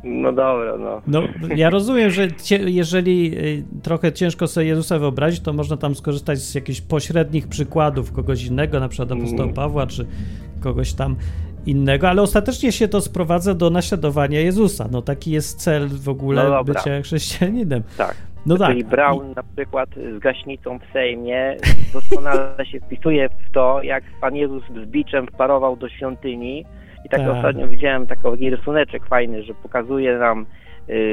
No 0.04 0.32
dobra, 0.32 0.76
no. 0.78 1.02
No, 1.06 1.22
ja 1.56 1.70
rozumiem, 1.70 2.10
że 2.10 2.32
cie, 2.32 2.56
jeżeli 2.70 3.38
y, 3.38 3.64
trochę 3.82 4.12
ciężko 4.12 4.46
sobie 4.46 4.66
Jezusa 4.66 4.98
wyobrazić, 4.98 5.40
to 5.40 5.52
można 5.52 5.76
tam 5.76 5.94
skorzystać 5.94 6.38
z 6.38 6.54
jakichś 6.54 6.80
pośrednich 6.80 7.48
przykładów 7.48 8.12
kogoś 8.12 8.44
innego, 8.44 8.80
na 8.80 8.88
przykład 8.88 9.12
apostoła 9.12 9.42
Mm. 9.42 9.54
Pawła, 9.54 9.86
czy 9.86 10.06
kogoś 10.60 10.92
tam 10.92 11.16
innego, 11.66 12.08
ale 12.08 12.22
ostatecznie 12.22 12.72
się 12.72 12.88
to 12.88 13.00
sprowadza 13.00 13.54
do 13.54 13.70
naśladowania 13.70 14.40
Jezusa. 14.40 14.88
No 14.90 15.02
taki 15.02 15.30
jest 15.30 15.58
cel 15.60 15.88
w 15.88 16.08
ogóle 16.08 16.48
No 16.48 16.64
bycia 16.64 17.02
chrześcijaninem. 17.02 17.82
Tak. 17.96 18.14
No 18.46 18.56
tak. 18.58 18.68
Czyli 18.68 18.84
Brown 18.84 19.32
na 19.36 19.42
przykład 19.56 19.88
z 20.16 20.18
gaśnicą 20.18 20.78
w 20.78 20.92
Sejmie 20.92 21.56
doskonale 21.92 22.66
się 22.66 22.80
wpisuje 22.80 23.28
w 23.28 23.52
to, 23.52 23.82
jak 23.82 24.04
Pan 24.20 24.36
Jezus 24.36 24.62
z 24.68 24.86
biczem 24.86 25.26
wparował 25.26 25.76
do 25.76 25.88
świątyni. 25.88 26.64
I 27.04 27.08
tak 27.08 27.20
Tak. 27.20 27.30
ostatnio 27.30 27.68
widziałem 27.68 28.06
taki 28.06 28.50
rysunek 28.50 28.88
fajny, 29.08 29.42
że 29.42 29.54
pokazuje 29.54 30.18
nam 30.18 30.46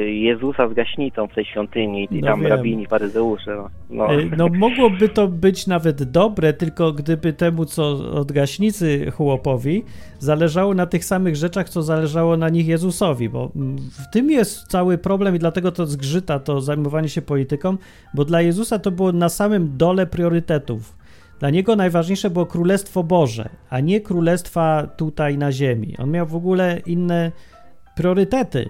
Jezusa 0.06 0.70
z 0.70 0.74
gaśnicą 0.74 1.28
w 1.28 1.34
tej 1.34 1.46
świątyni 1.46 2.08
i 2.12 2.22
No 2.22 2.28
tam 2.28 2.42
wiem. 2.42 2.52
rabini, 2.52 2.88
faryzeusze. 2.88 3.56
No, 3.56 3.70
no. 3.90 4.14
Y, 4.20 4.30
No 4.38 4.48
mogłoby 4.50 5.10
to 5.10 5.28
być 5.28 5.68
nawet 5.68 6.04
dobre, 6.04 6.54
tylko 6.54 6.94
gdyby 6.94 7.34
temu, 7.34 7.66
co 7.66 7.92
od 8.14 8.32
gaśnicy 8.32 9.12
chłopowi, 9.12 9.84
zależało 10.20 10.74
na 10.74 10.86
tych 10.86 11.06
samych 11.06 11.36
rzeczach, 11.36 11.70
co 11.70 11.82
zależało 11.82 12.38
na 12.38 12.50
nich 12.50 12.68
Jezusowi, 12.68 13.30
bo 13.30 13.52
mm, 13.56 13.78
w 13.78 14.14
tym 14.14 14.32
jest 14.32 14.68
cały 14.68 14.98
problem 14.98 15.36
i 15.36 15.40
dlatego 15.40 15.72
to 15.72 15.86
zgrzyta 15.86 16.40
to 16.40 16.62
zajmowanie 16.62 17.10
się 17.10 17.22
polityką, 17.22 17.78
bo 18.14 18.26
dla 18.26 18.42
Jezusa 18.42 18.80
to 18.80 18.92
było 18.92 19.12
na 19.12 19.30
samym 19.30 19.78
dole 19.78 20.08
priorytetów. 20.08 20.98
Dla 21.40 21.50
niego 21.50 21.76
najważniejsze 21.76 22.30
było 22.30 22.46
Królestwo 22.46 23.04
Boże, 23.04 23.50
a 23.70 23.80
nie 23.80 24.02
królestwa 24.02 24.88
tutaj 24.98 25.38
na 25.38 25.52
ziemi. 25.52 25.96
On 26.00 26.12
miał 26.12 26.26
w 26.28 26.36
ogóle 26.36 26.82
inne 26.86 27.32
priorytety. 27.96 28.70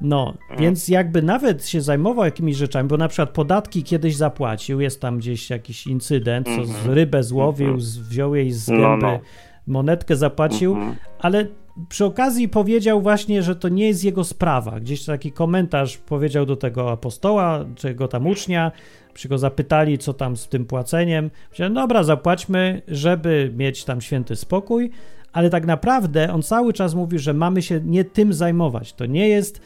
No, 0.00 0.34
więc 0.58 0.88
jakby 0.88 1.22
nawet 1.22 1.66
się 1.66 1.80
zajmował 1.80 2.24
jakimiś 2.24 2.56
rzeczami, 2.56 2.88
bo 2.88 2.96
na 2.96 3.08
przykład 3.08 3.30
podatki 3.30 3.82
kiedyś 3.82 4.16
zapłacił, 4.16 4.80
jest 4.80 5.00
tam 5.00 5.18
gdzieś 5.18 5.50
jakiś 5.50 5.86
incydent, 5.86 6.46
co 6.56 6.64
z 6.64 6.86
rybę 6.86 7.22
złowił, 7.22 7.80
z, 7.80 7.98
wziął 7.98 8.34
jej 8.34 8.52
z 8.52 8.68
No, 8.68 8.76
gęby, 8.80 9.06
no. 9.06 9.18
monetkę 9.66 10.16
zapłacił, 10.16 10.72
Mhm. 10.74 10.96
ale 11.18 11.46
przy 11.88 12.04
okazji 12.04 12.48
powiedział 12.48 13.02
właśnie, 13.02 13.42
że 13.42 13.56
to 13.56 13.68
nie 13.68 13.86
jest 13.86 14.04
jego 14.04 14.24
sprawa. 14.24 14.80
Gdzieś 14.80 15.04
taki 15.04 15.32
komentarz 15.32 15.96
powiedział 15.98 16.46
do 16.46 16.56
tego 16.56 16.90
apostoła, 16.92 17.64
czy 17.74 17.94
go 17.94 18.08
tam 18.08 18.26
ucznia, 18.26 18.72
przy 19.14 19.28
go 19.28 19.38
zapytali, 19.38 19.98
co 19.98 20.14
tam 20.14 20.36
z 20.36 20.48
tym 20.48 20.64
płaceniem. 20.64 21.30
Powiedział, 21.48 21.70
dobra, 21.70 22.02
zapłaćmy, 22.02 22.82
żeby 22.88 23.52
mieć 23.56 23.84
tam 23.84 24.00
święty 24.00 24.36
spokój, 24.36 24.90
ale 25.36 25.50
tak 25.50 25.66
naprawdę 25.66 26.32
on 26.32 26.42
cały 26.42 26.72
czas 26.72 26.94
mówi, 26.94 27.18
że 27.18 27.34
mamy 27.34 27.62
się 27.62 27.80
nie 27.84 28.04
tym 28.04 28.32
zajmować. 28.32 28.92
To 28.92 29.06
nie 29.06 29.28
jest 29.28 29.60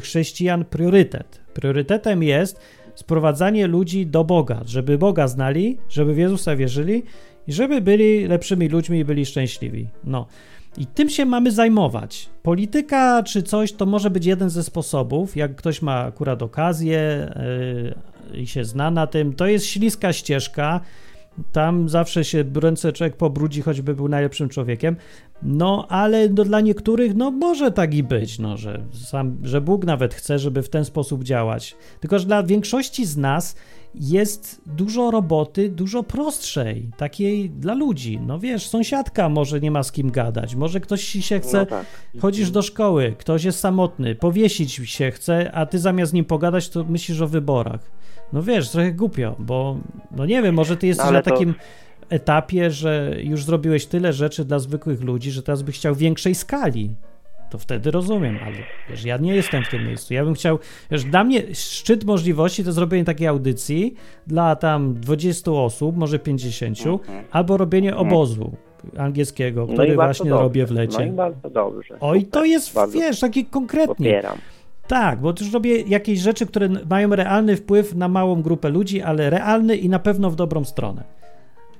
chrześcijan 0.00 0.64
priorytet. 0.64 1.40
Priorytetem 1.52 2.22
jest 2.22 2.60
sprowadzanie 2.94 3.66
ludzi 3.66 4.06
do 4.06 4.24
Boga, 4.24 4.60
żeby 4.66 4.98
Boga 4.98 5.28
znali, 5.28 5.78
żeby 5.88 6.14
w 6.14 6.18
Jezusa 6.18 6.56
wierzyli 6.56 7.02
i 7.46 7.52
żeby 7.52 7.80
byli 7.80 8.26
lepszymi 8.26 8.68
ludźmi 8.68 8.98
i 8.98 9.04
byli 9.04 9.26
szczęśliwi. 9.26 9.88
No. 10.04 10.26
I 10.76 10.86
tym 10.86 11.10
się 11.10 11.24
mamy 11.26 11.50
zajmować. 11.50 12.28
Polityka 12.42 13.22
czy 13.22 13.42
coś 13.42 13.72
to 13.72 13.86
może 13.86 14.10
być 14.10 14.26
jeden 14.26 14.50
ze 14.50 14.62
sposobów, 14.62 15.36
jak 15.36 15.56
ktoś 15.56 15.82
ma 15.82 16.00
akurat 16.00 16.42
okazję 16.42 17.32
yy, 18.32 18.40
i 18.40 18.46
się 18.46 18.64
zna 18.64 18.90
na 18.90 19.06
tym, 19.06 19.32
to 19.32 19.46
jest 19.46 19.66
śliska 19.66 20.12
ścieżka. 20.12 20.80
Tam 21.52 21.88
zawsze 21.88 22.24
się 22.24 22.44
ręce 22.54 22.92
człowiek 22.92 23.16
pobrudzi, 23.16 23.62
choćby 23.62 23.94
był 23.94 24.08
najlepszym 24.08 24.48
człowiekiem. 24.48 24.96
No, 25.42 25.86
ale 25.88 26.28
no, 26.28 26.44
dla 26.44 26.60
niektórych, 26.60 27.14
no 27.14 27.30
może 27.30 27.72
tak 27.72 27.94
i 27.94 28.02
być, 28.02 28.38
no, 28.38 28.56
że, 28.56 28.84
sam, 28.92 29.36
że 29.42 29.60
Bóg 29.60 29.84
nawet 29.84 30.14
chce, 30.14 30.38
żeby 30.38 30.62
w 30.62 30.68
ten 30.68 30.84
sposób 30.84 31.24
działać. 31.24 31.76
Tylko, 32.00 32.18
że 32.18 32.26
dla 32.26 32.42
większości 32.42 33.06
z 33.06 33.16
nas 33.16 33.56
jest 33.94 34.60
dużo 34.66 35.10
roboty, 35.10 35.68
dużo 35.68 36.02
prostszej, 36.02 36.90
takiej 36.96 37.50
dla 37.50 37.74
ludzi. 37.74 38.20
No 38.26 38.38
wiesz, 38.38 38.68
sąsiadka 38.68 39.28
może 39.28 39.60
nie 39.60 39.70
ma 39.70 39.82
z 39.82 39.92
kim 39.92 40.10
gadać, 40.10 40.54
może 40.54 40.80
ktoś 40.80 41.04
się 41.04 41.40
chce, 41.40 41.58
No 41.58 41.66
tak. 41.66 41.86
chodzisz 42.20 42.50
do 42.50 42.62
szkoły, 42.62 43.14
ktoś 43.18 43.44
jest 43.44 43.60
samotny, 43.60 44.14
powiesić 44.14 44.72
się 44.72 45.10
chce, 45.10 45.52
a 45.52 45.66
ty 45.66 45.78
zamiast 45.78 46.10
z 46.10 46.14
nim 46.14 46.24
pogadać, 46.24 46.68
to 46.68 46.84
myślisz 46.84 47.20
o 47.20 47.28
wyborach. 47.28 47.90
No 48.32 48.42
wiesz, 48.42 48.70
trochę 48.70 48.92
głupio, 48.92 49.34
bo 49.38 49.76
no 50.16 50.26
nie 50.26 50.42
wiem, 50.42 50.54
może 50.54 50.76
ty 50.76 50.86
jesteś 50.86 51.06
No, 51.06 51.12
na 51.12 51.22
to- 51.22 51.30
takim 51.30 51.54
etapie, 52.08 52.70
że 52.70 53.16
już 53.22 53.44
zrobiłeś 53.44 53.86
tyle 53.86 54.12
rzeczy 54.12 54.44
dla 54.44 54.58
zwykłych 54.58 55.00
ludzi, 55.02 55.30
że 55.30 55.42
teraz 55.42 55.62
byś 55.62 55.76
chciał 55.76 55.94
większej 55.94 56.34
skali. 56.34 56.90
To 57.50 57.58
wtedy 57.58 57.90
rozumiem, 57.90 58.38
ale 58.46 58.56
wiesz, 58.90 59.04
ja 59.04 59.16
nie 59.16 59.34
jestem 59.34 59.64
w 59.64 59.68
tym 59.70 59.86
miejscu. 59.86 60.14
Ja 60.14 60.24
bym 60.24 60.34
chciał, 60.34 60.58
wiesz, 60.90 61.04
dla 61.04 61.24
mnie 61.24 61.42
szczyt 61.54 62.04
możliwości 62.04 62.64
to 62.64 62.72
zrobienie 62.72 63.04
takiej 63.04 63.26
audycji 63.26 63.94
dla 64.26 64.56
tam 64.56 64.94
20 64.94 65.50
osób, 65.52 65.96
może 65.96 66.18
50, 66.18 66.78
albo 67.30 67.56
robienie 67.56 67.96
obozu 67.96 68.56
angielskiego, 68.98 69.60
Mhm. 69.60 69.76
No 69.76 69.82
który 69.82 69.94
właśnie 69.94 70.30
dobrze. 70.30 70.42
robię 70.44 70.66
w 70.66 70.70
lecie. 70.70 70.98
No 70.98 71.04
i 71.04 71.10
bardzo 71.10 71.50
dobrze. 71.50 71.96
Oj, 72.00 72.24
to 72.24 72.44
jest, 72.44 72.74
Bardzo 72.74 72.98
wiesz, 72.98 73.20
takie 73.20 73.44
konkretnie. 73.44 73.94
Popieram. 73.94 74.38
Tak, 74.88 75.20
bo 75.20 75.32
też 75.32 75.52
robię 75.52 75.80
jakieś 75.80 76.18
rzeczy, 76.18 76.46
które 76.46 76.68
mają 76.90 77.16
realny 77.16 77.56
wpływ 77.56 77.94
na 77.94 78.08
małą 78.08 78.42
grupę 78.42 78.68
ludzi, 78.68 79.02
ale 79.02 79.30
realny 79.30 79.76
i 79.76 79.88
na 79.88 79.98
pewno 79.98 80.30
w 80.30 80.36
dobrą 80.36 80.64
stronę. 80.64 81.04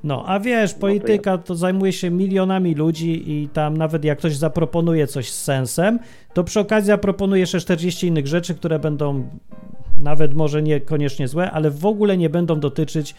No, 0.04 0.24
a 0.26 0.40
wiesz, 0.40 0.74
polityka 0.74 1.38
to 1.38 1.54
zajmuje 1.54 1.92
się 1.92 2.10
milionami 2.10 2.74
ludzi 2.74 3.30
i 3.32 3.48
tam 3.48 3.76
nawet 3.76 4.04
jak 4.04 4.18
ktoś 4.18 4.36
zaproponuje 4.36 5.06
coś 5.06 5.30
z 5.30 5.42
sensem, 5.42 5.98
to 6.34 6.44
przy 6.44 6.60
okazji 6.60 6.86
zaproponuje 6.86 7.40
jeszcze 7.40 7.60
40 7.60 8.06
innych 8.06 8.26
rzeczy, 8.26 8.54
które 8.54 8.78
będą 8.78 9.28
nawet 10.02 10.34
może 10.34 10.62
niekoniecznie 10.62 11.28
złe, 11.28 11.50
ale 11.50 11.70
w 11.70 11.86
ogóle 11.86 12.16
nie 12.16 12.30
będą 12.30 12.60
dotyczyć 12.60 13.14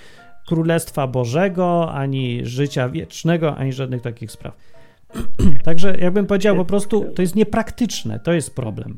Królestwa 0.48 1.08
Bożego, 1.08 1.92
ani 1.92 2.46
życia 2.46 2.90
wiecznego, 2.90 3.56
ani 3.56 3.74
żadnych 3.74 4.02
takich 4.02 4.32
spraw. 4.32 4.58
Także 5.64 5.98
jakbym 6.00 6.26
powiedział 6.26 6.56
po 6.56 6.66
prostu, 6.66 7.06
to 7.16 7.22
jest 7.22 7.36
niepraktyczne, 7.36 8.20
to 8.20 8.34
jest 8.34 8.56
problem. 8.56 8.98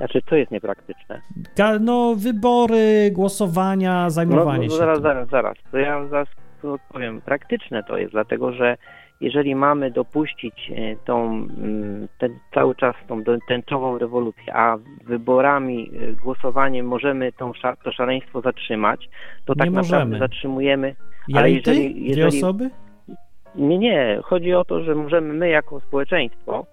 Znaczy, 0.00 0.20
co 0.28 0.36
jest 0.36 0.50
niepraktyczne? 0.50 1.20
Ga- 1.58 1.80
No, 1.80 2.14
wybory, 2.16 3.10
głosowania, 3.12 4.10
zajmowanie 4.10 4.66
no, 4.66 4.72
się. 4.72 4.78
zaraz, 4.78 4.96
tym. 4.96 5.02
zaraz, 5.02 5.28
zaraz. 5.28 5.56
To 5.70 5.78
ja 5.78 6.06
zaraz 6.08 6.28
odpowiem. 6.62 7.20
Praktyczne 7.20 7.82
to 7.82 7.96
jest, 7.96 8.12
dlatego 8.12 8.52
że 8.52 8.76
jeżeli 9.20 9.54
mamy 9.54 9.90
dopuścić 9.90 10.72
e, 10.76 10.96
tą, 11.04 11.46
ten, 12.18 12.38
cały 12.54 12.74
czas 12.74 12.94
tą 13.08 13.22
tęczową 13.48 13.98
rewolucję, 13.98 14.54
a 14.56 14.76
wyborami, 15.06 15.90
e, 16.08 16.12
głosowaniem 16.12 16.86
możemy 16.86 17.32
tą, 17.32 17.52
to 17.84 17.92
szaleństwo 17.92 18.40
zatrzymać, 18.40 19.08
to 19.44 19.54
tak 19.54 19.64
Nie 19.70 19.70
naprawdę 19.76 20.04
możemy. 20.04 20.18
zatrzymujemy. 20.18 20.94
Ja 21.28 21.38
ale 21.40 21.50
i 21.50 21.62
ty? 21.62 21.70
jeżeli- 21.74 21.94
Dwie 21.94 22.08
jeżeli- 22.08 22.38
osoby? 22.38 22.70
Nie, 23.54 23.78
nie. 23.78 24.18
Chodzi 24.22 24.54
o 24.54 24.64
to, 24.64 24.80
że 24.84 24.94
możemy 24.94 25.34
my 25.34 25.48
jako 25.48 25.80
społeczeństwo, 25.80 26.66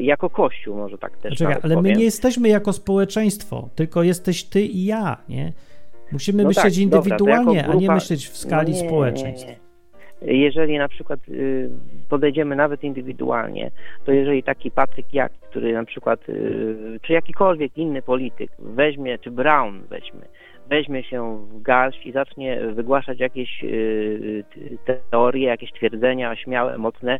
jako 0.00 0.30
Kościół 0.30 0.76
może 0.76 0.98
tak 0.98 1.16
też 1.16 1.38
Czekaj, 1.38 1.56
ale 1.62 1.76
my 1.76 1.82
powiem. 1.82 1.98
nie 1.98 2.04
jesteśmy 2.04 2.48
jako 2.48 2.72
społeczeństwo, 2.72 3.68
tylko 3.74 4.02
jesteś 4.02 4.44
ty 4.44 4.60
i 4.62 4.84
ja, 4.84 5.16
nie? 5.28 5.52
Musimy 6.12 6.42
No 6.42 6.48
myśleć 6.48 6.76
tak, 6.78 6.88
dobra, 6.88 6.98
indywidualnie, 6.98 7.56
jako 7.56 7.72
a 7.72 7.74
nie 7.74 7.86
grupa- 7.88 7.94
myśleć 7.94 8.28
w 8.28 8.36
skali 8.36 8.72
nie, 8.72 8.78
społeczeństw. 8.78 9.46
Nie, 9.46 9.56
nie. 10.32 10.38
jeżeli 10.42 10.78
na 10.78 10.88
przykład 10.88 11.20
y, 11.28 11.70
podejdziemy 12.08 12.56
nawet 12.56 12.84
indywidualnie, 12.84 13.70
to 14.04 14.12
jeżeli 14.12 14.42
taki 14.42 14.70
Patryk 14.70 15.06
Jak, 15.14 15.32
który 15.32 15.72
na 15.72 15.84
przykład, 15.84 16.28
y, 16.28 16.98
czy 17.02 17.12
jakikolwiek 17.12 17.78
inny 17.78 18.02
polityk 18.02 18.50
weźmie, 18.58 19.18
czy 19.18 19.30
Brown 19.30 19.80
weźmie, 19.90 20.20
weźmie 20.70 21.02
się 21.04 21.46
w 21.46 21.62
garść 21.62 22.06
i 22.06 22.12
zacznie 22.12 22.60
wygłaszać 22.60 23.20
jakieś 23.20 23.64
y, 23.64 24.44
te- 24.84 24.96
teorie, 25.10 25.48
jakieś 25.48 25.72
twierdzenia 25.72 26.36
śmiałe, 26.36 26.78
mocne 26.78 27.18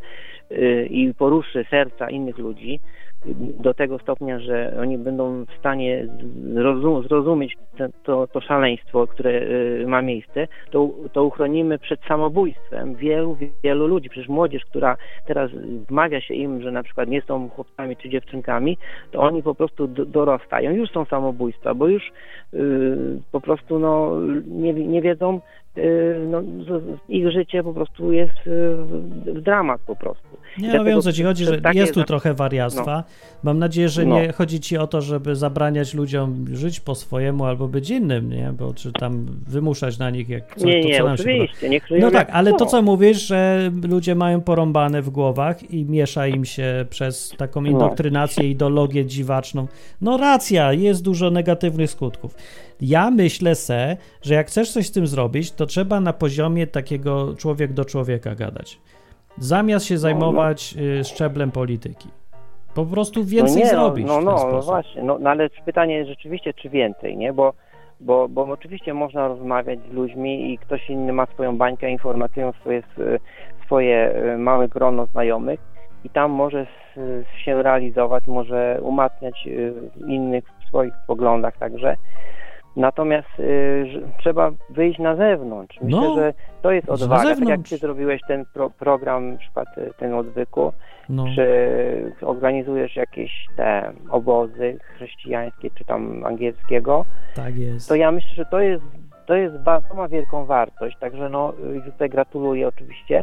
y, 0.51 0.87
i 0.91 1.15
poruszy 1.15 1.65
serca 1.71 2.11
innych 2.11 2.39
ludzi 2.39 2.75
y, 2.75 3.10
do 3.61 3.75
tego 3.75 3.99
stopnia, 3.99 4.39
że 4.39 4.77
oni 4.81 4.99
będą 4.99 5.45
w 5.45 5.59
stanie 5.59 6.07
zrozum- 6.55 7.09
zrozumieć 7.09 7.57
te, 7.77 7.89
to, 8.05 8.27
to 8.27 8.41
szaleństwo, 8.41 9.07
które 9.07 9.31
y, 9.31 9.85
ma 9.87 10.03
miejsce, 10.03 10.49
to, 10.71 10.89
to 11.13 11.25
uchronimy 11.25 11.79
przed 11.79 12.01
samobójstwem 12.09 12.95
wielu, 12.95 13.37
wielu 13.65 13.87
ludzi. 13.87 14.09
Przecież 14.09 14.29
młodzież, 14.29 14.65
która 14.65 14.97
teraz 15.27 15.51
wmawia 15.89 16.21
się 16.21 16.35
im, 16.35 16.63
że 16.63 16.73
na 16.73 16.83
przykład 16.83 17.09
nie 17.09 17.23
są 17.23 17.49
chłopcami 17.49 17.97
czy 17.97 18.09
dziewczynkami, 18.09 18.79
to 19.11 19.21
oni 19.21 19.43
po 19.43 19.55
prostu 19.55 19.87
do, 19.87 20.05
dorastają. 20.05 20.73
Już 20.73 20.91
są 20.91 21.05
samobójstwa, 21.05 21.75
bo 21.75 21.89
już 21.89 22.13
y, 22.55 23.21
po 23.33 23.41
prostu 23.41 23.79
no, 23.79 24.21
nie, 24.47 24.73
nie 24.73 25.03
wiedzą, 25.03 25.41
no, 26.31 26.43
z- 26.43 26.67
z- 26.85 26.99
ich 27.11 27.31
życie 27.31 27.63
po 27.63 27.73
prostu 27.75 28.13
jest 28.13 28.37
y, 28.47 28.77
w, 28.77 29.41
dramat 29.43 29.81
po 29.81 29.97
prostu. 29.97 30.29
Nie, 30.59 30.67
no 30.67 30.71
dlatego 30.73 30.85
wiem 30.85 31.03
co 31.03 31.13
ci 31.13 31.23
chodzi, 31.25 31.45
że 31.45 31.61
takie 31.61 31.79
jest 31.79 31.95
tu 31.95 32.05
trochę 32.05 32.35
wariactwa. 32.35 33.05
Mam 33.43 33.59
nadzieję, 33.59 33.89
że 33.89 34.05
No. 34.05 34.21
nie 34.21 34.33
chodzi 34.33 34.61
ci 34.61 34.79
o 34.79 34.87
to, 34.87 35.01
żeby 35.01 35.37
zabraniać 35.37 35.95
ludziom 35.95 36.45
żyć 36.53 36.81
po 36.81 36.95
swojemu 36.95 37.45
albo 37.45 37.69
być 37.69 37.91
innym, 37.91 38.29
nie? 38.31 38.53
Bo 38.59 38.75
czy 38.75 38.93
tam 38.93 39.27
wymuszać 39.49 39.99
na 39.99 40.11
nich 40.11 40.29
jak 40.29 40.57
co, 40.57 40.67
Nie, 40.67 40.83
to, 40.83 40.89
nie, 40.89 40.99
co 40.99 41.05
nam 41.05 41.17
się 41.17 41.25
podoba. 41.25 42.01
No 42.01 42.11
tak, 42.11 42.31
ale 42.33 42.53
to 42.53 42.67
co 42.67 42.83
mówisz, 42.83 43.27
że 43.27 43.71
ludzie 43.91 44.15
mają 44.15 44.41
porąbane 44.41 45.03
w 45.03 45.11
głowach 45.11 45.71
i 45.71 45.85
miesza 45.85 46.27
im 46.27 46.45
się 46.45 46.87
przez 46.91 47.35
taką 47.39 47.65
indoktrynację, 47.65 48.51
ideologię 48.51 49.07
dziwaczną. 49.07 49.67
No 50.01 50.17
racja, 50.17 50.73
jest 50.73 51.05
dużo 51.05 51.31
negatywnych 51.31 51.91
skutków. 51.91 52.35
Ja 52.81 53.11
myślę 53.11 53.55
se, 53.55 53.97
że 54.23 54.35
jak 54.35 54.47
chcesz 54.47 54.73
coś 54.73 54.87
z 54.87 54.93
tym 54.93 55.07
zrobić, 55.07 55.53
to 55.53 55.67
trzeba 55.67 56.01
na 56.01 56.13
poziomie 56.13 56.67
takiego 56.67 57.35
człowiek 57.37 57.73
do 57.73 57.85
człowieka 57.85 58.35
gadać. 58.35 58.81
Zamiast 59.39 59.87
się 59.87 59.99
zajmować 59.99 60.75
y, 61.01 61.05
szczeblem 61.05 61.51
polityki. 61.51 62.09
Po 62.75 62.87
prostu 62.87 63.25
więcej 63.25 63.57
no 63.57 63.65
nie, 63.65 63.71
zrobić 63.71 64.07
No, 64.07 64.21
no, 64.21 64.33
no, 64.33 64.53
no 64.53 64.63
właśnie, 64.63 65.03
no, 65.03 65.19
no 65.19 65.31
ale 65.31 65.51
pytanie 65.65 65.95
jest 65.95 66.11
rzeczywiście, 66.11 66.55
czy 66.55 66.69
więcej, 66.69 67.17
nie? 67.17 67.33
Bo, 67.33 67.53
bo, 68.01 68.29
bo 68.29 68.43
oczywiście 68.43 68.95
można 68.95 69.29
rozmawiać 69.29 69.79
z 69.91 69.93
ludźmi 69.93 70.53
i 70.53 70.59
ktoś 70.59 70.91
inny 70.91 71.13
ma 71.13 71.27
swoją 71.27 71.59
bańkę 71.59 71.91
informacyjną, 71.91 72.53
swoje, 72.53 72.83
swoje 73.67 74.15
e, 74.15 74.39
małe 74.39 74.69
grono 74.69 75.07
znajomych 75.07 75.61
i 76.05 76.11
tam 76.11 76.31
może 76.31 76.67
się 77.45 77.63
realizować, 77.63 78.27
może 78.27 78.79
umacniać 78.83 79.49
e, 79.49 80.07
innych 80.07 80.45
w 80.61 80.69
swoich 80.69 80.95
poglądach 81.07 81.57
także. 81.59 81.97
Natomiast 82.81 83.29
że 83.93 84.01
trzeba 84.19 84.51
wyjść 84.71 84.99
na 84.99 85.17
zewnątrz. 85.17 85.79
Myślę, 85.83 86.01
No, 86.01 86.15
że 86.15 86.33
to 86.63 86.73
jest 86.73 86.89
odwaga. 86.89 87.35
Tak 87.35 87.49
jak 87.49 87.61
ty 87.69 87.77
zrobiłeś 87.77 88.21
ten 88.29 88.45
pro, 88.55 88.71
program, 88.71 89.33
na 89.33 89.39
przykład 89.39 89.69
e, 89.79 89.95
ten 89.99 90.15
odwyku, 90.15 90.73
No. 91.09 91.25
czy 91.35 91.47
organizujesz 92.23 92.97
jakieś 92.97 93.47
te 93.57 93.93
obozy 94.11 94.79
chrześcijańskie, 94.97 95.71
czy 95.71 95.85
tam 95.85 96.25
angielskiego, 96.27 97.05
Tak 97.35 97.57
jest. 97.57 97.89
to 97.89 97.95
ja 97.95 98.13
myślę, 98.13 98.31
że 98.35 98.45
to 98.45 98.61
jest, 98.61 98.83
to 99.27 99.35
jest 99.35 99.55
to 99.89 99.95
ma 99.95 100.09
wielką 100.09 100.45
wartość, 100.47 100.97
także 101.01 101.29
no 101.29 101.53
y, 101.87 101.93
tutaj 101.93 102.11
gratuluję 102.11 102.69
oczywiście. 102.69 103.23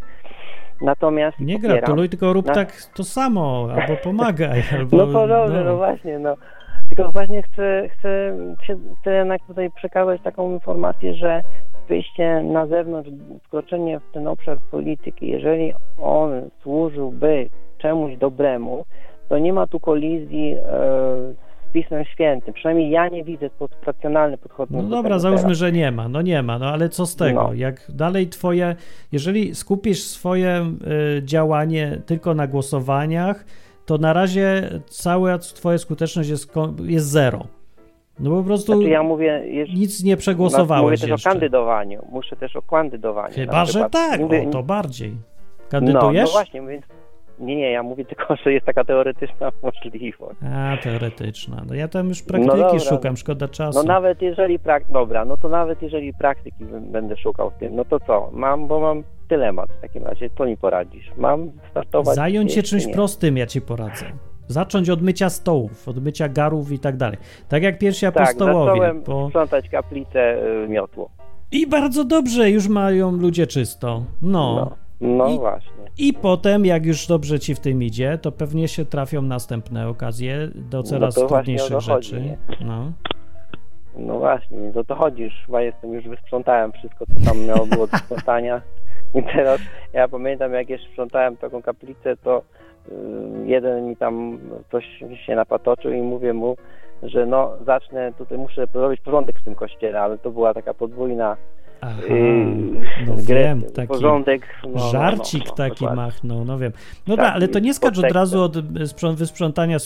Natomiast 0.81 1.39
Nie 1.39 1.55
popieram. 1.55 1.77
gratuluj, 1.77 2.09
tylko 2.09 2.33
rób 2.33 2.45
Na- 2.45 2.53
tak 2.53 2.71
to 2.95 3.03
samo, 3.03 3.67
albo 3.81 3.95
pomagaj, 4.03 4.63
albo... 4.77 4.97
No 4.97 5.05
to 5.07 5.27
dobrze, 5.27 5.63
no. 5.63 5.77
właśnie, 5.77 6.19
no. 6.19 6.35
Tylko 6.89 7.11
właśnie 7.11 7.43
chcę, 7.43 7.89
chcę, 7.99 8.37
chcę, 9.01 9.13
jednak 9.13 9.41
tutaj 9.47 9.71
przekazać 9.71 10.21
taką 10.21 10.51
informację, 10.53 11.13
że 11.13 11.41
wyjście 11.89 12.43
na 12.43 12.67
zewnątrz, 12.67 13.09
wkroczenie 13.43 13.99
w 13.99 14.13
ten 14.13 14.27
obszar 14.27 14.57
polityki, 14.71 15.27
jeżeli 15.27 15.73
on 16.01 16.31
służyłby 16.63 17.49
czemuś 17.77 18.17
dobremu, 18.17 18.85
to 19.29 19.37
nie 19.37 19.53
ma 19.53 19.67
tu 19.67 19.79
kolizji 19.79 20.53
e, 20.53 20.59
z 21.69 21.73
Pismem 21.73 22.05
Świętym. 22.05 22.53
Przynajmniej 22.53 22.89
ja 22.89 23.07
nie 23.07 23.23
widzę 23.23 23.49
sposób 23.49 23.85
racjonalny 23.85 24.37
podchodząc 24.37 24.83
No 24.83 24.89
do 24.89 24.95
dobra, 24.95 25.19
załóżmy, 25.19 25.43
teraz. 25.43 25.57
że 25.57 25.71
nie 25.71 25.91
ma. 25.91 26.09
No 26.09 26.21
nie 26.21 26.43
ma, 26.43 26.59
no 26.59 26.65
ale 26.65 26.89
co 26.89 27.05
z 27.05 27.15
tego? 27.15 27.43
No. 27.43 27.53
Jak 27.53 27.75
dalej 27.89 28.27
twoje, 28.27 28.75
jeżeli 29.11 29.55
skupisz 29.55 30.03
swoje 30.03 30.65
y, 31.17 31.23
działanie 31.23 31.97
tylko 32.05 32.33
na 32.33 32.47
głosowaniach, 32.47 33.45
to 33.87 33.97
na 33.97 34.13
razie 34.13 34.69
cała 34.89 35.37
twoja 35.37 35.77
skuteczność 35.77 36.29
jest, 36.29 36.51
jest 36.85 37.07
zero. 37.07 37.45
No 38.19 38.29
po 38.29 38.43
prostu 38.43 38.73
Znaczy 38.73 38.89
ja 38.89 39.03
mówię, 39.03 39.43
nic 39.75 40.03
nie 40.03 40.11
mówię 40.11 40.17
przegłosowałeś 40.17 41.01
też 41.01 41.09
jeszcze. 41.09 41.29
o 41.29 41.33
kandydowaniu. 41.33 42.05
Muszę 42.11 42.35
też 42.35 42.55
o 42.55 42.61
kandydowaniu. 42.61 43.33
Chyba, 43.35 43.65
że 43.65 43.89
tak, 43.89 44.19
Mówię- 44.19 44.47
o, 44.47 44.51
to 44.51 44.63
bardziej. 44.63 45.11
No, 45.11 45.69
Kandydujesz? 45.69 46.25
no 46.25 46.31
właśnie, 46.31 46.61
więc 46.61 46.85
nie, 47.39 47.55
nie, 47.55 47.71
ja 47.71 47.83
mówię 47.83 48.05
tylko, 48.05 48.35
że 48.35 48.53
jest 48.53 48.65
taka 48.65 48.83
teoretyczna 48.83 49.51
możliwość. 49.63 50.39
A, 50.55 50.77
teoretyczna. 50.83 51.63
No 51.67 51.73
ja 51.75 51.87
tam 51.87 52.07
już 52.09 52.21
No 52.21 52.27
praktyki 52.27 52.57
dobra. 52.57 52.79
szukam, 52.79 53.17
szkoda 53.17 53.47
czasu. 53.47 53.79
No 53.79 53.83
nawet 53.83 54.21
jeżeli 54.21 54.59
prak... 54.59 54.83
dobra, 54.91 55.25
no 55.25 55.37
to 55.37 55.49
nawet 55.49 55.81
jeżeli 55.81 56.13
praktyki 56.13 56.65
będę 56.91 57.17
szukał 57.17 57.49
w 57.51 57.53
tym, 57.59 57.75
no 57.75 57.85
to 57.85 57.99
co? 57.99 58.29
Mam, 58.33 58.67
bo 58.67 58.79
mam 58.79 59.03
dylemat 59.29 59.69
w 59.77 59.81
takim 59.81 60.03
razie, 60.03 60.29
co 60.37 60.45
mi 60.45 60.57
poradzisz? 60.57 61.11
Mam 61.17 61.51
startować? 61.71 62.15
Zająć 62.15 62.53
się 62.53 62.63
czymś 62.63 62.85
nie? 62.87 62.93
prostym, 62.93 63.37
ja 63.37 63.45
ci 63.47 63.61
poradzę. 63.61 64.05
Zacząć 64.47 64.89
od 64.89 65.01
mycia 65.01 65.29
stołów, 65.29 65.87
od 65.87 66.03
mycia 66.03 66.29
garów 66.29 66.71
i 66.71 66.79
tak 66.79 66.97
dalej. 66.97 67.17
Tak 67.49 67.63
jak 67.63 67.79
pierwsi 67.79 68.05
Tak, 68.05 68.17
apostołowie. 68.17 68.71
zacząłem 68.71 69.03
bo... 69.03 69.27
sprzątać 69.27 69.69
kaplicę 69.69 70.37
y, 70.63 70.67
miotło. 70.67 71.09
I 71.51 71.67
bardzo 71.67 72.03
dobrze, 72.03 72.49
już 72.49 72.67
mają 72.67 73.11
ludzie 73.11 73.47
czysto. 73.47 74.03
No. 74.21 74.55
No, 74.55 74.75
no 75.01 75.27
I- 75.27 75.37
właśnie. 75.39 75.71
I 75.97 76.13
potem, 76.13 76.65
jak 76.65 76.85
już 76.85 77.07
dobrze 77.07 77.39
ci 77.39 77.55
w 77.55 77.59
tym 77.59 77.83
idzie, 77.83 78.17
to 78.21 78.31
pewnie 78.31 78.67
się 78.67 78.85
trafią 78.85 79.21
następne 79.21 79.87
okazje 79.89 80.47
do 80.55 80.83
coraz 80.83 81.15
No 81.17 81.21
to 81.21 81.27
właśnie 81.27 81.37
o 81.37 81.57
trudniejszych 81.57 81.87
to 81.87 81.93
chodzi, 81.93 82.09
rzeczy. 82.09 82.21
nie? 82.21 82.37
No. 82.67 82.91
No 83.97 84.19
właśnie, 84.19 84.57
więc 84.57 84.77
o 84.77 84.83
to 84.83 84.95
chodzi, 84.95 85.23
już 85.23 85.33
chyba 85.45 85.61
jestem, 85.61 85.93
już 85.93 86.07
wysprzątałem 86.07 86.71
wszystko, 86.71 87.05
co 87.05 87.25
tam 87.31 87.45
miało 87.45 87.65
było 87.65 87.87
do 87.87 87.97
sprzątania. 87.97 88.61
I 89.19 89.23
teraz, 89.23 89.61
ja 89.93 90.07
pamiętam, 90.07 90.53
jak 90.53 90.69
jeszcze 90.69 90.89
sprzątałem 90.91 91.37
taką 91.37 91.61
kaplicę, 91.61 92.17
to 92.17 92.41
y, 92.89 92.91
jeden 93.45 93.87
mi 93.89 93.95
tam 93.97 94.39
coś 94.71 94.85
się 95.25 95.35
napatoczył 95.35 95.91
i 95.91 96.01
mówię 96.01 96.33
mu, 96.33 96.57
że 97.03 97.25
no 97.25 97.51
zacznę, 97.65 98.13
tutaj 98.17 98.37
muszę 98.37 98.65
robić 98.73 99.01
porządek 99.01 99.39
w 99.39 99.43
tym 99.43 99.55
kościele, 99.55 100.01
ale 100.01 100.17
to 100.17 100.31
była 100.31 100.53
taka 100.53 100.73
podwójna 100.73 101.37
Aha, 101.81 102.01
no 103.07 103.13
wiem, 103.17 103.63
taki 103.75 103.87
porządek. 103.87 104.47
No, 104.63 104.69
no, 104.73 104.79
żarcik 104.79 105.43
no, 105.45 105.49
no, 105.49 105.55
taki 105.55 105.79
dokładnie. 105.79 105.95
machnął, 106.03 106.45
no 106.45 106.57
wiem. 106.57 106.71
No 107.07 107.15
Tak, 107.15 107.25
tak, 107.25 107.35
ale 107.35 107.47
to 107.47 107.59
nie 107.59 107.73
skacz 107.73 107.97
od 107.97 108.11
razu 108.11 108.41
od 108.41 108.55
sprząt- 108.85 109.15
wysprzątania 109.15 109.77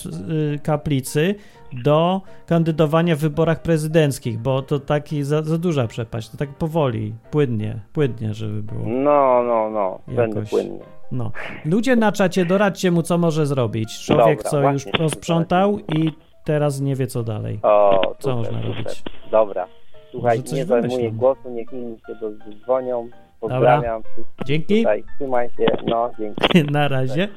y, 0.53 0.59
kaplicy 0.59 1.35
do 1.83 2.21
kandydowania 2.45 3.15
w 3.15 3.19
wyborach 3.19 3.61
prezydenckich, 3.61 4.39
bo 4.39 4.61
to 4.61 4.79
taki 4.79 5.23
za, 5.23 5.41
za 5.41 5.57
duża 5.57 5.87
przepaść, 5.87 6.29
to 6.29 6.37
tak 6.37 6.49
powoli, 6.49 7.13
płynnie, 7.31 7.79
płynnie, 7.93 8.33
żeby 8.33 8.63
było. 8.63 8.83
No, 8.85 9.43
no, 9.43 9.69
no, 9.69 9.99
będę 10.07 10.35
Jakoś. 10.35 10.49
płynny. 10.49 10.79
No. 11.11 11.31
Ludzie 11.65 11.95
na 11.95 12.11
czacie, 12.11 12.45
doradźcie 12.45 12.91
mu, 12.91 13.01
co 13.01 13.17
może 13.17 13.45
zrobić. 13.45 14.05
Człowiek, 14.05 14.43
Dobra, 14.43 14.49
co 14.49 14.71
już 14.71 14.85
posprzątał 14.97 15.79
i 15.79 16.11
teraz 16.45 16.81
nie 16.81 16.95
wie, 16.95 17.07
co 17.07 17.23
dalej. 17.23 17.59
O, 17.63 18.01
Co 18.19 18.21
super, 18.21 18.35
można 18.53 18.67
super. 18.67 18.83
robić? 18.85 19.03
Dobra. 19.31 19.67
Słuchaj, 20.11 20.43
nie 20.53 20.65
zajmuję 20.65 21.11
głosu, 21.11 21.49
niech 21.49 21.73
inni 21.73 21.97
się 22.07 22.15
dzwonią. 22.63 23.09
Pozdrawiam 23.39 24.03
wszystkich 24.03 24.45
Dzięki. 24.45 24.77
tutaj. 24.77 25.03
Trzymaj 25.15 25.49
się. 25.49 25.65
No, 25.87 26.11
dzięki. 26.19 26.71
Na 26.71 26.87
razie. 26.87 27.27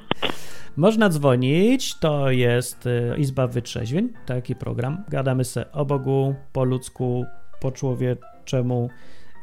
Można 0.77 1.09
dzwonić, 1.09 1.99
to 1.99 2.31
jest 2.31 2.87
y, 2.87 3.15
Izba 3.19 3.47
Wytrzeźwień, 3.47 4.09
taki 4.27 4.55
program. 4.55 5.05
Gadamy 5.09 5.45
se 5.45 5.73
o 5.73 5.85
Bogu, 5.85 6.35
po 6.53 6.65
ludzku, 6.65 7.25
po 7.61 7.73
człowieczemu. 7.73 8.89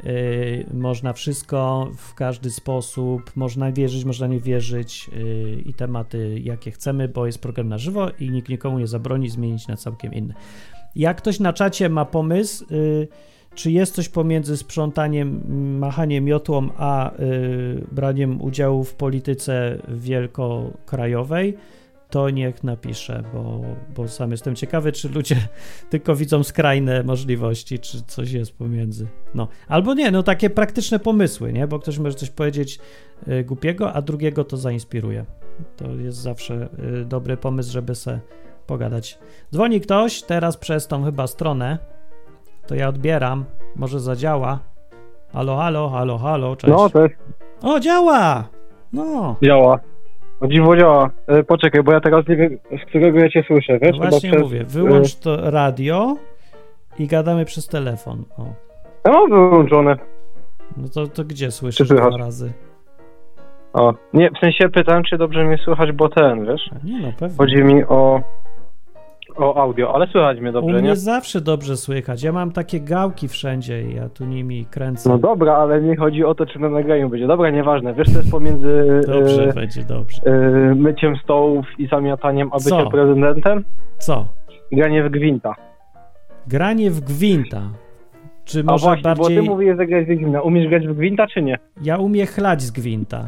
Y, 0.05 0.65
można 0.73 1.13
wszystko 1.13 1.87
w 1.97 2.13
każdy 2.13 2.49
sposób, 2.49 3.35
można 3.35 3.71
wierzyć, 3.71 4.05
można 4.05 4.27
nie 4.27 4.39
wierzyć 4.39 5.09
y, 5.13 5.61
i 5.65 5.73
tematy 5.73 6.39
jakie 6.43 6.71
chcemy, 6.71 7.07
bo 7.07 7.25
jest 7.25 7.41
program 7.41 7.69
na 7.69 7.77
żywo 7.77 8.09
i 8.19 8.29
nikt 8.29 8.49
nikomu 8.49 8.79
nie 8.79 8.87
zabroni 8.87 9.29
zmienić 9.29 9.67
na 9.67 9.77
całkiem 9.77 10.13
inny. 10.13 10.33
Jak 10.95 11.17
ktoś 11.17 11.39
na 11.39 11.53
czacie 11.53 11.89
ma 11.89 12.05
pomysł, 12.05 12.65
y, 12.71 13.07
czy 13.55 13.71
jest 13.71 13.95
coś 13.95 14.09
pomiędzy 14.09 14.57
sprzątaniem, 14.57 15.41
machaniem 15.79 16.23
miotłą, 16.23 16.69
a 16.77 17.13
y, 17.19 17.87
braniem 17.91 18.41
udziału 18.41 18.83
w 18.83 18.95
polityce 18.95 19.77
wielkokrajowej, 19.87 21.57
to 22.09 22.29
niech 22.29 22.63
napisze, 22.63 23.23
bo, 23.33 23.61
bo 23.95 24.07
sam 24.07 24.31
jestem 24.31 24.55
ciekawy, 24.55 24.91
czy 24.91 25.09
ludzie 25.09 25.35
tylko 25.89 26.15
widzą 26.15 26.43
skrajne 26.43 27.03
możliwości, 27.03 27.79
czy 27.79 28.01
coś 28.07 28.31
jest 28.31 28.57
pomiędzy. 28.57 29.07
No, 29.35 29.47
albo 29.67 29.93
nie, 29.93 30.11
no 30.11 30.23
takie 30.23 30.49
praktyczne 30.49 30.99
pomysły, 30.99 31.53
nie? 31.53 31.67
Bo 31.67 31.79
ktoś 31.79 31.97
może 31.97 32.15
coś 32.15 32.29
powiedzieć 32.29 32.79
y, 33.27 33.43
głupiego, 33.43 33.93
a 33.93 34.01
drugiego 34.01 34.43
to 34.43 34.57
zainspiruje. 34.57 35.25
To 35.77 35.91
jest 35.95 36.17
zawsze 36.17 36.69
dobry 37.05 37.37
pomysł, 37.37 37.71
żeby 37.71 37.95
se 37.95 38.19
pogadać. 38.67 39.19
Dzwoni 39.53 39.81
ktoś 39.81 40.21
teraz 40.23 40.57
przez 40.57 40.87
tą 40.87 41.03
chyba 41.03 41.27
stronę. 41.27 41.77
To 42.67 42.75
ja 42.75 42.87
odbieram. 42.87 43.45
Może 43.75 43.99
zadziała. 43.99 44.59
Halo, 45.33 45.57
halo, 45.57 45.89
halo, 45.89 46.17
halo, 46.17 46.55
cześć. 46.55 46.73
No, 46.73 47.01
jest, 47.01 47.15
O, 47.63 47.79
działa! 47.79 48.43
No, 48.93 49.35
działa. 49.43 49.79
O 50.41 50.47
dziwo 50.47 50.77
działa. 50.77 51.09
E, 51.27 51.43
poczekaj, 51.43 51.83
bo 51.83 51.91
ja 51.91 51.99
teraz 52.01 52.27
nie 52.27 52.35
wiem, 52.35 52.57
z 52.83 52.89
którego 52.89 53.19
ja 53.19 53.29
cię 53.29 53.43
słyszę, 53.47 53.79
wiesz? 53.79 53.97
no 53.99 54.09
właśnie 54.09 54.29
przez- 54.31 54.41
mówię. 54.43 54.63
Wyłącz 54.63 55.15
to 55.15 55.51
radio 55.51 56.15
i 56.99 57.07
gadamy 57.07 57.45
przez 57.45 57.67
telefon. 57.67 58.23
O, 58.37 58.45
Ja 59.05 59.11
mam 59.11 59.29
wyłączone. 59.29 59.95
no 60.77 60.87
to, 60.93 61.07
to 61.07 61.23
gdzie 61.23 61.51
słyszysz 61.51 61.87
dwa 61.89 62.09
razy? 62.17 62.51
O, 63.73 63.93
nie, 64.13 64.29
w 64.31 64.39
sensie 64.39 64.69
pytałem, 64.69 65.03
czy 65.03 65.17
dobrze 65.17 65.43
mnie 65.43 65.57
słychać, 65.57 65.91
bo 65.91 66.09
ten, 66.09 66.45
wiesz? 66.45 66.69
Nie 66.83 66.99
no, 67.01 67.11
pewnie. 67.19 67.37
Chodzi 67.37 67.55
mi 67.63 67.83
o, 67.83 68.21
o 69.37 69.57
audio, 69.61 69.95
ale 69.95 70.07
słychać 70.07 70.39
mnie 70.39 70.49
U 70.49 70.53
dobrze, 70.53 70.73
mnie 70.73 70.89
nie? 70.89 70.95
zawsze 70.95 71.41
dobrze 71.41 71.77
słychać. 71.77 72.23
Ja 72.23 72.31
mam 72.31 72.51
takie 72.51 72.79
gałki 72.79 73.27
wszędzie 73.27 73.81
i 73.81 73.95
ja 73.95 74.09
tu 74.09 74.25
nimi 74.25 74.65
kręcę. 74.65 75.09
No 75.09 75.17
dobra, 75.17 75.53
ale 75.55 75.81
nie 75.81 75.95
chodzi 75.97 76.23
o 76.25 76.35
to, 76.35 76.45
czy 76.45 76.59
na 76.59 76.69
nagraniu 76.69 77.09
będzie. 77.09 77.27
Dobra, 77.27 77.49
nieważne. 77.49 77.93
Wiesz, 77.93 78.13
to 78.13 78.17
jest 78.19 78.31
pomiędzy 78.31 79.01
Dobrze 79.07 79.49
e, 79.49 79.53
będzie, 79.53 79.83
dobrze. 79.83 80.21
e, 80.25 80.75
myciem 80.75 81.15
stołów 81.23 81.65
i 81.77 81.87
zamiataniem, 81.87 82.49
a 82.53 82.57
byciem 82.57 82.89
prezydentem? 82.91 83.63
Co? 83.97 84.25
Granie 84.71 85.03
w 85.03 85.09
gwinta. 85.09 85.55
Granie 86.47 86.91
w 86.91 86.99
gwinta. 87.01 87.61
Czy 88.45 88.59
A 88.59 88.71
może 88.71 88.85
właśnie, 88.85 89.03
bardziej... 89.03 89.35
bo 89.37 89.41
ty 89.41 89.49
mówisz, 89.49 89.77
że 89.77 89.87
grać 89.87 90.05
w 90.05 90.07
gwinta. 90.07 90.41
Umiesz 90.41 90.69
grać 90.69 90.87
w 90.87 90.93
gwinta, 90.93 91.27
czy 91.27 91.41
nie? 91.41 91.57
Ja 91.81 91.97
umiem 91.97 92.27
chlać 92.27 92.61
z 92.61 92.71
gwinta. 92.71 93.25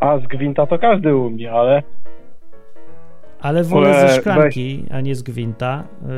A 0.00 0.18
z 0.18 0.22
gwinta 0.22 0.66
to 0.66 0.78
każdy 0.78 1.16
umie, 1.16 1.52
ale... 1.52 1.82
Ale 3.46 3.64
wolę 3.64 4.08
ze 4.08 4.08
szklanki, 4.20 4.84
a 4.90 5.00
nie 5.00 5.14
z 5.14 5.22
gwinta. 5.22 5.84
Yy, 6.02 6.08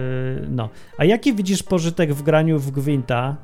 no. 0.50 0.68
A 0.98 1.04
jaki 1.04 1.32
widzisz 1.34 1.62
pożytek 1.62 2.12
w 2.12 2.22
graniu 2.22 2.58
w 2.58 2.70
gwinta? 2.70 3.36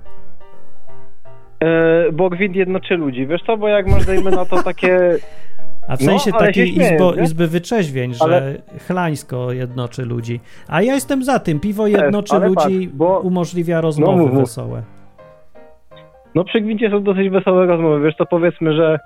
E, 1.65 2.13
bo 2.13 2.31
gwint 2.31 2.57
jednoczy 2.57 2.97
ludzi. 2.97 3.27
Wiesz 3.27 3.43
co, 3.47 3.57
bo 3.57 3.69
jak 3.69 3.87
masz, 3.87 4.07
dajmy 4.07 4.31
na 4.31 4.45
to 4.45 4.63
takie... 4.63 4.99
A 5.89 5.97
w 5.97 6.01
No, 6.01 6.07
sensie 6.07 6.31
ale 6.35 6.47
takiej 6.47 6.73
śmieję, 6.75 6.93
izbo, 6.95 7.15
izby 7.15 7.47
wyczeźwień, 7.47 8.15
że 8.15 8.25
Ale- 8.25 8.55
chlańsko 8.87 9.53
jednoczy 9.53 10.05
ludzi. 10.05 10.41
A 10.69 10.83
ja 10.83 10.95
jestem 10.95 11.25
za 11.25 11.39
tym. 11.39 11.61
Piwo 11.61 11.87
jednoczy 11.87 12.35
ale 12.35 12.47
ludzi, 12.47 12.57
patrz, 12.87 12.97
bo- 12.97 13.21
umożliwia 13.21 13.81
rozmowy 13.81 14.23
mów, 14.23 14.31
mów. 14.33 14.41
wesołe. 14.41 14.83
No 16.35 16.45
przy 16.45 16.61
gwincie 16.61 16.91
są 16.91 17.03
dosyć 17.03 17.29
wesołe 17.31 17.67
rozmowy. 17.67 18.01
Wiesz 18.05 18.15
co, 18.17 18.27
powiedzmy, 18.27 18.73
że 18.77 18.99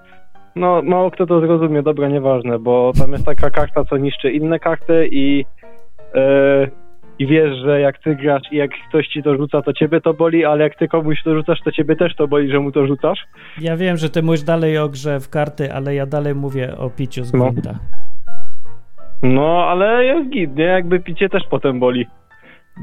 no 0.57 0.83
mało 0.83 1.11
kto 1.11 1.27
to 1.27 1.41
zrozumie, 1.41 1.83
dobra, 1.83 2.09
nieważne, 2.09 2.59
bo 2.59 2.93
tam 2.99 3.13
jest 3.13 3.27
taka 3.27 3.51
karta, 3.51 3.85
co 3.85 3.97
niszczy 3.97 4.31
inne 4.33 4.59
karty 4.59 5.09
i 5.13 5.45
e, 6.15 6.69
i 7.19 7.27
wiesz, 7.27 7.57
że 7.65 7.81
jak 7.81 7.99
ty 7.99 8.17
grasz 8.17 8.43
i 8.53 8.57
jak 8.57 8.71
ktoś 8.89 9.09
ci 9.09 9.23
to 9.23 9.37
rzuca, 9.37 9.63
to 9.63 9.73
ciebie 9.73 10.01
to 10.01 10.15
boli, 10.15 10.45
ale 10.45 10.65
jak 10.65 10.79
ty 10.79 10.89
komuś 10.89 11.23
to 11.23 11.35
rzucasz, 11.35 11.61
to 11.65 11.73
ciebie 11.73 11.97
też 11.97 12.17
to 12.17 12.29
boli, 12.29 12.51
że 12.51 12.61
mu 12.61 12.73
to 12.73 12.87
rzucasz. 12.87 13.19
Ja 13.61 13.77
wiem, 13.77 13.97
że 13.97 14.11
ty 14.11 14.23
mówisz 14.23 14.43
dalej 14.43 14.79
o 14.79 14.89
grze 14.89 15.21
w 15.21 15.29
karty, 15.29 15.73
ale 15.73 15.95
ja 15.95 16.07
dalej 16.07 16.35
mówię 16.35 16.77
o 16.77 16.91
piciu 16.91 17.25
z 17.25 17.33
No. 17.33 17.51
gwinta. 17.51 17.79
No, 19.23 19.65
ale 19.65 20.05
jest 20.05 20.31
git, 20.31 20.57
nie? 20.57 20.65
Jakby 20.65 21.01
picie 21.01 21.29
też 21.29 21.43
potem 21.51 21.81
boli. 21.81 22.07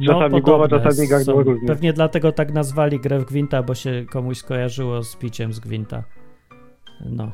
Czasami 0.05 0.41
głowa, 0.41 0.63
podobne 0.63 0.89
czasami 0.89 1.07
gardło 1.09 1.43
różnie. 1.43 1.67
Pewnie 1.67 1.93
dlatego 1.93 2.31
tak 2.31 2.53
nazwali 2.53 2.99
grę 2.99 3.19
w 3.19 3.25
gwinta, 3.25 3.63
bo 3.63 3.75
się 3.75 4.05
komuś 4.11 4.37
skojarzyło 4.37 5.03
z 5.03 5.15
piciem 5.15 5.53
z 5.53 5.59
gwinta. 5.59 6.03
No. 7.05 7.31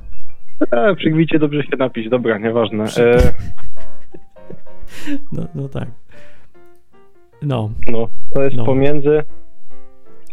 E, 0.72 0.96
przy 0.96 1.10
gwicie 1.10 1.40
dobrze 1.40 1.64
się 1.64 1.78
napić, 1.78 2.10
dobra, 2.10 2.38
nieważne. 2.38 2.84
E, 2.84 3.18
No, 5.32 5.44
no 5.56 5.70
tak. 5.70 5.88
No. 7.42 7.70
No, 7.92 8.08
to 8.36 8.44
jest 8.44 8.56
No. 8.56 8.66
pomiędzy. 8.66 9.24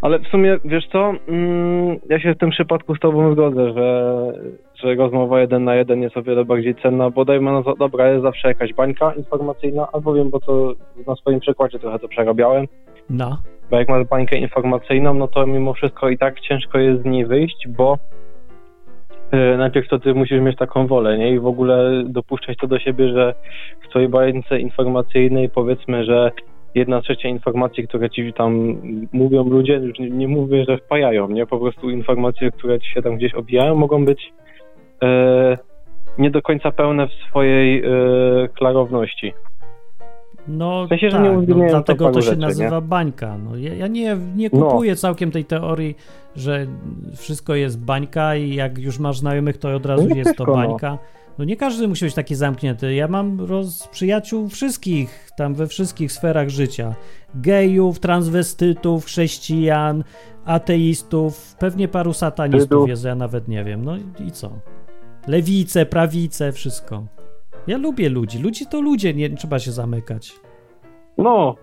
Ale 0.02 0.18
w 0.18 0.26
sumie, 0.26 0.56
wiesz 0.64 0.88
co, 0.92 1.12
mm, 1.28 1.96
ja 2.08 2.20
się 2.20 2.34
w 2.34 2.38
tym 2.38 2.50
przypadku 2.50 2.94
z 2.96 3.00
tobą 3.00 3.32
zgodzę, 3.32 3.72
że, 3.72 4.12
że 4.74 4.94
rozmowa 4.94 5.40
jeden 5.40 5.64
na 5.64 5.74
jeden 5.74 6.02
jest 6.02 6.16
o 6.16 6.22
wiele 6.22 6.44
bardziej 6.44 6.74
cenna, 6.74 7.10
bo 7.10 7.24
dajmy 7.24 7.52
na 7.52 7.62
to, 7.62 7.74
dobra, 7.76 8.08
jest 8.10 8.22
zawsze 8.22 8.48
jakaś 8.48 8.74
bańka 8.74 9.12
informacyjna, 9.14 9.88
albo 9.92 10.14
wiem, 10.14 10.30
bo 10.30 10.40
to 10.40 10.72
na 11.06 11.16
swoim 11.16 11.40
przykładzie 11.40 11.78
trochę 11.78 11.98
to 11.98 12.08
przerabiałem, 12.08 12.66
No. 13.10 13.38
bo 13.70 13.78
jak 13.78 13.88
masz 13.88 14.06
bańkę 14.06 14.36
informacyjną, 14.38 15.14
no 15.14 15.28
to 15.28 15.46
mimo 15.46 15.74
wszystko 15.74 16.08
i 16.08 16.18
tak 16.18 16.40
ciężko 16.40 16.78
jest 16.78 17.02
z 17.02 17.04
niej 17.04 17.26
wyjść, 17.26 17.68
bo 17.68 17.98
najpierw 19.58 19.88
to 19.88 19.98
ty 19.98 20.14
musisz 20.14 20.40
mieć 20.40 20.56
taką 20.56 20.86
wolę, 20.86 21.18
nie? 21.18 21.30
I 21.30 21.38
w 21.38 21.46
ogóle 21.46 22.04
dopuszczać 22.06 22.56
to 22.56 22.66
do 22.66 22.78
siebie, 22.78 23.08
że 23.08 23.34
w 23.84 23.88
twojej 23.88 24.08
bajce 24.08 24.60
informacyjnej 24.60 25.48
powiedzmy, 25.48 26.04
że 26.04 26.30
jedna 26.74 27.00
trzecia 27.00 27.28
informacji, 27.28 27.88
które 27.88 28.10
ci 28.10 28.32
tam 28.32 28.76
mówią 29.12 29.44
ludzie, 29.44 29.72
już 29.72 29.98
nie, 29.98 30.10
nie 30.10 30.28
mówię, 30.28 30.64
że 30.68 30.78
wpajają, 30.78 31.28
nie? 31.28 31.46
Po 31.46 31.58
prostu 31.58 31.90
informacje, 31.90 32.50
które 32.50 32.80
ci 32.80 32.90
się 32.90 33.02
tam 33.02 33.16
gdzieś 33.16 33.34
obijają, 33.34 33.74
mogą 33.74 34.04
być 34.04 34.32
e, 35.02 35.58
nie 36.18 36.30
do 36.30 36.42
końca 36.42 36.70
pełne 36.70 37.08
w 37.08 37.12
swojej 37.12 37.78
e, 37.78 38.48
klarowności. 38.48 39.32
No 40.48 40.86
W 40.86 40.88
sensie, 40.88 41.10
że 41.10 41.16
tak, 41.16 41.24
nie 41.24 41.30
no, 41.32 41.38
uwzględniają 41.38 41.70
dlatego 41.70 42.04
to 42.04 42.10
paru 42.10 42.22
się 42.22 42.26
rzeczy, 42.30 42.40
nazywa 42.40 42.80
bańka. 42.80 43.38
No, 43.38 43.56
ja, 43.56 43.74
ja 43.74 43.86
nie, 43.86 44.16
nie 44.36 44.50
No. 44.52 44.60
kupuję 44.66 44.96
całkiem 44.96 45.30
tej 45.30 45.44
teorii, 45.44 45.96
że 46.36 46.66
wszystko 47.16 47.54
jest 47.54 47.78
bańka 47.80 48.36
i 48.36 48.54
jak 48.54 48.78
już 48.78 48.98
masz 48.98 49.18
znajomych, 49.18 49.58
to 49.58 49.74
od 49.76 49.86
razu 49.86 50.02
No 50.08 50.14
nie 50.14 50.18
jest 50.18 50.36
to 50.36 50.44
no. 50.44 50.52
bańka. 50.52 50.98
No 51.38 51.44
nie 51.44 51.56
każdy 51.56 51.88
musi 51.88 52.04
być 52.04 52.14
taki 52.14 52.34
zamknięty. 52.34 52.94
Ja 52.94 53.08
mam 53.08 53.40
roz, 53.40 53.88
przyjaciół 53.88 54.48
wszystkich, 54.48 55.30
tam 55.36 55.54
we 55.54 55.66
wszystkich 55.66 56.12
sferach 56.12 56.48
życia. 56.48 56.94
Gejów, 57.34 58.00
transwestytów, 58.00 59.04
chrześcijan, 59.04 60.04
ateistów, 60.44 61.54
pewnie 61.58 61.88
paru 61.88 62.12
satanistów 62.12 62.62
Żydów. 62.70 62.88
jest, 62.88 63.04
ja 63.04 63.14
nawet 63.14 63.48
nie 63.48 63.64
wiem. 63.64 63.84
No 63.84 63.96
i 64.26 64.30
co? 64.32 64.50
Lewice, 65.26 65.86
prawice, 65.86 66.52
wszystko. 66.52 67.06
Ja 67.68 67.78
lubię 67.78 68.08
ludzi. 68.08 68.42
Ludzi 68.42 68.66
to 68.66 68.80
ludzie, 68.80 69.14
nie 69.14 69.30
trzeba 69.30 69.58
się 69.58 69.70
zamykać. 69.70 70.32
No, 71.18 71.54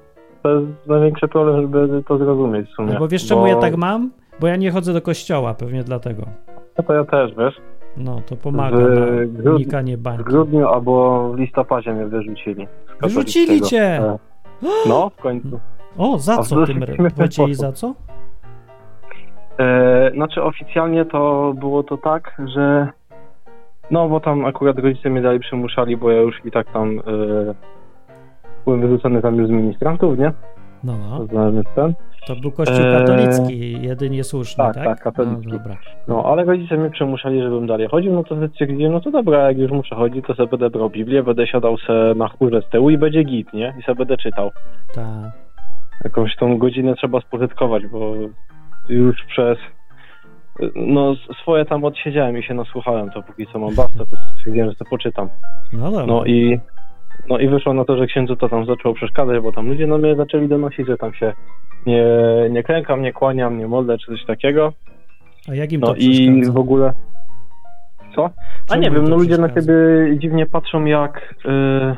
to 0.44 0.50
jest 0.50 0.68
największy 0.88 1.28
problem, 1.28 1.62
żeby 1.62 2.04
to 2.08 2.18
zrozumieć 2.18 2.70
w 2.70 2.74
sumie. 2.76 2.94
No 2.94 3.00
bo 3.00 3.08
wiesz 3.08 3.28
czemu 3.28 3.48
ja 3.48 3.56
tak 3.56 3.76
mam? 3.78 4.12
Bo 4.40 4.48
ja 4.48 4.56
nie 4.56 4.72
chodzę 4.72 4.94
do 4.94 5.02
kościoła, 5.02 5.54
pewnie 5.54 5.84
dlatego. 5.84 6.24
No 6.78 6.84
to 6.84 6.94
ja 6.94 7.04
też, 7.06 7.32
wiesz. 7.38 7.56
No, 7.98 8.22
to 8.26 8.36
pomaga 8.36 8.78
W 8.78 9.44
na 9.44 9.52
unikanie 9.52 9.98
W 9.98 10.02
bańki. 10.02 10.24
grudniu 10.24 10.68
albo 10.68 11.24
w 11.34 11.40
listopadzie 11.40 11.94
mnie 11.94 12.06
wyrzucili. 12.06 12.68
Wyrzucili 13.02 13.62
cię! 13.62 13.82
E, 13.84 14.18
No, 14.90 15.10
w 15.18 15.22
końcu. 15.22 15.60
O, 15.98 16.18
za 16.20 16.34
A 16.34 16.44
co 16.44 16.56
w 16.56 16.68
tym 16.68 16.84
sposób. 17.10 17.54
za 17.54 17.72
co? 17.72 17.94
E, 19.60 20.12
znaczy 20.14 20.44
oficjalnie 20.44 21.06
to 21.06 21.54
było 21.60 21.84
to 21.84 21.98
tak, 21.98 22.42
że 22.56 22.88
no 23.92 24.10
bo 24.10 24.20
tam 24.20 24.46
akurat 24.46 24.80
rodzice 24.80 25.10
mnie 25.10 25.22
dalej 25.22 25.40
przymuszali, 25.40 25.98
bo 25.98 26.12
ja 26.12 26.22
już 26.22 26.46
i 26.46 26.52
tak 26.52 26.72
tam 26.72 27.00
e, 27.00 27.02
byłem 28.66 28.82
wyrzucony 28.82 29.22
tam 29.22 29.36
już 29.36 29.48
z 29.48 29.52
ministrantów, 29.52 30.20
nie? 30.20 30.32
No, 30.84 30.94
no. 31.32 31.64
Ten. 31.76 31.94
To 32.28 32.36
był 32.36 32.52
kościół 32.52 32.86
Eee, 32.86 33.00
katolicki, 33.00 33.82
jedynie 33.82 34.24
słuszny, 34.24 34.64
tak? 34.64 34.76
tak, 34.76 34.86
tak, 34.86 35.00
katolicki. 35.00 35.48
No, 35.48 35.58
dobra. 35.58 35.76
No, 36.08 36.24
ale 36.26 36.44
rodzice 36.44 36.78
mnie 36.78 36.90
przymuszali, 36.90 37.42
żebym 37.42 37.68
dalej 37.68 37.88
chodził, 37.88 38.14
no 38.14 38.24
to 38.24 38.48
stwierdziłem, 38.48 38.94
no 38.94 39.00
to 39.00 39.12
dobra, 39.12 39.48
jak 39.48 39.58
już 39.58 39.72
muszę 39.72 39.96
chodzić, 39.96 40.26
to 40.26 40.36
sobie 40.36 40.50
będę 40.50 40.70
brał 40.70 40.90
Biblię, 40.90 41.24
będę 41.24 41.48
siadał 41.48 41.78
se 41.78 42.14
na 42.16 42.28
chmurze 42.28 42.62
z 42.62 42.70
tyłu 42.70 42.90
i 42.90 42.98
będzie 42.98 43.24
git, 43.24 43.54
nie? 43.54 43.74
I 43.80 43.84
sobie 43.84 43.96
będę 43.96 44.18
czytał. 44.18 44.52
Ta. 44.96 45.32
Jakąś 46.04 46.36
tą 46.36 46.58
godzinę 46.58 46.96
trzeba 46.96 47.22
spożytkować, 47.22 47.88
bo 47.88 48.14
już 48.90 49.26
przez 49.26 49.58
no 50.76 51.16
swoje 51.42 51.66
tam 51.66 51.84
odsiedziałem 51.84 52.38
i 52.38 52.44
się 52.44 52.54
nasłuchałem, 52.54 53.10
to 53.10 53.24
póki 53.24 53.48
co 53.54 53.60
mam 53.60 53.76
basta, 53.76 54.00
to 54.00 54.18
stwierdziłem, 54.38 54.70
że 54.70 54.76
to 54.76 54.86
poczytam. 54.86 55.30
No 55.74 55.92
dobra. 55.92 56.06
No 56.06 56.26
i 56.26 56.60
no 57.30 57.40
i 57.40 57.48
wyszło 57.48 57.74
na 57.74 57.86
to, 57.86 57.98
że 57.98 58.08
księdzu 58.08 58.36
to 58.36 58.50
tam 58.50 58.66
zaczęło 58.66 58.96
przeszkadzać, 58.96 59.44
bo 59.44 59.52
tam 59.52 59.68
ludzie 59.68 59.88
na 59.88 59.98
mnie 59.98 60.16
zaczęli 60.16 60.48
donosić, 60.48 60.88
że 60.88 60.98
tam 60.98 61.14
się 61.14 61.34
nie, 61.86 62.06
nie 62.52 62.64
klękam, 62.64 63.02
nie 63.02 63.14
kłaniam, 63.14 63.58
nie 63.58 63.68
modlę, 63.68 63.98
czy 63.98 64.06
coś 64.06 64.26
takiego. 64.26 64.74
A 65.50 65.56
jak 65.56 65.72
im 65.72 65.82
No 65.82 65.88
to 65.88 65.96
i 65.96 66.42
w 66.46 66.58
ogóle. 66.58 66.94
Co? 68.16 68.26
A 68.26 68.32
Czemu 68.68 68.82
nie 68.82 68.92
wiem, 68.92 69.08
no 69.08 69.16
ludzie 69.16 69.38
na 69.38 69.50
ciebie 69.50 69.74
dziwnie 70.18 70.46
patrzą 70.46 70.86
jak. 70.86 71.36
Yy, 71.46 71.96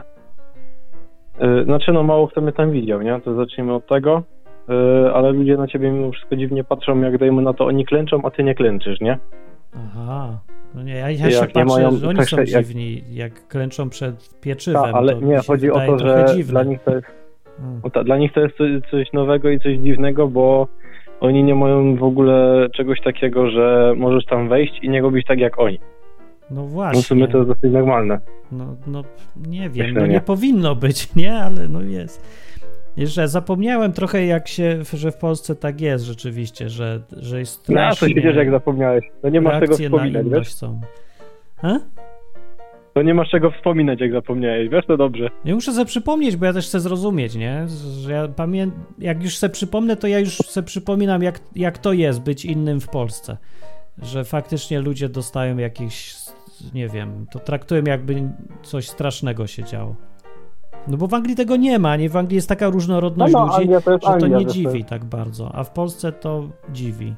yy, 1.47 1.63
znaczy, 1.63 1.93
no 1.93 2.03
mało 2.03 2.27
kto 2.27 2.41
mnie 2.41 2.51
tam 2.51 2.71
widział, 2.71 3.01
nie? 3.01 3.21
To 3.21 3.35
zacznijmy 3.35 3.73
od 3.73 3.87
tego. 3.87 4.23
Yy, 4.67 5.13
ale 5.13 5.31
ludzie 5.31 5.57
na 5.57 5.67
ciebie 5.67 5.91
mimo 5.91 6.11
wszystko 6.11 6.35
dziwnie 6.35 6.63
patrzą, 6.63 7.01
jak 7.01 7.17
dajmy 7.17 7.41
na 7.41 7.53
to, 7.53 7.65
oni 7.65 7.85
klęczą, 7.85 8.21
a 8.23 8.31
ty 8.31 8.43
nie 8.43 8.55
klęczysz, 8.55 8.99
nie? 9.01 9.17
Aha. 9.75 10.39
No 10.75 10.83
nie, 10.83 10.95
ja, 10.95 11.11
ja 11.11 11.17
się 11.31 11.41
nie 11.41 11.47
patrzę, 11.47 11.65
mają 11.65 11.91
że 11.97 12.07
oni 12.07 12.17
też- 12.19 12.29
są 12.29 12.37
jak- 12.37 12.47
dziwni, 12.47 13.01
jak 13.11 13.47
klęczą 13.47 13.89
przed 13.89 14.39
pieczywem. 14.41 14.81
Ta, 14.83 14.91
ale 14.93 15.13
to 15.15 15.21
nie, 15.21 15.37
chodzi 15.47 15.71
o 15.71 15.75
to, 15.79 15.99
że 15.99 16.25
dziwne. 16.35 16.51
dla 16.51 16.63
nich 16.63 16.79
to 16.83 16.95
jest 16.95 17.07
Mm. 17.59 17.81
No 17.83 17.89
tak, 17.89 18.03
dla 18.03 18.17
nich 18.17 18.33
to 18.33 18.39
jest 18.39 18.57
coś, 18.57 18.69
coś 18.91 19.13
nowego 19.13 19.49
i 19.49 19.59
coś 19.59 19.77
dziwnego, 19.77 20.27
bo 20.27 20.67
oni 21.19 21.43
nie 21.43 21.55
mają 21.55 21.95
w 21.95 22.03
ogóle 22.03 22.67
czegoś 22.75 23.01
takiego, 23.01 23.49
że 23.49 23.93
możesz 23.97 24.25
tam 24.25 24.49
wejść 24.49 24.79
i 24.83 24.89
nie 24.89 25.01
robić 25.01 25.27
tak 25.27 25.39
jak 25.39 25.59
oni. 25.59 25.79
No 26.51 26.61
No 26.61 26.67
w 26.67 26.69
właśnie. 26.71 27.01
sumie 27.01 27.27
to 27.27 27.37
jest 27.37 27.49
dosyć 27.49 27.73
normalne. 27.73 28.19
No, 28.51 28.65
no 28.87 29.03
nie 29.47 29.69
wiem, 29.69 29.87
Myślę, 29.87 30.01
no 30.01 30.07
nie 30.07 30.13
nie. 30.13 30.21
powinno 30.21 30.75
być, 30.75 31.15
nie? 31.15 31.33
Ale 31.39 31.67
no 31.67 31.81
jest. 31.81 32.46
Jeszcze 32.97 33.27
zapomniałem 33.27 33.93
trochę, 33.93 34.25
jak 34.25 34.47
się, 34.47 34.79
że 34.93 35.11
w 35.11 35.17
Polsce 35.17 35.55
tak 35.55 35.81
jest 35.81 36.05
rzeczywiście, 36.05 36.69
że, 36.69 37.01
że 37.11 37.39
jest 37.39 37.69
No, 37.69 37.93
strasznie... 37.93 38.15
to 38.15 38.21
się 38.21 38.39
jak 38.39 38.51
zapomniałeś. 38.51 39.05
No 39.23 39.29
nie 39.29 39.41
masz 39.41 39.69
na 39.69 39.75
wspominać, 39.75 40.25
wiesz? 40.29 40.53
są. 40.53 40.81
To 42.93 43.01
nie 43.01 43.13
masz 43.13 43.29
czego 43.29 43.51
wspominać, 43.51 44.01
jak 44.01 44.11
zapomniałeś, 44.11 44.69
wiesz, 44.69 44.85
to 44.85 44.97
dobrze. 44.97 45.29
Ja 45.45 45.55
muszę 45.55 45.73
sobie 45.73 45.85
przypomnieć, 45.85 46.35
bo 46.35 46.45
ja 46.45 46.53
też 46.53 46.67
chcę 46.67 46.79
zrozumieć, 46.79 47.35
nie? 47.35 47.65
Że 48.01 48.11
ja 48.11 48.27
pamię... 48.27 48.67
Jak 48.99 49.23
już 49.23 49.37
sobie 49.37 49.53
przypomnę, 49.53 49.95
to 49.95 50.07
ja 50.07 50.19
już 50.19 50.37
sobie 50.37 50.67
przypominam, 50.67 51.23
jak, 51.23 51.39
jak 51.55 51.77
to 51.77 51.93
jest 51.93 52.21
być 52.21 52.45
innym 52.45 52.81
w 52.81 52.87
Polsce. 52.89 53.37
Że 54.01 54.23
faktycznie 54.23 54.81
ludzie 54.81 55.09
dostają 55.09 55.57
jakiś, 55.57 56.15
nie 56.73 56.87
wiem, 56.89 57.25
to 57.31 57.39
traktują 57.39 57.83
jakby 57.83 58.29
coś 58.63 58.87
strasznego 58.87 59.47
się 59.47 59.63
działo. 59.63 59.95
No 60.87 60.97
bo 60.97 61.07
w 61.07 61.13
Anglii 61.13 61.35
tego 61.35 61.55
nie 61.55 61.79
ma, 61.79 61.95
nie? 61.95 62.09
W 62.09 62.17
Anglii 62.17 62.35
jest 62.35 62.49
taka 62.49 62.69
różnorodność 62.69 63.33
No, 63.33 63.39
no, 63.39 63.45
ludzi, 63.45 63.57
Anglia 63.57 63.81
to 63.81 63.91
jest 63.91 64.03
że 64.03 64.09
to 64.09 64.13
Anglia, 64.13 64.37
nie 64.37 64.45
dziwi 64.45 64.83
tak 64.83 65.05
bardzo, 65.05 65.51
a 65.55 65.63
w 65.63 65.71
Polsce 65.71 66.11
to 66.11 66.43
dziwi. 66.71 67.13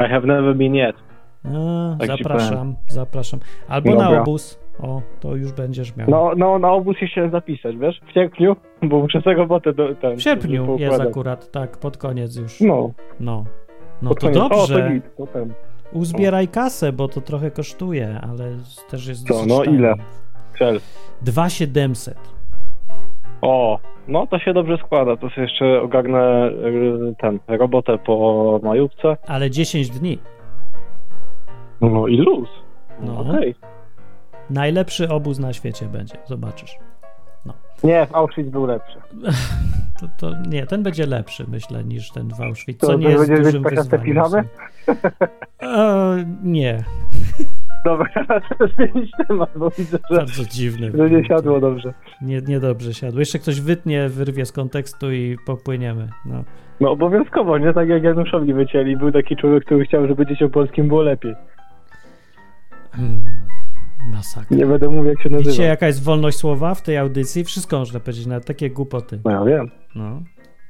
I 0.00 0.04
have 0.10 0.26
never 0.26 0.54
been 0.56 0.74
yet. 0.74 0.96
A, 1.44 1.96
Tak 1.98 2.08
zapraszam, 2.08 2.74
zapraszam. 2.88 3.40
Albo 3.68 3.90
na 3.94 4.04
Dobra. 4.04 4.22
obóz. 4.22 4.60
O, 4.82 5.02
to 5.20 5.36
już 5.36 5.52
będziesz 5.52 5.96
miał. 5.96 6.10
No, 6.10 6.30
no, 6.36 6.58
na 6.58 6.72
obóz 6.72 6.96
się 6.96 7.06
chciałem 7.06 7.30
zapisać, 7.30 7.76
wiesz? 7.76 8.00
W 8.08 8.12
sierpniu, 8.12 8.56
bo 8.82 8.98
muszę 9.00 9.20
sobie 9.22 9.36
robotę 9.36 9.72
do, 9.72 9.94
ten, 9.94 10.16
w 10.16 10.22
sierpniu 10.22 10.76
jest 10.78 11.00
akurat, 11.00 11.50
tak, 11.50 11.78
pod 11.78 11.96
koniec 11.96 12.36
już. 12.36 12.60
No, 12.60 12.90
No. 13.20 13.44
No 14.02 14.08
pod 14.10 14.20
to 14.20 14.26
koniec. 14.26 14.42
O, 14.42 14.48
to 14.48 14.56
dobrze. 14.56 14.94
nic, 14.94 15.04
to 15.16 15.26
ten. 15.26 15.52
Uzbieraj 15.92 16.48
kasę, 16.48 16.92
bo 16.92 17.08
to 17.08 17.20
trochę 17.20 17.50
kosztuje, 17.50 18.20
ale 18.30 18.44
też 18.90 19.06
jest 19.06 19.26
Co, 19.28 19.34
dosyć 19.34 19.48
no 19.48 19.64
ile? 19.64 19.94
Cel. 20.58 20.80
2700. 21.22 22.16
O, 23.42 23.78
no 24.08 24.26
to 24.26 24.38
się 24.38 24.52
dobrze 24.54 24.78
składa. 24.78 25.16
To 25.16 25.30
sobie 25.30 25.42
jeszcze 25.42 25.82
ogarnę 25.82 26.48
y, 26.48 27.14
ten, 27.20 27.38
robotę 27.48 27.98
po 27.98 28.60
majówce. 28.62 29.16
Ale 29.26 29.50
10 29.50 29.90
dni. 29.90 30.18
No 31.80 32.06
i 32.08 32.16
luz. 32.16 32.48
No. 33.00 33.12
No. 33.24 33.30
Okej. 33.30 33.54
Najlepszy 34.50 35.08
obóz 35.08 35.38
na 35.38 35.52
świecie 35.52 35.86
będzie, 35.86 36.14
zobaczysz. 36.26 36.78
Nie, 37.84 38.06
w 38.06 38.14
Auschwitz 38.14 38.48
był 38.48 38.66
lepszy. 38.66 38.98
To, 40.00 40.06
to 40.18 40.36
nie, 40.48 40.66
ten 40.66 40.82
będzie 40.82 41.06
lepszy, 41.06 41.44
myślę, 41.48 41.84
niż 41.84 42.10
ten 42.10 42.28
w 42.28 42.40
Auschwitz, 42.40 42.80
To 42.80 42.86
co 42.86 42.92
ty 42.92 42.98
nie 42.98 43.10
jest 43.10 43.32
dużym 43.32 43.62
wyzwaniem. 43.62 44.04
pilamy? 44.04 44.44
E, 45.62 46.24
nie, 46.42 46.84
Dobra, 47.84 48.08
zmienić 48.76 49.10
temat, 49.28 49.50
bo 49.56 49.70
widzę, 49.70 49.98
że, 50.10 50.16
bardzo 50.16 50.44
dziwny. 50.44 50.92
że 50.94 51.10
nie 51.10 51.24
siadło 51.24 51.60
dobrze. 51.60 51.94
Nie, 52.22 52.40
niedobrze 52.40 52.94
siadło. 52.94 53.20
Jeszcze 53.20 53.38
ktoś 53.38 53.60
wytnie, 53.60 54.08
wyrwie 54.08 54.46
z 54.46 54.52
kontekstu 54.52 55.12
i 55.12 55.36
popłyniemy. 55.46 56.08
No. 56.26 56.44
No 56.80 56.90
obowiązkowo, 56.90 57.58
nie? 57.58 57.72
Tak 57.72 57.88
jak 57.88 58.02
Januszowi 58.02 58.54
wycięli. 58.54 58.96
Był 58.96 59.12
taki 59.12 59.36
człowiek, 59.36 59.64
który 59.64 59.84
chciał, 59.84 60.08
żeby 60.08 60.26
dzieciom 60.26 60.50
polskim 60.50 60.88
było 60.88 61.02
lepiej. 61.02 61.34
Hmm, 62.92 63.24
masakra. 64.12 64.56
Nie 64.56 64.66
będę 64.66 64.88
mówił, 64.88 65.04
jak 65.04 65.22
się 65.22 65.30
nazywa. 65.30 65.50
Widzicie, 65.50 65.64
jaka 65.64 65.86
jest 65.86 66.04
wolność 66.04 66.38
słowa 66.38 66.74
w 66.74 66.82
tej 66.82 66.96
audycji? 66.96 67.44
Wszystko 67.44 67.78
można 67.78 68.00
powiedzieć, 68.00 68.26
nawet 68.26 68.44
takie 68.44 68.70
głupoty. 68.70 69.20
No 69.24 69.30
ja 69.30 69.44
wiem. 69.44 69.70
No. 69.94 70.22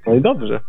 No 0.07 0.15
i 0.15 0.21
dobrze. 0.21 0.61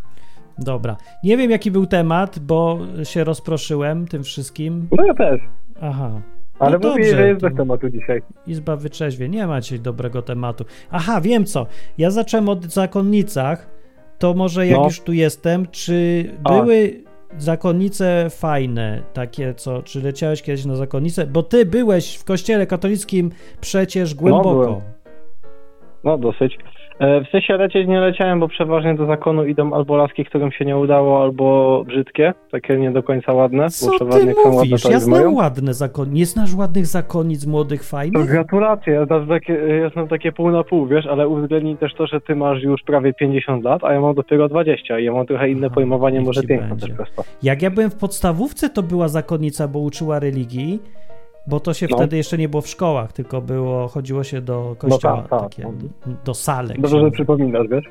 Dobra. 0.58 0.98
Nie 1.24 1.38
wiem, 1.38 1.52
jaki 1.52 1.72
był 1.72 1.86
temat, 1.86 2.40
bo 2.40 2.80
się 3.04 3.24
rozproszyłem 3.24 4.08
tym 4.08 4.24
wszystkim. 4.24 4.88
No 4.98 5.06
ja 5.06 5.14
też. 5.14 5.42
Aha. 5.82 6.22
Ale 6.60 6.80
No 6.80 6.90
mówię, 6.90 7.04
dobrze, 7.04 7.18
że 7.18 7.28
jest 7.28 7.42
bez 7.42 7.56
tematu 7.56 7.90
dzisiaj. 7.90 8.22
Izba 8.48 8.76
wyczeźwie. 8.76 9.30
Nie 9.30 9.48
ma 9.48 9.62
dzisiaj 9.62 9.80
dobrego 9.80 10.22
tematu. 10.22 10.66
Aha, 10.92 11.22
wiem 11.22 11.46
co. 11.46 11.66
Ja 11.98 12.12
zacząłem 12.12 12.50
od 12.50 12.66
zakonnicach. 12.66 13.70
To 14.20 14.34
może 14.34 14.68
jak 14.68 14.78
No. 14.78 14.84
już 14.84 15.02
tu 15.02 15.14
jestem, 15.14 15.68
czy 15.72 16.26
A. 16.44 16.54
były 16.62 17.04
zakonnice 17.38 18.28
fajne, 18.30 19.04
takie 19.14 19.54
co, 19.54 19.82
czy 19.84 20.02
leciałeś 20.02 20.42
kiedyś 20.42 20.66
na 20.66 20.76
zakonnicę? 20.76 21.28
Bo 21.28 21.44
ty 21.44 21.66
byłeś 21.66 22.16
w 22.16 22.24
kościele 22.24 22.68
katolickim 22.68 23.32
przecież 23.62 24.16
głęboko. 24.16 24.50
byłem. 24.56 24.82
No 26.04 26.18
dosyć. 26.18 26.58
E, 27.00 27.22
W 27.24 27.28
sensie 27.30 27.58
lecieć 27.58 27.88
nie 27.88 28.00
leciałem, 28.00 28.40
bo 28.40 28.48
przeważnie 28.48 28.96
do 28.96 29.06
zakonu 29.06 29.46
idą 29.46 29.74
albo 29.74 29.98
laski, 29.98 30.26
którym 30.26 30.52
się 30.52 30.66
nie 30.66 30.78
udało, 30.78 31.22
albo 31.24 31.84
brzydkie, 31.88 32.34
takie 32.52 32.78
nie 32.78 32.92
do 32.92 33.04
końca 33.04 33.34
ładne, 33.34 33.64
bo 33.64 33.70
Co 33.70 33.92
przeważnie 33.92 34.34
ty 34.34 34.40
ładne, 34.40 34.52
mówisz? 34.52 34.82
to 34.84 34.92
Ja 34.92 35.00
znam 35.00 35.34
ładne 35.36 35.74
zakon... 35.74 36.14
Nie 36.14 36.26
znasz 36.26 36.56
ładnych 36.56 36.86
zakonnic 36.86 37.46
młodych, 37.46 37.82
To 37.82 37.88
fajnych? 37.88 38.26
gratulacje, 38.30 38.94
ja 38.94 39.06
znam, 39.06 39.28
takie, 39.28 39.54
ja 39.54 39.90
znam 39.90 40.08
takie 40.08 40.32
pół 40.32 40.52
na 40.52 40.64
pół, 40.64 40.88
wiesz, 40.88 41.06
ale 41.06 41.28
uwzględnij 41.28 41.78
też 41.78 41.94
to, 41.94 42.08
że 42.08 42.22
ty 42.22 42.36
masz 42.36 42.64
już 42.64 42.82
prawie 42.84 43.14
50 43.14 43.64
lat, 43.64 43.84
a 43.84 43.94
ja 43.94 44.02
mam 44.02 44.16
dopiero 44.16 44.50
20 44.50 45.00
i 45.00 45.06
ja 45.06 45.14
mam 45.14 45.26
trochę 45.26 45.50
inne 45.50 45.68
Aha, 45.68 45.76
pojmowanie 45.76 46.22
może 46.22 46.44
będzie. 46.44 46.76
też 46.88 46.92
przez 46.96 47.16
to. 47.16 47.24
Jak 47.44 47.62
ja 47.62 47.72
byłem 47.72 47.90
w 47.90 47.96
podstawówce, 47.98 48.70
to 48.70 48.84
była 48.84 49.08
zakonnica, 49.08 49.68
bo 49.68 49.80
uczyła 49.80 50.20
religii, 50.20 50.80
bo 51.48 51.60
to 51.60 51.74
się 51.74 51.88
No. 51.92 51.98
wtedy 51.98 52.18
jeszcze 52.18 52.38
nie 52.38 52.50
było 52.50 52.62
w 52.62 52.68
szkołach, 52.68 53.14
tylko 53.14 53.42
było, 53.42 53.88
chodziło 53.88 54.24
się 54.24 54.42
do 54.42 54.76
kościoła, 54.78 55.18
tak, 55.22 55.30
tak. 55.30 55.42
takie, 55.42 55.72
do 56.26 56.34
salek. 56.34 56.82
Dobrze, 56.82 57.00
że 57.00 57.12
przypominasz, 57.12 57.68
wiesz? 57.68 57.86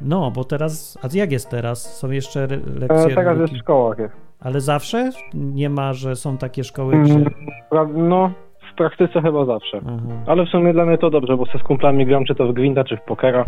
No, 0.00 0.30
bo 0.30 0.44
teraz, 0.44 0.98
a 1.02 1.08
jak 1.12 1.32
jest 1.32 1.48
teraz? 1.50 1.96
Są 1.96 2.10
jeszcze 2.10 2.44
E, 2.44 2.48
lekcje 2.80 3.14
teraz 3.14 3.38
jest 3.38 3.52
w 3.52 3.56
szkołach 3.58 3.98
jest. 3.98 4.14
Ale 4.40 4.60
zawsze? 4.60 5.10
Nie 5.34 5.70
ma, 5.70 5.92
że 5.92 6.16
są 6.16 6.38
takie 6.38 6.64
szkoły, 6.64 6.94
Mm, 6.94 7.04
gdzie... 7.04 7.30
No, 7.94 8.30
praktyce 8.78 9.22
chyba 9.22 9.44
zawsze. 9.44 9.80
Aha. 9.86 9.98
Ale 10.26 10.46
w 10.46 10.48
sumie 10.48 10.72
dla 10.72 10.86
mnie 10.86 10.98
to 10.98 11.10
dobrze, 11.10 11.36
bo 11.36 11.44
ze 11.44 11.58
z 11.58 11.62
kumplami 11.62 12.06
gram 12.06 12.24
czy 12.24 12.34
to 12.34 12.46
w 12.46 12.52
Gwinta, 12.52 12.84
czy 12.84 12.96
w 12.96 13.00
pokera. 13.02 13.44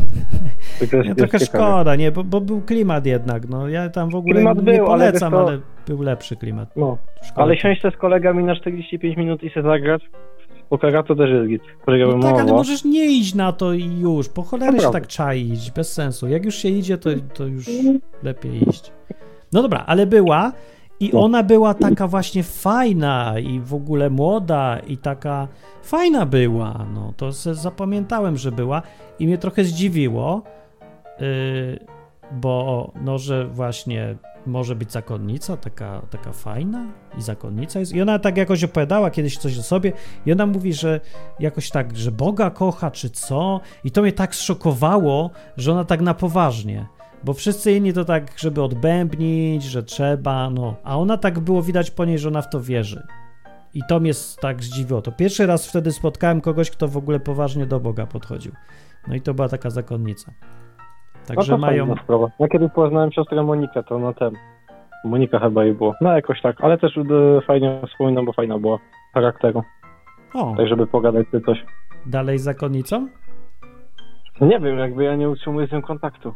To 0.79 0.97
jest, 0.97 1.07
jest 1.09 1.19
trochę 1.19 1.39
ciekawe. 1.39 1.65
szkoda, 1.65 1.97
nie, 1.97 2.13
bo, 2.13 2.25
bo 2.25 2.41
był 2.41 2.61
klimat 2.61 3.07
jednak, 3.07 3.49
no 3.49 3.69
ja 3.69 3.89
tam 3.89 4.11
w 4.11 4.15
ogóle 4.15 4.35
Klimat 4.35 4.59
nie 4.59 4.63
był, 4.63 4.93
ale 4.93 5.05
polecam, 5.05 5.33
wiesz 5.33 5.41
co- 5.41 5.49
ale 5.49 5.61
był 5.89 6.03
lepszy 6.03 6.37
klimat. 6.37 6.77
No, 6.77 6.99
ale 7.37 7.57
siąść 7.57 7.83
z 7.95 7.97
kolegami 7.97 8.45
na 8.45 8.57
45 8.57 9.17
minut 9.17 9.43
i 9.43 9.51
se 9.51 9.63
zagrać 9.63 10.03
w 10.65 10.69
pokera 10.69 11.03
to 11.03 11.15
też 11.15 11.31
jest 11.31 11.49
git. 11.49 11.63
No 11.87 12.23
tak, 12.23 12.41
ale 12.41 12.53
możesz 12.53 12.85
nie 12.85 13.07
iść 13.07 13.35
na 13.35 13.53
to 13.53 13.73
i 13.73 14.01
już. 14.01 14.29
Po 14.29 14.43
cholerę 14.43 14.73
się 14.73 14.77
Naprawdę. 14.77 15.01
tak 15.01 15.09
czaić, 15.09 15.71
bez 15.71 15.93
sensu. 15.93 16.29
Jak 16.29 16.45
już 16.45 16.55
się 16.55 16.69
idzie, 16.69 16.99
to, 16.99 17.11
to 17.35 17.47
już 17.47 17.67
lepiej 18.23 18.69
iść. 18.69 18.93
No 19.53 19.63
dobra, 19.63 19.85
ale 19.87 20.07
była 20.07 20.53
i 21.01 21.11
No. 21.13 21.21
ona 21.25 21.43
była 21.43 21.75
taka 21.75 22.07
właśnie 22.09 22.43
fajna 22.43 23.39
i 23.39 23.61
w 23.61 23.75
ogóle 23.75 24.11
młoda 24.11 24.79
i 24.79 24.97
taka 24.97 25.49
fajna 25.83 26.27
była. 26.27 26.87
No 26.95 27.13
to 27.17 27.33
zapamiętałem, 27.33 28.37
że 28.37 28.53
była 28.53 28.83
i 29.19 29.27
mnie 29.27 29.39
trochę 29.39 29.65
zdziwiło, 29.65 30.43
yy, 31.21 31.79
bo 32.33 32.93
no, 33.03 33.19
że 33.19 33.47
właśnie 33.47 34.17
może 34.47 34.75
być 34.75 34.93
zakonnica, 34.93 35.57
taka, 35.57 36.03
taka 36.11 36.33
fajna 36.33 36.87
i 37.19 37.23
zakonnica 37.23 37.81
jest. 37.81 37.93
I 37.95 38.03
ona 38.03 38.19
tak 38.19 38.37
jakoś 38.37 38.65
opowiadała 38.65 39.11
kiedyś 39.11 39.37
coś 39.39 39.59
o 39.59 39.63
sobie 39.63 39.93
i 40.27 40.33
ona 40.33 40.47
mówi, 40.47 40.73
że 40.73 41.01
jakoś 41.41 41.71
tak, 41.71 41.97
że 41.97 42.13
Boga 42.13 42.51
kocha, 42.51 42.91
czy 42.91 43.11
co. 43.11 43.61
I 43.85 43.91
to 43.91 44.03
mnie 44.03 44.13
tak 44.13 44.35
zszokowało, 44.35 45.31
że 45.57 45.73
ona 45.73 45.85
tak 45.85 46.01
na 46.01 46.15
poważnie. 46.15 46.87
Bo 47.25 47.33
wszyscy 47.33 47.73
inni 47.73 47.93
to 47.93 48.05
tak, 48.05 48.23
żeby 48.39 48.63
odbębnić, 48.63 49.63
że 49.63 49.83
trzeba, 49.83 50.51
no. 50.51 50.75
A 50.85 50.99
ona 50.99 51.17
tak 51.17 51.39
było 51.39 51.63
widać 51.63 51.91
po 51.91 52.05
niej, 52.05 52.19
że 52.19 52.29
ona 52.29 52.43
w 52.43 52.51
to 52.51 52.61
wierzy. 52.61 53.03
I 53.75 53.81
to 53.89 54.01
mnie 54.01 54.13
tak 54.41 54.63
zdziwiło. 54.63 55.03
To 55.03 55.13
pierwszy 55.13 55.47
raz 55.47 55.69
wtedy 55.69 55.93
spotkałem 55.93 56.41
kogoś, 56.41 56.71
kto 56.71 56.89
w 56.89 56.97
ogóle 56.97 57.21
poważnie 57.21 57.67
do 57.67 57.81
Boga 57.81 58.07
podchodził. 58.07 58.53
No 59.09 59.15
i 59.15 59.21
to 59.21 59.35
była 59.35 59.49
taka 59.49 59.71
zakonnica. 59.71 60.33
Także 61.27 61.53
no 61.53 61.59
mają. 61.59 61.95
sprawa. 62.05 62.27
Ja 62.39 62.49
kiedyś 62.49 62.71
poznałem 62.75 63.13
siostrę 63.13 63.43
Monikę, 63.43 63.83
to 63.83 63.99
na 63.99 64.13
ten. 64.13 64.35
Monika 65.05 65.39
chyba 65.39 65.65
jej 65.65 65.75
było. 65.75 65.95
No 66.01 66.13
jakoś 66.13 66.43
tak, 66.43 66.57
ale 66.61 66.79
też 66.79 66.97
e, 66.99 67.03
fajnie 67.47 67.81
wspominam, 67.93 68.25
bo 68.27 68.33
fajna 68.33 68.59
była 68.59 68.79
charakteru. 69.15 69.63
O, 70.35 70.55
Tak, 70.57 70.69
żeby 70.69 70.87
pogadać 70.87 71.27
czy 71.31 71.41
coś. 71.41 71.59
dalej 72.07 72.39
zakonnicą? 72.39 73.09
No 74.41 74.47
nie 74.47 74.61
wiem, 74.61 74.79
jakby 74.79 75.05
ja 75.05 75.17
nie 75.17 75.31
utrzymuję 75.31 75.67
z 75.67 75.73
nią 75.73 75.83
kontaktu. 75.83 76.33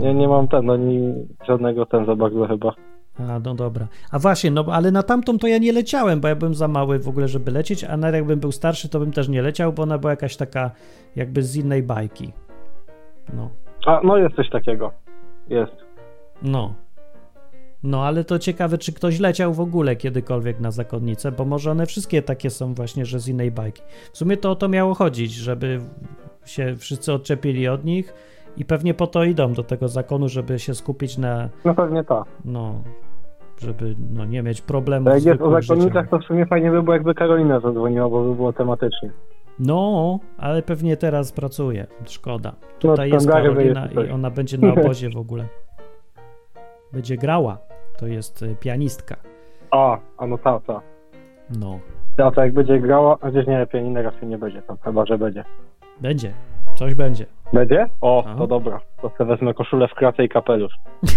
Ja 0.00 0.12
nie 0.12 0.28
mam 0.28 0.48
ten, 0.48 0.70
ani 0.70 1.14
żadnego 1.48 1.86
ten 1.86 2.06
za 2.06 2.16
bardzo 2.16 2.46
chyba. 2.46 2.74
A, 3.18 3.38
no 3.44 3.54
dobra. 3.54 3.86
A 4.10 4.18
właśnie, 4.18 4.50
no 4.50 4.64
ale 4.72 4.90
na 4.90 5.02
tamtą 5.02 5.38
to 5.38 5.46
ja 5.46 5.58
nie 5.58 5.72
leciałem, 5.72 6.20
bo 6.20 6.28
ja 6.28 6.36
byłem 6.36 6.54
za 6.54 6.68
mały 6.68 6.98
w 6.98 7.08
ogóle, 7.08 7.28
żeby 7.28 7.50
lecieć, 7.50 7.84
a 7.84 7.96
nawet 7.96 8.14
jakbym 8.14 8.40
był 8.40 8.52
starszy, 8.52 8.88
to 8.88 8.98
bym 9.00 9.12
też 9.12 9.28
nie 9.28 9.42
leciał, 9.42 9.72
bo 9.72 9.82
ona 9.82 9.98
była 9.98 10.10
jakaś 10.10 10.36
taka 10.36 10.70
jakby 11.16 11.42
z 11.42 11.56
innej 11.56 11.82
bajki. 11.82 12.32
No, 13.34 13.50
A, 13.86 14.00
no 14.04 14.16
jest 14.16 14.36
coś 14.36 14.50
takiego. 14.50 14.92
Jest. 15.48 15.76
no. 16.42 16.74
No 17.82 18.04
ale 18.04 18.24
to 18.24 18.38
ciekawe, 18.38 18.78
czy 18.78 18.92
ktoś 18.92 19.20
leciał 19.20 19.54
w 19.54 19.60
ogóle 19.60 19.96
kiedykolwiek 19.96 20.60
na 20.60 20.70
zakonnicę, 20.70 21.32
bo 21.32 21.44
może 21.44 21.70
one 21.70 21.86
wszystkie 21.86 22.22
takie 22.22 22.50
są 22.50 22.74
właśnie, 22.74 23.04
że 23.04 23.20
z 23.20 23.28
innej 23.28 23.50
bajki. 23.50 23.82
W 24.12 24.18
sumie 24.18 24.36
to 24.36 24.50
o 24.50 24.56
to 24.56 24.68
miało 24.68 24.94
chodzić, 24.94 25.32
żeby 25.32 25.80
się 26.44 26.76
wszyscy 26.76 27.12
odczepili 27.12 27.68
od 27.68 27.84
nich 27.84 28.14
i 28.58 28.64
pewnie 28.64 28.94
po 28.94 29.06
to 29.06 29.24
idą 29.24 29.52
do 29.52 29.62
tego 29.62 29.88
zakonu, 29.88 30.28
żeby 30.28 30.58
się 30.58 30.74
skupić 30.74 31.18
na, 31.18 31.48
No 31.64 31.74
pewnie 31.74 32.04
tak. 32.04 32.24
no, 32.44 32.74
żeby 33.60 33.94
no, 34.10 34.24
nie 34.24 34.42
mieć 34.42 34.60
problemu 34.62 35.08
jak 35.10 35.20
z 35.20 35.24
jest 35.24 35.40
o 35.42 35.60
zakonnicach, 35.60 36.08
to 36.08 36.18
w 36.18 36.24
sumie 36.24 36.46
fajnie 36.46 36.70
by 36.70 36.82
było, 36.82 36.94
jakby 36.94 37.14
Karolina 37.14 37.60
zadzwoniła, 37.60 38.08
bo 38.08 38.24
by 38.24 38.34
było 38.34 38.52
tematycznie. 38.52 39.10
No, 39.58 40.18
ale 40.38 40.62
pewnie 40.62 40.96
teraz 40.96 41.32
pracuje. 41.32 41.86
Szkoda. 42.04 42.52
No, 42.62 42.66
Tutaj 42.78 43.10
jest 43.10 43.24
Skandary 43.26 43.48
Karolina 43.48 43.88
coś. 43.88 44.08
i 44.08 44.10
ona 44.10 44.30
będzie 44.30 44.58
na 44.58 44.72
obozie 44.80 45.10
w 45.10 45.16
ogóle. 45.16 45.44
Będzie 46.92 47.16
grała. 47.16 47.58
To 47.98 48.06
jest 48.06 48.42
y, 48.42 48.56
pianistka. 48.60 49.16
A, 49.70 49.98
a 50.18 50.26
no 50.26 50.38
ta, 50.38 50.60
ta. 50.60 50.80
No, 51.60 51.78
Ta, 52.16 52.30
ta 52.30 52.44
jak 52.44 52.54
będzie 52.54 52.80
grała, 52.80 53.18
a 53.20 53.30
gdzieś 53.30 53.46
nie, 53.46 53.66
pianina 53.66 54.02
raczej 54.02 54.28
nie 54.28 54.38
będzie 54.38 54.62
tam, 54.62 54.76
chyba, 54.84 55.06
że 55.06 55.18
będzie. 55.18 55.44
będzie. 56.00 56.32
Coś 56.74 56.94
będzie. 56.94 57.26
Będzie? 57.52 57.86
O, 58.00 58.24
A. 58.26 58.34
to 58.34 58.46
dobra. 58.46 58.80
To 59.02 59.08
sobie 59.08 59.30
wezmę 59.30 59.54
koszulę 59.54 59.88
w 59.88 59.94
kratę 59.94 60.24
i 60.24 60.28
kapelusz. 60.28 60.74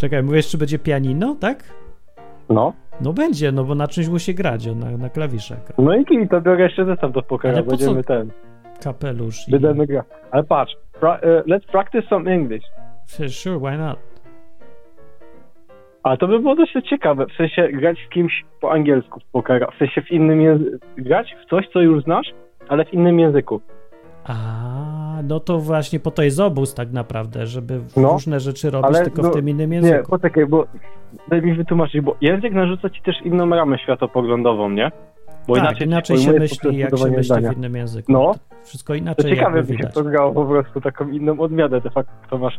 Czekaj, 0.00 0.22
mówisz, 0.22 0.48
czy 0.48 0.58
będzie 0.58 0.78
pianino, 0.78 1.36
tak? 1.40 1.64
No. 2.48 2.72
No 3.00 3.12
będzie, 3.12 3.52
no 3.52 3.64
bo 3.64 3.74
na 3.74 3.88
czymś 3.88 4.08
musi 4.08 4.34
grać, 4.34 4.66
na, 4.66 4.90
na 4.90 5.08
klawiszach. 5.08 5.58
No 5.78 5.96
i 5.96 6.04
kij, 6.04 6.28
to 6.28 6.40
biorę 6.40 6.62
jeszcze 6.62 6.84
zestaw 6.84 7.12
do 7.12 7.22
pokera, 7.22 7.62
będziemy 7.62 8.02
co? 8.02 8.08
ten, 8.08 8.30
Kapelusz 8.84 9.48
i... 9.48 9.50
będziemy 9.50 9.86
grać. 9.86 10.06
Ale 10.30 10.44
patrz, 10.44 10.76
pra, 11.00 11.18
e, 11.18 11.42
let's 11.42 11.66
practice 11.72 12.08
some 12.08 12.34
English. 12.34 12.64
Sure, 13.28 13.58
why 13.58 13.78
not? 13.78 13.98
Ale 16.02 16.16
to 16.16 16.28
by 16.28 16.40
było 16.40 16.56
dosyć 16.56 16.88
ciekawe, 16.88 17.26
w 17.26 17.32
sensie 17.36 17.68
grać 17.68 17.98
z 18.06 18.10
kimś 18.10 18.44
po 18.60 18.72
angielsku 18.72 19.20
w 19.20 19.24
pokera, 19.24 19.70
w 19.70 19.78
sensie 19.78 20.02
w 20.02 20.10
innym 20.10 20.40
języku, 20.40 20.86
grać 20.96 21.36
w 21.44 21.50
coś, 21.50 21.68
co 21.72 21.80
już 21.80 22.04
znasz, 22.04 22.26
ale 22.68 22.84
w 22.84 22.92
innym 22.92 23.20
języku. 23.20 23.60
A, 24.24 24.34
no 25.22 25.40
to 25.40 25.58
właśnie 25.58 26.00
po 26.00 26.10
to 26.10 26.22
jest 26.22 26.40
obóz 26.40 26.74
tak 26.74 26.92
naprawdę, 26.92 27.46
żeby 27.46 27.80
No, 27.96 28.12
różne 28.12 28.40
rzeczy 28.40 28.70
robić, 28.70 28.86
ale 28.86 29.04
tylko 29.04 29.22
no, 29.22 29.30
w 29.30 29.34
tym 29.34 29.48
innym 29.48 29.70
Nie, 29.70 29.76
języku. 29.76 30.10
poczekaj, 30.10 30.46
bo 30.46 30.66
daj 31.28 31.42
mi 31.42 31.54
wytłumaczyć, 31.54 32.00
bo 32.00 32.16
język 32.20 32.52
narzuca 32.52 32.90
ci 32.90 33.02
też 33.02 33.16
inną 33.24 33.48
ramę 33.50 33.78
światopoglądową, 33.78 34.70
nie? 34.70 34.90
Bo 35.48 35.54
tak, 35.54 35.64
inaczej, 35.64 35.86
inaczej, 35.86 36.18
się 36.18 36.32
myśli, 36.32 36.78
jak 36.78 36.98
się 36.98 37.06
myśli 37.06 37.24
zdania. 37.24 37.50
w 37.52 37.56
innym 37.56 37.76
języku. 37.76 38.12
No. 38.12 38.34
Wszystko 38.62 38.94
inaczej 38.94 39.30
ciekawe 39.36 39.62
by 39.62 39.76
się 39.76 39.88
grało 40.04 40.32
po 40.32 40.44
prostu, 40.44 40.80
taką 40.80 41.08
inną 41.08 41.40
odmianę 41.40 41.80
de 41.80 41.90
facto 41.90 42.38
masz. 42.38 42.58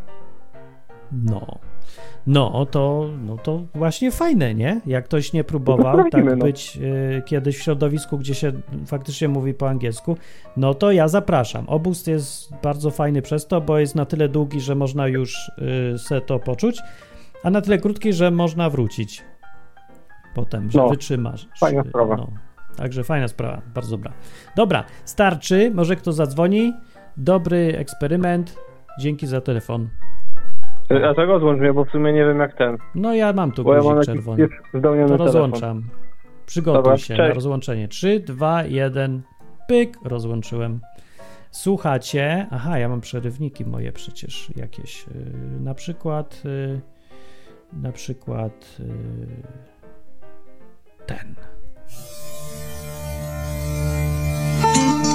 No. 1.12 1.42
No, 2.28 2.66
to, 2.66 3.10
no 3.26 3.38
to 3.38 3.62
właśnie 3.76 4.12
fajne, 4.12 4.56
nie? 4.56 4.82
Jak 4.86 5.06
ktoś 5.06 5.34
nie 5.34 5.44
próbował 5.44 5.98
No 5.98 6.04
tak 6.12 6.26
no. 6.26 6.36
być 6.38 6.78
y, 7.18 7.22
kiedyś 7.26 7.58
w 7.58 7.62
środowisku, 7.64 8.18
gdzie 8.18 8.36
się 8.36 8.52
faktycznie 8.86 9.28
mówi 9.28 9.54
po 9.54 9.70
angielsku, 9.70 10.18
no 10.58 10.74
to 10.74 10.92
ja 10.92 11.08
zapraszam. 11.08 11.70
Obóz 11.70 12.08
jest 12.08 12.54
bardzo 12.64 12.92
fajny 12.92 13.22
przez 13.22 13.48
to, 13.48 13.62
bo 13.62 13.80
jest 13.80 13.96
na 13.96 14.06
tyle 14.06 14.30
długi, 14.30 14.62
że 14.62 14.76
można 14.76 15.08
już 15.08 15.52
y, 15.96 16.00
se 16.00 16.22
to 16.22 16.40
poczuć, 16.40 16.80
a 17.44 17.50
na 17.50 17.62
tyle 17.62 17.78
krótki, 17.78 18.14
że 18.14 18.32
można 18.32 18.70
wrócić 18.70 19.24
potem, 20.36 20.72
że 20.72 20.80
No, 20.80 20.90
wytrzymasz. 20.90 21.48
fajna 21.60 21.84
sprawa. 21.84 22.16
No. 22.18 22.28
Także 22.76 23.04
fajna 23.04 23.28
sprawa, 23.28 23.62
bardzo 23.76 23.92
dobra. 23.98 24.14
Dobra, 24.56 24.84
starczy, 25.06 25.72
może 25.74 25.96
kto 25.96 26.14
zadzwoni. 26.14 26.74
Dobry 27.18 27.78
eksperyment. 27.78 28.56
Dzięki 29.00 29.28
za 29.28 29.42
telefon. 29.42 29.90
A 30.90 31.14
to 31.14 31.26
rozłącz 31.26 31.60
mnie, 31.60 31.74
bo 31.74 31.86
w 31.86 31.90
sumie 31.90 32.14
nie 32.14 32.26
wiem 32.26 32.40
jak 32.40 32.54
ten. 32.58 32.78
No 32.96 33.14
ja 33.14 33.34
mam 33.34 33.52
tu 33.52 33.74
ja 33.74 33.80
guzik 33.80 33.92
jakiś 33.92 34.06
czerwony. 34.06 34.48
To 34.72 34.80
telefon. 34.82 35.18
rozłączam. 35.18 35.84
Przygotuj 36.46 36.84
Dobra, 36.84 36.98
się 36.98 37.16
cześć. 37.16 37.30
na 37.30 37.34
rozłączenie. 37.34 37.88
3, 37.88 38.20
2, 38.20 38.64
1, 38.64 39.22
pyk, 39.68 39.98
rozłączyłem. 40.04 40.80
Słuchacie. 41.52 42.48
Aha, 42.52 42.80
ja 42.80 42.90
mam 42.90 43.02
przerywniki 43.02 43.66
moje 43.66 43.92
przecież 43.92 44.50
jakieś. 44.56 45.08
Yy, 45.08 45.60
na 45.60 45.74
przykład. 45.74 46.42
Yy, 46.46 46.82
na 47.74 47.92
przykład. 47.92 48.78
Yy, 48.80 48.86
ten. 51.06 51.36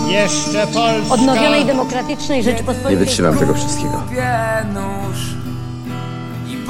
Jeszcze 0.09 0.66
Polska. 0.66 1.14
odnowionej 1.14 1.64
demokratycznej 1.64 2.43
Rzeczypospolitej. 2.43 2.93
Nie 2.93 3.05
wytrzymam 3.05 3.39
tego 3.39 3.55
wszystkiego. 3.55 4.03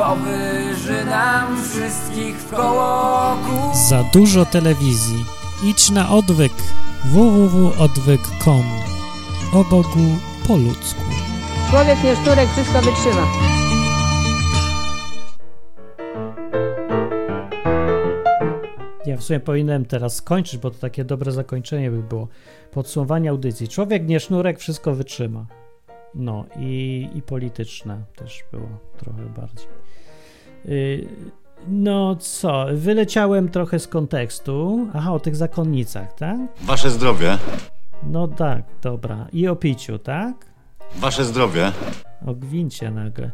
Powyży 0.00 1.04
nam 1.04 1.62
wszystkich 1.64 2.36
w 2.36 2.50
koło 2.50 3.36
kół. 3.36 3.74
Za 3.88 4.02
dużo 4.02 4.44
telewizji. 4.44 5.24
Idź 5.64 5.90
na 5.90 6.10
odwyk 6.10 6.52
www.odwyk.com 7.04 8.64
O 9.54 9.64
Bogu 9.64 10.06
po 10.48 10.56
ludzku. 10.56 11.02
Człowiek 11.70 12.04
nie 12.04 12.16
szturek, 12.16 12.48
wszystko 12.48 12.78
wytrzyma. 12.82 13.26
Ja 19.06 19.16
w 19.16 19.22
sumie 19.22 19.40
powinienem 19.40 19.84
teraz 19.84 20.16
skończyć, 20.16 20.60
bo 20.60 20.70
to 20.70 20.78
takie 20.78 21.04
dobre 21.04 21.32
zakończenie 21.32 21.90
by 21.90 22.02
było. 22.02 22.28
Podsumowanie 22.70 23.30
audycji. 23.30 23.68
Człowiek 23.68 24.08
nie 24.08 24.20
sznurek, 24.20 24.58
wszystko 24.58 24.94
wytrzyma. 24.94 25.46
No 26.14 26.44
i, 26.58 27.08
i 27.14 27.22
polityczne 27.22 28.04
też 28.16 28.44
było 28.52 28.68
trochę 28.98 29.22
bardziej. 29.26 29.89
Yy, 30.64 31.08
no 31.68 32.16
co, 32.16 32.66
wyleciałem 32.72 33.48
trochę 33.48 33.78
z 33.78 33.88
kontekstu. 33.88 34.86
Aha, 34.94 35.12
o 35.12 35.20
tych 35.20 35.36
zakonnicach, 35.36 36.14
tak? 36.14 36.38
Wasze 36.62 36.90
zdrowie, 36.90 37.38
No 38.02 38.28
tak, 38.28 38.62
dobra. 38.82 39.26
I 39.32 39.48
o 39.48 39.56
piciu, 39.56 39.98
tak? 39.98 40.34
wasze 40.96 41.24
zdrowie. 41.24 41.72
O 42.26 42.34
gwincie 42.34 42.90
nagle. 42.90 43.30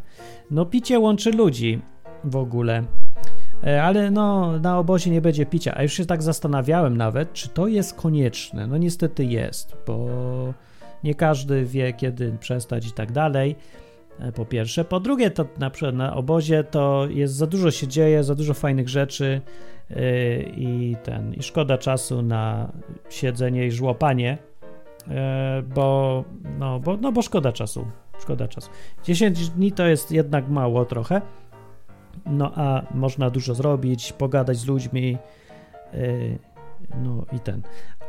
No 0.50 0.66
picie 0.66 0.98
łączy 0.98 1.30
ludzi 1.30 1.80
w 2.24 2.36
ogóle. 2.36 2.84
E, 3.66 3.82
Ale 3.84 4.10
no, 4.10 4.52
na 4.58 4.78
obozie 4.78 5.10
nie 5.10 5.20
będzie 5.20 5.46
picia. 5.46 5.74
A 5.76 5.82
już 5.82 5.92
się 5.92 6.06
tak 6.06 6.22
zastanawiałem 6.22 6.96
nawet, 6.96 7.32
czy 7.32 7.48
to 7.48 7.66
jest 7.66 7.94
konieczne. 7.94 8.66
No 8.66 8.76
niestety 8.76 9.24
jest, 9.24 9.76
bo 9.86 10.06
nie 11.04 11.14
każdy 11.14 11.64
wie, 11.64 11.92
kiedy 11.92 12.32
przestać 12.40 12.86
i 12.86 12.92
tak 12.92 13.12
dalej. 13.12 13.56
E, 14.18 14.32
Po 14.32 14.44
pierwsze. 14.44 14.84
Po 14.84 15.00
drugie, 15.00 15.30
to 15.30 15.44
na 15.58 15.70
przykład 15.70 15.94
na 15.94 16.16
obozie 16.16 16.64
to 16.64 17.06
jest 17.10 17.34
za 17.34 17.46
dużo 17.46 17.70
się 17.70 17.88
dzieje, 17.88 18.24
za 18.24 18.34
dużo 18.34 18.54
fajnych 18.54 18.88
rzeczy 18.88 19.40
yy, 19.90 19.96
i 20.56 20.96
ten, 21.02 21.34
i 21.34 21.42
szkoda 21.42 21.78
czasu 21.78 22.22
na 22.22 22.72
siedzenie 23.10 23.66
i 23.66 23.70
żłopanie, 23.72 24.38
e, 25.08 25.62
bo, 25.74 26.24
no, 26.58 26.80
bo, 26.80 26.96
no 26.96 27.12
bo 27.12 27.22
szkoda 27.22 27.52
czasu. 27.52 27.86
Szkoda 28.18 28.48
czasu. 28.48 28.70
10 29.04 29.48
dni 29.48 29.72
to 29.72 29.86
jest 29.86 30.12
jednak 30.12 30.48
mało 30.48 30.84
trochę. 30.84 31.22
No 32.26 32.52
a 32.54 32.82
można 32.94 33.30
dużo 33.30 33.54
zrobić, 33.54 34.12
pogadać 34.12 34.56
z 34.56 34.66
ludźmi. 34.66 35.18
yy, 35.92 36.38
no 37.02 37.24
i 37.32 37.40
ten. 37.40 37.62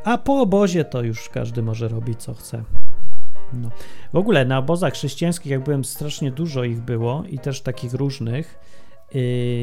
A 0.03 0.17
po 0.17 0.41
obozie 0.41 0.85
to 0.85 1.01
już 1.01 1.29
każdy 1.29 1.63
może 1.63 1.87
robić 1.87 2.23
co 2.23 2.33
chce. 2.33 2.63
No. 3.53 3.69
W 4.13 4.17
ogóle 4.17 4.45
na 4.45 4.57
obozach 4.57 4.93
chrześcijańskich, 4.93 5.51
jak 5.51 5.63
byłem, 5.63 5.85
strasznie 5.85 6.31
dużo 6.31 6.63
ich 6.63 6.81
było 6.81 7.23
i 7.29 7.39
też 7.39 7.61
takich 7.61 7.93
różnych. 7.93 8.59
Yy, 9.13 9.21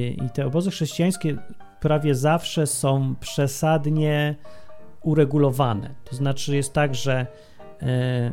I 0.09 0.31
te 0.35 0.47
obozy 0.47 0.71
chrześcijańskie 0.71 1.37
prawie 1.81 2.15
zawsze 2.15 2.67
są 2.67 3.15
przesadnie 3.21 4.37
uregulowane. 5.03 5.95
To 6.05 6.17
znaczy 6.17 6.57
jest 6.57 6.73
tak, 6.73 6.95
że 6.95 7.27
e, 7.83 8.33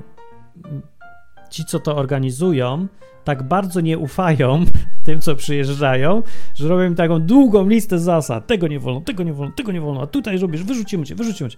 ci, 1.49 1.65
co 1.65 1.79
to 1.79 1.95
organizują, 1.95 2.87
tak 3.23 3.43
bardzo 3.43 3.81
nie 3.81 3.97
ufają 3.97 4.65
tym, 5.05 5.21
co 5.21 5.35
przyjeżdżają, 5.35 6.23
że 6.55 6.67
robią 6.67 6.83
im 6.83 6.95
taką 6.95 7.19
długą 7.19 7.67
listę 7.67 7.99
zasad. 7.99 8.47
Tego 8.47 8.67
nie 8.67 8.79
wolno, 8.79 9.01
tego 9.01 9.23
nie 9.23 9.33
wolno, 9.33 9.53
tego 9.55 9.71
nie 9.71 9.81
wolno, 9.81 10.01
a 10.01 10.07
tutaj 10.07 10.37
robisz, 10.37 10.63
wyrzucimy 10.63 11.05
cię, 11.05 11.15
wyrzucimy 11.15 11.49
cię. 11.49 11.57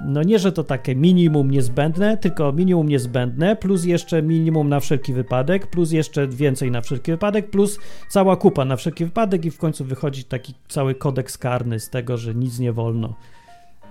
No 0.00 0.22
nie, 0.22 0.38
że 0.38 0.52
to 0.52 0.64
takie 0.64 0.96
minimum 0.96 1.50
niezbędne, 1.50 2.16
tylko 2.16 2.52
minimum 2.52 2.88
niezbędne, 2.88 3.56
plus 3.56 3.84
jeszcze 3.84 4.22
minimum 4.22 4.68
na 4.68 4.80
wszelki 4.80 5.12
wypadek, 5.12 5.66
plus 5.66 5.92
jeszcze 5.92 6.28
więcej 6.28 6.70
na 6.70 6.80
wszelki 6.80 7.10
wypadek, 7.10 7.50
plus 7.50 7.78
cała 8.08 8.36
kupa 8.36 8.64
na 8.64 8.76
wszelki 8.76 9.04
wypadek 9.04 9.44
i 9.44 9.50
w 9.50 9.58
końcu 9.58 9.84
wychodzi 9.84 10.24
taki 10.24 10.54
cały 10.68 10.94
kodeks 10.94 11.38
karny 11.38 11.80
z 11.80 11.90
tego, 11.90 12.16
że 12.16 12.34
nic 12.34 12.58
nie 12.58 12.72
wolno, 12.72 13.14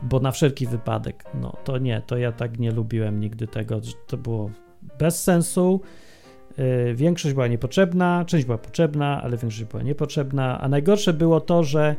bo 0.04 0.20
na 0.20 0.32
wszelki 0.32 0.68
wypadek. 0.68 1.24
No 1.41 1.58
to 1.64 1.78
nie, 1.78 2.02
to 2.08 2.18
ja 2.18 2.32
tak 2.32 2.60
nie 2.60 2.72
lubiłem 2.72 3.20
nigdy 3.20 3.47
tego, 3.47 3.82
że 3.84 3.93
to 4.08 4.18
było 4.18 4.52
bez 4.99 5.24
sensu. 5.24 5.82
Yy, 6.58 6.95
większość 6.95 7.34
była 7.34 7.47
niepotrzebna, 7.47 8.26
część 8.28 8.45
była 8.45 8.58
potrzebna, 8.58 9.22
ale 9.24 9.38
większość 9.38 9.64
była 9.64 9.84
niepotrzebna, 9.84 10.62
a 10.62 10.70
najgorsze 10.70 11.14
było 11.14 11.41
to, 11.41 11.64
że 11.64 11.95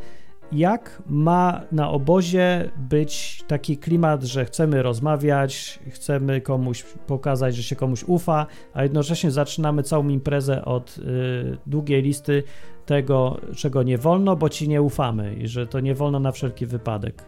jak 0.53 1.03
ma 1.07 1.61
na 1.73 1.91
obozie 1.91 2.71
być 2.77 3.45
taki 3.47 3.77
klimat, 3.79 4.23
że 4.23 4.45
chcemy 4.45 4.83
rozmawiać, 4.83 5.79
chcemy 5.91 6.41
komuś 6.41 6.83
pokazać, 6.83 7.57
że 7.57 7.63
się 7.63 7.77
komuś 7.77 8.05
ufa, 8.05 8.47
a 8.75 8.83
jednocześnie 8.83 9.31
zaczynamy 9.31 9.83
całą 9.83 10.09
imprezę 10.09 10.65
od 10.65 10.99
y, 10.99 11.59
długiej 11.67 12.03
listy 12.03 12.43
tego, 12.87 13.41
czego 13.57 13.83
nie 13.83 13.99
wolno, 13.99 14.37
bo 14.37 14.49
ci 14.49 14.69
nie 14.69 14.83
ufamy 14.83 15.35
i 15.35 15.49
że 15.49 15.67
to 15.67 15.81
nie 15.81 15.95
wolno 15.95 16.21
na 16.21 16.33
wszelki 16.33 16.67
wypadek. 16.67 17.25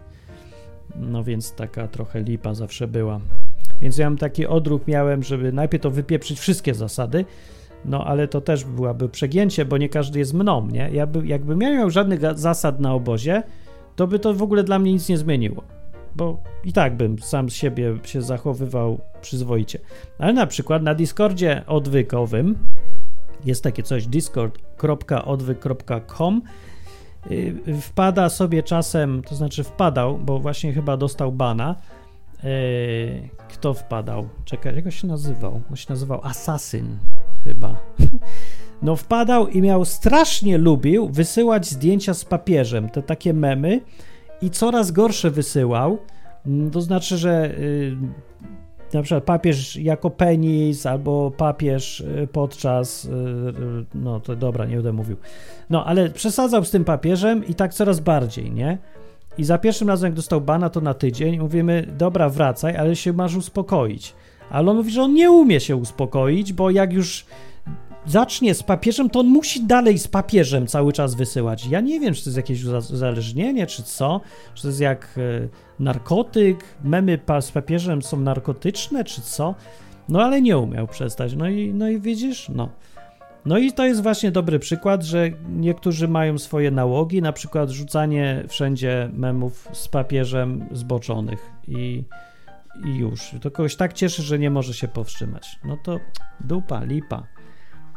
No 0.96 1.24
więc 1.24 1.54
taka 1.54 1.88
trochę 1.88 2.22
lipa 2.22 2.54
zawsze 2.54 2.88
była. 2.88 3.20
Więc 3.80 3.98
ja 3.98 4.10
mam 4.10 4.18
taki 4.18 4.46
odruch 4.46 4.86
miałem, 4.86 5.22
żeby 5.22 5.52
najpierw 5.52 5.82
to 5.82 5.90
wypieprzyć 5.90 6.40
wszystkie 6.40 6.74
zasady, 6.74 7.24
no 7.84 8.04
ale 8.04 8.28
to 8.28 8.40
też 8.40 8.64
byłaby 8.64 9.08
przegięcie, 9.08 9.64
bo 9.64 9.78
nie 9.78 9.88
każdy 9.88 10.18
jest 10.18 10.34
mną, 10.34 10.68
nie? 10.72 10.90
Ja 10.92 11.06
by, 11.06 11.26
jakbym 11.26 11.58
nie 11.58 11.76
miał 11.76 11.90
żadnych 11.90 12.38
zasad 12.38 12.80
na 12.80 12.94
obozie, 12.94 13.42
to 13.96 14.06
by 14.06 14.18
to 14.18 14.34
w 14.34 14.42
ogóle 14.42 14.64
dla 14.64 14.78
mnie 14.78 14.92
nic 14.92 15.08
nie 15.08 15.18
zmieniło. 15.18 15.62
Bo 16.16 16.42
i 16.64 16.72
tak 16.72 16.96
bym 16.96 17.18
sam 17.18 17.50
z 17.50 17.54
siebie 17.54 17.98
się 18.04 18.22
zachowywał 18.22 18.98
przyzwoicie. 19.20 19.78
Ale 20.18 20.32
na 20.32 20.46
przykład 20.46 20.82
na 20.82 20.94
Discordzie 20.94 21.62
odwykowym 21.66 22.58
jest 23.44 23.64
takie 23.64 23.82
coś 23.82 24.06
discord.odwyk.com 24.06 26.42
y, 27.30 27.54
wpada 27.80 28.28
sobie 28.28 28.62
czasem, 28.62 29.22
to 29.22 29.34
znaczy 29.34 29.64
wpadał, 29.64 30.18
bo 30.18 30.38
właśnie 30.38 30.72
chyba 30.72 30.96
dostał 30.96 31.32
bana. 31.32 31.76
Y, 32.44 33.28
Kto 33.48 33.74
wpadał? 33.74 34.28
Czekaj, 34.44 34.76
jak 34.76 34.84
on 34.84 34.90
się 34.90 35.06
nazywał? 35.06 35.60
On 35.70 35.76
się 35.76 35.86
nazywał 35.88 36.20
Assassin 36.22 36.98
chyba. 37.44 37.76
No 38.82 38.96
wpadał 38.96 39.48
i 39.48 39.62
miał 39.62 39.84
strasznie 39.84 40.58
lubił 40.58 41.08
wysyłać 41.08 41.66
zdjęcia 41.66 42.14
z 42.14 42.24
papieżem, 42.24 42.88
te 42.88 43.02
takie 43.02 43.34
memy 43.34 43.80
i 44.42 44.50
coraz 44.50 44.90
gorsze 44.90 45.30
wysyłał. 45.30 45.98
Mm, 46.46 46.70
To 46.70 46.80
znaczy, 46.80 47.18
że 47.18 47.58
y, 47.58 47.96
na 48.92 49.02
przykład 49.02 49.24
papież 49.24 49.76
jako 49.76 50.10
penis 50.10 50.86
albo 50.86 51.30
papież 51.30 52.00
y, 52.00 52.28
podczas 52.32 53.04
y, 53.04 53.10
no 53.94 54.20
to 54.20 54.36
dobra, 54.36 54.64
nie 54.66 54.74
będę 54.74 54.92
mówił. 54.92 55.16
No, 55.70 55.84
ale 55.84 56.10
przesadzał 56.10 56.64
z 56.64 56.70
tym 56.70 56.84
papieżem 56.84 57.46
i 57.46 57.54
tak 57.54 57.74
coraz 57.74 58.00
bardziej, 58.00 58.50
nie? 58.50 58.78
I 59.38 59.44
za 59.44 59.58
pierwszym 59.58 59.88
razem, 59.88 60.06
jak 60.06 60.14
dostał 60.14 60.40
bana, 60.40 60.70
to 60.70 60.80
na 60.80 60.94
tydzień 60.94 61.38
mówimy, 61.38 61.86
dobra, 61.98 62.28
wracaj, 62.28 62.76
ale 62.76 62.96
się 62.96 63.12
masz 63.12 63.36
uspokoić. 63.36 64.14
Ale 64.50 64.70
on 64.70 64.76
mówi, 64.76 64.90
że 64.90 65.02
on 65.02 65.14
nie 65.14 65.30
umie 65.30 65.60
się 65.60 65.76
uspokoić, 65.76 66.52
bo 66.52 66.70
jak 66.70 66.92
już 66.92 67.26
zacznie 68.06 68.54
z 68.54 68.62
papieżem, 68.62 69.10
to 69.10 69.20
on 69.20 69.26
musi 69.26 69.66
dalej 69.66 69.98
z 69.98 70.08
papieżem 70.08 70.66
cały 70.66 70.92
czas 70.92 71.14
wysyłać. 71.14 71.66
Ja 71.66 71.80
nie 71.80 72.00
wiem, 72.00 72.14
czy 72.14 72.24
to 72.24 72.30
jest 72.30 72.36
jakieś 72.36 72.64
uza- 72.64 72.92
uzależnienie, 72.92 73.66
czy 73.66 73.82
co, 73.82 74.20
czy 74.54 74.62
to 74.62 74.68
jest 74.68 74.80
jak 74.80 75.18
e, 75.18 75.48
narkotyk, 75.78 76.64
memy 76.84 77.18
z 77.40 77.50
papieżem 77.50 78.02
są 78.02 78.20
narkotyczne, 78.20 79.04
czy 79.04 79.22
co. 79.22 79.54
No 80.08 80.22
ale 80.22 80.42
nie 80.42 80.58
umiał 80.58 80.86
przestać. 80.86 81.34
No 81.34 81.48
i, 81.48 81.74
no 81.74 81.88
i 81.88 82.00
widzisz, 82.00 82.48
no. 82.48 82.68
No 83.44 83.58
i 83.58 83.72
to 83.72 83.86
jest 83.86 84.02
właśnie 84.02 84.30
dobry 84.30 84.58
przykład, 84.58 85.02
że 85.02 85.30
niektórzy 85.48 86.08
mają 86.08 86.38
swoje 86.38 86.70
nałogi, 86.70 87.22
na 87.22 87.32
przykład 87.32 87.70
rzucanie 87.70 88.44
wszędzie 88.48 89.10
memów 89.12 89.68
z 89.72 89.88
papieżem 89.88 90.64
zboczonych 90.72 91.50
i, 91.68 92.04
i 92.84 92.96
już. 92.96 93.34
To 93.40 93.50
kogoś 93.50 93.76
tak 93.76 93.92
cieszy, 93.92 94.22
że 94.22 94.38
nie 94.38 94.50
może 94.50 94.74
się 94.74 94.88
powstrzymać. 94.88 95.58
No 95.64 95.76
to 95.76 96.00
dupa, 96.40 96.84
lipa. 96.84 97.26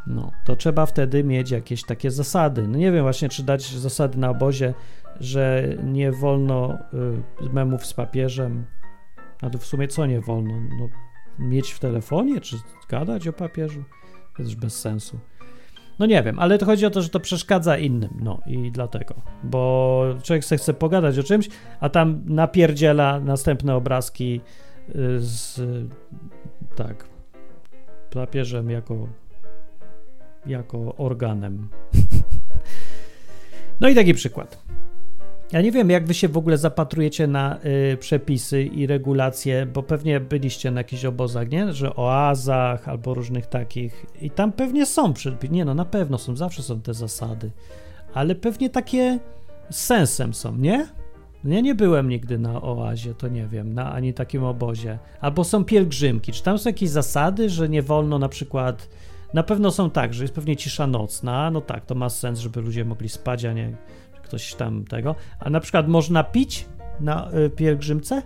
No, 0.06 0.32
to 0.44 0.56
trzeba 0.56 0.86
wtedy 0.86 1.24
mieć 1.24 1.50
jakieś 1.50 1.84
takie 1.84 2.10
zasady. 2.10 2.68
No 2.68 2.78
nie 2.78 2.92
wiem 2.92 3.02
właśnie, 3.02 3.28
czy 3.28 3.42
dać 3.42 3.74
zasady 3.74 4.18
na 4.18 4.30
obozie, 4.30 4.74
że 5.20 5.68
nie 5.84 6.12
wolno 6.12 6.78
y, 7.42 7.50
memów 7.52 7.86
z 7.86 7.94
papieżem. 7.94 8.64
A 9.42 9.50
to 9.50 9.58
w 9.58 9.66
sumie 9.66 9.88
co 9.88 10.06
nie 10.06 10.20
wolno? 10.20 10.54
No, 10.78 10.88
mieć 11.38 11.70
w 11.72 11.78
telefonie, 11.78 12.40
czy 12.40 12.56
gadać 12.88 13.28
o 13.28 13.32
papieżu? 13.32 13.84
To 14.36 14.42
jest 14.42 14.50
już 14.50 14.60
bez 14.60 14.80
sensu. 14.80 15.18
No 15.98 16.06
nie 16.06 16.22
wiem, 16.22 16.38
ale 16.38 16.58
to 16.58 16.66
chodzi 16.66 16.86
o 16.86 16.90
to, 16.90 17.02
że 17.02 17.08
to 17.08 17.20
przeszkadza 17.20 17.78
innym, 17.78 18.10
no 18.20 18.40
i 18.46 18.70
dlatego, 18.72 19.14
bo 19.44 20.04
człowiek 20.22 20.44
se 20.44 20.56
chce 20.56 20.74
pogadać 20.74 21.18
o 21.18 21.22
czymś, 21.22 21.48
a 21.80 21.88
tam 21.88 22.22
napierdziela 22.26 23.20
następne 23.20 23.74
obrazki 23.74 24.40
z, 25.18 25.60
tak, 26.76 27.04
papieżem 28.10 28.70
jako, 28.70 29.08
jako 30.46 30.96
organem. 30.96 31.68
No 33.80 33.88
i 33.88 33.94
taki 33.94 34.14
przykład. 34.14 34.64
Ja 35.52 35.60
nie 35.60 35.72
wiem, 35.72 35.90
jak 35.90 36.06
wy 36.06 36.14
się 36.14 36.28
w 36.28 36.36
ogóle 36.36 36.58
zapatrujecie 36.58 37.26
na 37.26 37.58
y, 37.92 37.96
przepisy 37.96 38.62
i 38.62 38.86
regulacje, 38.86 39.66
bo 39.66 39.82
pewnie 39.82 40.20
byliście 40.20 40.70
na 40.70 40.80
jakichś 40.80 41.04
obozach, 41.04 41.50
nie? 41.50 41.72
Że 41.72 41.96
oazach 41.96 42.88
albo 42.88 43.14
różnych 43.14 43.46
takich. 43.46 44.06
I 44.20 44.30
tam 44.30 44.52
pewnie 44.52 44.86
są 44.86 45.12
przepisy. 45.12 45.52
Nie 45.52 45.64
no, 45.64 45.74
na 45.74 45.84
pewno 45.84 46.18
są, 46.18 46.36
zawsze 46.36 46.62
są 46.62 46.80
te 46.80 46.94
zasady. 46.94 47.50
Ale 48.14 48.34
pewnie 48.34 48.70
takie 48.70 49.18
sensem 49.70 50.34
są, 50.34 50.56
nie? 50.56 50.88
Ja 51.44 51.60
nie 51.60 51.74
byłem 51.74 52.08
nigdy 52.08 52.38
na 52.38 52.62
oazie, 52.62 53.14
to 53.14 53.28
nie 53.28 53.46
wiem, 53.46 53.74
na 53.74 53.92
ani 53.92 54.14
takim 54.14 54.44
obozie. 54.44 54.98
Albo 55.20 55.44
są 55.44 55.64
pielgrzymki. 55.64 56.32
Czy 56.32 56.42
tam 56.42 56.58
są 56.58 56.70
jakieś 56.70 56.90
zasady, 56.90 57.50
że 57.50 57.68
nie 57.68 57.82
wolno 57.82 58.18
na 58.18 58.28
przykład. 58.28 58.88
Na 59.34 59.42
pewno 59.42 59.70
są 59.70 59.90
tak, 59.90 60.14
że 60.14 60.24
jest 60.24 60.34
pewnie 60.34 60.56
cisza 60.56 60.86
nocna. 60.86 61.50
No 61.50 61.60
tak, 61.60 61.86
to 61.86 61.94
ma 61.94 62.08
sens, 62.08 62.38
żeby 62.38 62.60
ludzie 62.60 62.84
mogli 62.84 63.08
spać, 63.08 63.44
a 63.44 63.52
nie 63.52 63.76
ktoś 64.22 64.54
tam 64.54 64.84
tego. 64.84 65.14
A 65.40 65.50
na 65.50 65.60
przykład 65.60 65.88
można 65.88 66.24
pić 66.24 66.66
na 67.00 67.30
y, 67.32 67.50
pielgrzymce? 67.50 68.22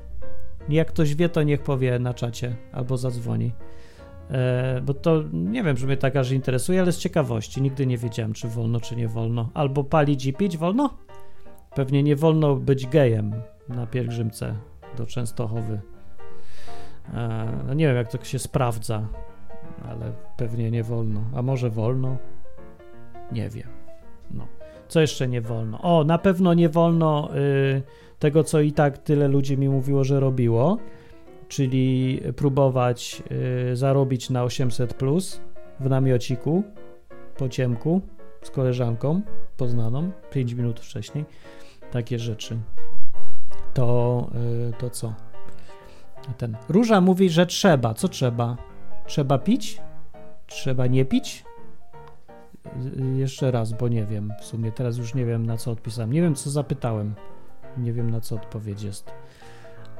Jak 0.68 0.88
ktoś 0.88 1.14
wie, 1.14 1.28
to 1.28 1.42
niech 1.42 1.62
powie 1.62 1.98
na 1.98 2.14
czacie 2.14 2.56
albo 2.72 2.96
zadzwoni. 2.96 3.52
E, 4.30 4.80
bo 4.84 4.94
to 4.94 5.22
nie 5.32 5.62
wiem, 5.62 5.76
że 5.76 5.86
mnie 5.86 5.96
tak 5.96 6.16
aż 6.16 6.30
interesuje, 6.30 6.80
ale 6.80 6.92
z 6.92 6.98
ciekawości. 6.98 7.62
Nigdy 7.62 7.86
nie 7.86 7.98
wiedziałem, 7.98 8.32
czy 8.32 8.48
wolno, 8.48 8.80
czy 8.80 8.96
nie 8.96 9.08
wolno. 9.08 9.50
Albo 9.54 9.84
palić 9.84 10.26
i 10.26 10.32
pić 10.32 10.56
wolno? 10.56 10.90
Pewnie 11.74 12.02
nie 12.02 12.16
wolno 12.16 12.56
być 12.56 12.86
gejem 12.86 13.32
na 13.68 13.86
pielgrzymce 13.86 14.54
do 14.96 15.06
Częstochowy. 15.06 15.80
E, 17.14 17.52
no 17.66 17.74
nie 17.74 17.86
wiem, 17.86 17.96
jak 17.96 18.08
to 18.08 18.24
się 18.24 18.38
sprawdza, 18.38 19.08
ale 19.88 20.12
pewnie 20.36 20.70
nie 20.70 20.82
wolno. 20.82 21.20
A 21.34 21.42
może 21.42 21.70
wolno? 21.70 22.16
Nie 23.32 23.48
wiem. 23.48 23.68
No. 24.30 24.46
Co 24.88 25.00
jeszcze 25.00 25.28
nie 25.28 25.40
wolno? 25.40 25.80
O, 25.82 26.04
na 26.04 26.18
pewno 26.18 26.54
nie 26.54 26.68
wolno 26.68 27.30
y, 27.36 27.82
tego, 28.18 28.44
co 28.44 28.60
i 28.60 28.72
tak 28.72 28.98
tyle 28.98 29.28
ludzi 29.28 29.58
mi 29.58 29.68
mówiło, 29.68 30.04
że 30.04 30.20
robiło, 30.20 30.78
czyli 31.48 32.20
próbować 32.36 33.22
y, 33.72 33.76
zarobić 33.76 34.30
na 34.30 34.44
800 34.44 34.94
plus 34.94 35.40
w 35.80 35.90
namiociku 35.90 36.62
po 37.36 37.48
ciemku 37.48 38.00
z 38.42 38.50
koleżanką 38.50 39.20
poznaną 39.56 40.10
5 40.30 40.52
minut 40.52 40.80
wcześniej. 40.80 41.24
Takie 41.92 42.18
rzeczy. 42.18 42.58
To, 43.74 44.30
y, 44.68 44.72
to 44.78 44.90
co? 44.90 45.14
Ten. 46.38 46.56
Róża 46.68 47.00
mówi, 47.00 47.30
że 47.30 47.46
trzeba. 47.46 47.94
Co 47.94 48.08
trzeba? 48.08 48.56
Trzeba 49.06 49.38
pić? 49.38 49.80
Trzeba 50.46 50.86
nie 50.86 51.04
pić? 51.04 51.44
Y, 52.66 53.16
Jeszcze 53.16 53.50
raz, 53.50 53.72
bo 53.72 53.88
nie 53.88 54.04
wiem. 54.04 54.32
W 54.40 54.44
sumie 54.44 54.72
teraz 54.72 54.96
już 54.96 55.14
nie 55.14 55.24
wiem, 55.26 55.46
na 55.46 55.56
co 55.56 55.70
odpisałem. 55.70 56.12
Nie 56.12 56.22
wiem, 56.22 56.34
co 56.34 56.50
zapytałem. 56.50 57.14
Nie 57.76 57.92
wiem, 57.92 58.10
na 58.10 58.20
co 58.20 58.34
odpowiedź 58.34 58.82
jest. 58.82 59.12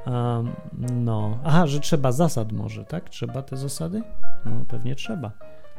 Um, 0.07 0.53
no. 0.91 1.39
Aha, 1.45 1.67
że 1.67 1.81
trzeba 1.81 2.13
zasad 2.13 2.53
może, 2.53 2.85
tak? 2.85 3.11
Trzeba 3.11 3.43
te 3.43 3.57
zasady? 3.57 4.03
No, 4.45 4.51
pewnie 4.69 4.95
trzeba. 4.95 5.31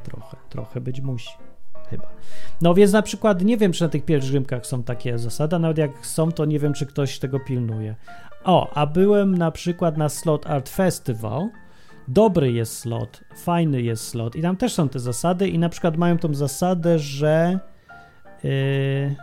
Trochę, 0.04 0.38
trochę 0.50 0.82
być 0.82 1.02
musi. 1.02 1.30
Chyba. 1.94 2.08
No 2.62 2.74
więc 2.74 2.92
na 2.92 3.02
przykład 3.02 3.42
nie 3.42 3.58
wiem, 3.58 3.72
czy 3.72 3.84
na 3.84 3.90
tych 3.90 4.06
pielgrzymkach 4.06 4.66
są 4.66 4.84
takie 4.84 5.18
zasady, 5.18 5.60
nawet 5.60 5.78
jak 5.78 6.06
są, 6.06 6.32
to 6.32 6.46
nie 6.46 6.60
wiem, 6.60 6.74
czy 6.74 6.86
ktoś 6.86 7.20
tego 7.20 7.40
pilnuje. 7.40 7.96
O, 8.44 8.74
a 8.74 8.86
byłem 8.86 9.38
na 9.38 9.52
przykład 9.52 9.98
na 9.98 10.10
Slot 10.10 10.48
Art 10.48 10.70
Festival. 10.70 11.50
Dobry 12.08 12.52
jest 12.52 12.80
slot, 12.80 13.22
fajny 13.36 13.82
jest 13.82 14.08
slot 14.08 14.36
i 14.36 14.42
tam 14.42 14.58
też 14.58 14.74
są 14.74 14.90
te 14.90 15.00
zasady 15.00 15.48
i 15.48 15.60
na 15.60 15.70
przykład 15.70 15.98
mają 15.98 16.18
tą 16.18 16.34
zasadę, 16.34 17.00
że 17.00 17.60
yy, 18.44 19.16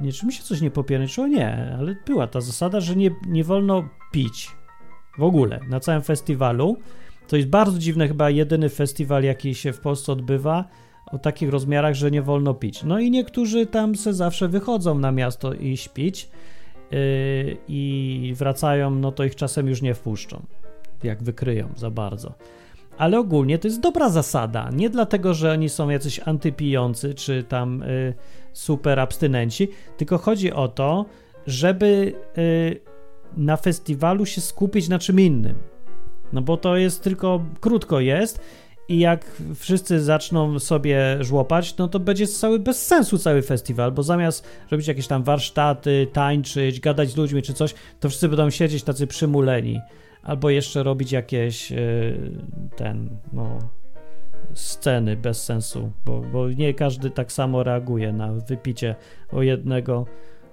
nie, 0.00 0.12
czy 0.12 0.26
mi 0.26 0.32
się 0.32 0.42
coś 0.42 0.60
nie 0.60 0.70
popierniczyło? 0.70 1.26
Nie, 1.26 1.76
ale 1.78 1.96
była 2.06 2.26
ta 2.26 2.40
zasada, 2.40 2.80
że 2.80 2.96
nie, 2.96 3.10
nie 3.26 3.44
wolno 3.44 3.88
pić 4.12 4.50
w 5.18 5.22
ogóle 5.22 5.60
na 5.68 5.80
całym 5.80 6.02
festiwalu. 6.02 6.76
To 7.28 7.36
jest 7.36 7.48
bardzo 7.48 7.78
dziwne, 7.78 8.08
chyba 8.08 8.30
jedyny 8.30 8.68
festiwal, 8.68 9.24
jaki 9.24 9.54
się 9.54 9.72
w 9.72 9.80
Polsce 9.80 10.12
odbywa 10.12 10.64
o 11.12 11.18
takich 11.18 11.50
rozmiarach, 11.50 11.94
że 11.94 12.10
nie 12.10 12.22
wolno 12.22 12.54
pić. 12.54 12.82
No 12.84 13.00
i 13.00 13.10
niektórzy 13.10 13.66
tam 13.66 13.96
se 13.96 14.14
zawsze 14.14 14.48
wychodzą 14.48 14.98
na 14.98 15.12
miasto 15.12 15.54
i 15.54 15.76
śpić 15.76 16.28
yy, 16.90 16.98
i 17.68 18.34
wracają, 18.36 18.90
no 18.90 19.12
to 19.12 19.24
ich 19.24 19.36
czasem 19.36 19.68
już 19.68 19.82
nie 19.82 19.94
wpuszczą, 19.94 20.42
jak 21.02 21.22
wykryją 21.22 21.68
za 21.76 21.90
bardzo. 21.90 22.32
ale 22.98 23.18
ogólnie 23.18 23.58
to 23.58 23.68
jest 23.68 23.80
dobra 23.80 24.08
zasada. 24.08 24.70
Nie 24.72 24.90
dlatego, 24.90 25.34
że 25.34 25.52
oni 25.52 25.68
są 25.68 25.88
jacyś 25.88 26.20
antypijący, 26.24 27.14
czy 27.14 27.44
tam 27.44 27.82
y, 27.82 28.14
super 28.52 29.00
abstynenci, 29.00 29.68
tylko 29.96 30.18
chodzi 30.18 30.52
o 30.52 30.68
to, 30.68 31.06
żeby 31.46 32.14
y, 32.38 32.80
na 33.36 33.56
festiwalu 33.56 34.26
się 34.26 34.40
skupić 34.40 34.88
na 34.88 34.98
czym 34.98 35.20
innym. 35.20 35.54
No 36.32 36.42
bo 36.42 36.56
to 36.56 36.76
jest 36.76 37.02
tylko, 37.02 37.40
krótko 37.60 38.00
jest 38.00 38.40
i 38.90 38.98
jak 38.98 39.42
wszyscy 39.54 40.00
zaczną 40.00 40.58
sobie 40.58 41.16
żłopać, 41.20 41.76
no 41.76 41.88
to 41.88 42.00
będzie 42.00 42.26
cały 42.26 42.58
bez 42.58 42.86
sensu 42.86 43.18
cały 43.18 43.42
festiwal, 43.42 43.92
bo 43.92 44.02
zamiast 44.02 44.48
robić 44.70 44.88
jakieś 44.88 45.06
tam 45.06 45.22
warsztaty, 45.22 46.06
tańczyć, 46.12 46.80
gadać 46.80 47.10
z 47.10 47.16
ludźmi 47.16 47.42
czy 47.42 47.54
coś, 47.54 47.74
to 48.00 48.08
wszyscy 48.08 48.28
będą 48.28 48.50
siedzieć 48.50 48.82
tacy 48.82 49.06
przymuleni. 49.06 49.80
Albo 50.22 50.50
jeszcze 50.50 50.82
robić 50.82 51.12
jakieś 51.12 51.70
yy, 51.70 51.78
ten, 52.76 53.08
no, 53.32 53.58
sceny 54.54 55.16
bez 55.16 55.44
sensu, 55.44 55.92
bo, 56.04 56.20
bo 56.20 56.48
nie 56.48 56.74
każdy 56.74 57.10
tak 57.10 57.32
samo 57.32 57.62
reaguje 57.62 58.12
na 58.12 58.32
wypicie 58.32 58.94
o 59.32 59.42
jednego, 59.42 60.06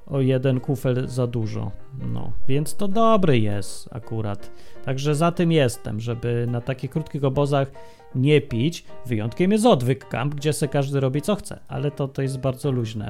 o 0.10 0.22
jeden 0.22 0.60
kufel 0.60 1.08
za 1.08 1.28
dużo. 1.28 1.72
No, 2.14 2.32
więc 2.48 2.76
to 2.76 2.88
dobry 2.88 3.40
jest 3.40 3.90
akurat. 3.94 4.52
Także 4.86 5.16
za 5.16 5.32
tym 5.32 5.52
jestem, 5.52 6.00
żeby 6.00 6.48
na 6.50 6.62
takich 6.62 6.92
krótkich 6.92 7.24
obozach 7.24 7.72
nie 8.16 8.42
pić. 8.42 8.86
Wyjątkiem 9.06 9.52
jest 9.52 9.66
odwyk 9.66 10.08
camp, 10.08 10.36
gdzie 10.36 10.54
se 10.54 10.68
każdy 10.68 11.00
robi 11.00 11.22
co 11.22 11.36
chce, 11.36 11.60
ale 11.68 11.92
to, 11.92 12.08
to 12.08 12.22
jest 12.22 12.40
bardzo 12.40 12.72
luźna 12.72 13.06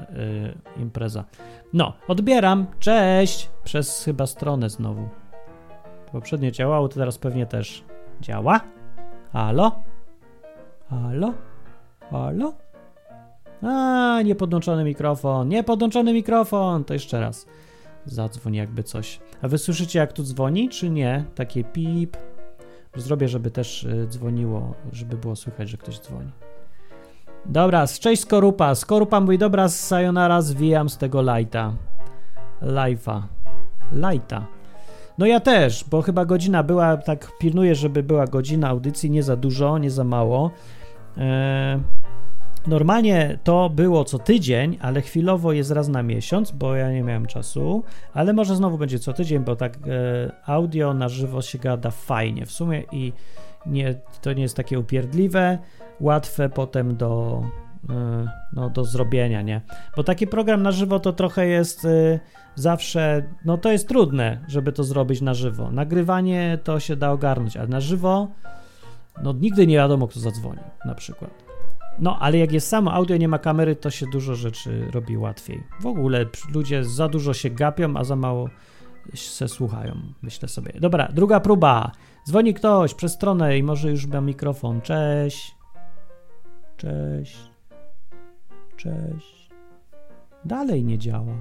yy, 0.75 0.81
impreza. 0.81 1.23
No, 1.73 1.93
odbieram. 2.07 2.67
Cześć! 2.79 3.49
Przez 3.63 4.03
chyba 4.03 4.27
stronę 4.27 4.69
znowu. 4.69 5.09
Poprzednio 6.11 6.51
działało, 6.51 6.87
to 6.87 6.95
teraz 6.95 7.17
pewnie 7.17 7.45
też 7.45 7.83
działa. 8.21 8.61
Halo? 9.33 9.71
Halo? 10.89 11.33
Halo? 12.11 12.53
A, 13.61 14.21
niepodłączony 14.25 14.83
mikrofon, 14.83 15.49
niepodłączony 15.49 16.13
mikrofon. 16.13 16.83
To 16.83 16.93
jeszcze 16.93 17.19
raz. 17.19 17.45
Zadzwoń 18.05 18.55
jakby 18.55 18.83
coś. 18.83 19.19
A 19.41 19.47
wy 19.47 19.57
słyszycie 19.57 19.99
jak 19.99 20.13
tu 20.13 20.23
dzwoni, 20.23 20.69
czy 20.69 20.89
nie? 20.89 21.25
Takie 21.35 21.63
pip. 21.63 22.17
Zrobię, 22.95 23.27
żeby 23.27 23.51
też 23.51 23.83
y, 23.83 24.07
dzwoniło, 24.09 24.73
żeby 24.93 25.17
było 25.17 25.35
słychać, 25.35 25.69
że 25.69 25.77
ktoś 25.77 25.99
dzwoni. 25.99 26.31
Dobra, 27.45 27.87
cześć 27.87 28.21
Skorupa. 28.21 28.75
Skorupa 28.75 29.19
mówi, 29.19 29.37
dobra, 29.37 29.69
sayonara, 29.69 30.41
zwijam 30.41 30.89
z 30.89 30.97
tego 30.97 31.21
lighta. 31.21 31.73
Live'a. 32.61 33.21
Lighta. 33.91 34.45
No 35.17 35.25
ja 35.25 35.39
też, 35.39 35.83
bo 35.83 36.01
chyba 36.01 36.25
godzina 36.25 36.63
była, 36.63 36.97
tak 36.97 37.31
pilnuję, 37.39 37.75
żeby 37.75 38.03
była 38.03 38.27
godzina 38.27 38.67
audycji, 38.67 39.09
nie 39.09 39.23
za 39.23 39.35
dużo, 39.35 39.77
nie 39.77 39.91
za 39.91 40.03
mało. 40.03 40.51
Eee, 41.17 41.79
normalnie 42.67 43.39
to 43.43 43.69
było 43.69 44.03
co 44.03 44.19
tydzień, 44.19 44.77
ale 44.81 45.01
chwilowo 45.01 45.53
jest 45.53 45.71
raz 45.71 45.87
na 45.87 46.03
miesiąc, 46.03 46.51
bo 46.51 46.75
ja 46.75 46.91
nie 46.91 47.03
miałem 47.03 47.25
czasu, 47.25 47.83
ale 48.13 48.33
może 48.33 48.55
znowu 48.55 48.77
będzie 48.77 48.99
co 48.99 49.13
tydzień, 49.13 49.43
bo 49.43 49.55
tak 49.55 49.77
e, 49.77 49.79
audio 50.45 50.93
na 50.93 51.09
żywo 51.09 51.41
się 51.41 51.57
gada 51.57 51.91
fajnie 51.91 52.45
w 52.45 52.51
sumie 52.51 52.83
i 52.91 53.13
nie, 53.65 53.95
to 54.21 54.33
nie 54.33 54.41
jest 54.41 54.55
takie 54.55 54.79
upierdliwe, 54.79 55.57
łatwe 55.99 56.49
potem 56.49 56.97
do, 56.97 57.41
e, 57.89 58.27
no, 58.53 58.69
do 58.69 58.85
zrobienia, 58.85 59.41
nie? 59.41 59.61
Bo 59.95 60.03
taki 60.03 60.27
program 60.27 60.63
na 60.63 60.71
żywo 60.71 60.99
to 60.99 61.13
trochę 61.13 61.47
jest 61.47 61.85
e, 61.85 62.19
zawsze, 62.55 63.23
no 63.45 63.57
to 63.57 63.71
jest 63.71 63.87
trudne, 63.87 64.39
żeby 64.47 64.71
to 64.71 64.83
zrobić 64.83 65.21
na 65.21 65.33
żywo. 65.33 65.71
Nagrywanie 65.71 66.57
to 66.63 66.79
się 66.79 66.95
da 66.95 67.11
ogarnąć, 67.11 67.57
ale 67.57 67.67
na 67.67 67.79
żywo, 67.79 68.27
no 69.23 69.33
nigdy 69.33 69.67
nie 69.67 69.75
wiadomo, 69.75 70.07
kto 70.07 70.19
zadzwoni, 70.19 70.59
na 70.85 70.95
przykład. 70.95 71.46
No, 71.99 72.19
ale 72.19 72.37
jak 72.37 72.51
jest 72.51 72.67
samo 72.67 72.93
audio, 72.93 73.17
nie 73.17 73.27
ma 73.27 73.39
kamery, 73.39 73.75
to 73.75 73.89
się 73.89 74.05
dużo 74.11 74.35
rzeczy 74.35 74.87
robi 74.91 75.17
łatwiej. 75.17 75.63
W 75.79 75.85
ogóle 75.85 76.25
ludzie 76.53 76.83
za 76.83 77.07
dużo 77.07 77.33
się 77.33 77.49
gapią, 77.49 77.97
a 77.97 78.03
za 78.03 78.15
mało 78.15 78.49
se 79.13 79.47
słuchają, 79.47 79.95
myślę 80.21 80.47
sobie. 80.47 80.73
Dobra, 80.79 81.07
druga 81.13 81.39
próba. 81.39 81.91
Dzwoni 82.27 82.53
ktoś 82.53 82.93
przez 82.93 83.13
stronę 83.13 83.57
i 83.57 83.63
może 83.63 83.91
już 83.91 84.07
ma 84.07 84.21
mikrofon. 84.21 84.81
Cześć. 84.81 85.55
Cześć. 86.77 87.37
Cześć. 88.77 89.49
Dalej 90.45 90.83
nie 90.83 90.97
działa. 90.97 91.33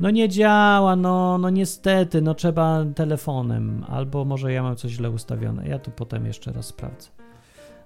No 0.00 0.10
nie 0.10 0.28
działa, 0.28 0.96
no, 0.96 1.38
no 1.38 1.50
niestety, 1.50 2.22
no 2.22 2.34
trzeba 2.34 2.84
telefonem, 2.94 3.84
albo 3.88 4.24
może 4.24 4.52
ja 4.52 4.62
mam 4.62 4.76
coś 4.76 4.92
źle 4.92 5.10
ustawione. 5.10 5.68
Ja 5.68 5.78
to 5.78 5.90
potem 5.90 6.26
jeszcze 6.26 6.52
raz 6.52 6.66
sprawdzę. 6.66 7.10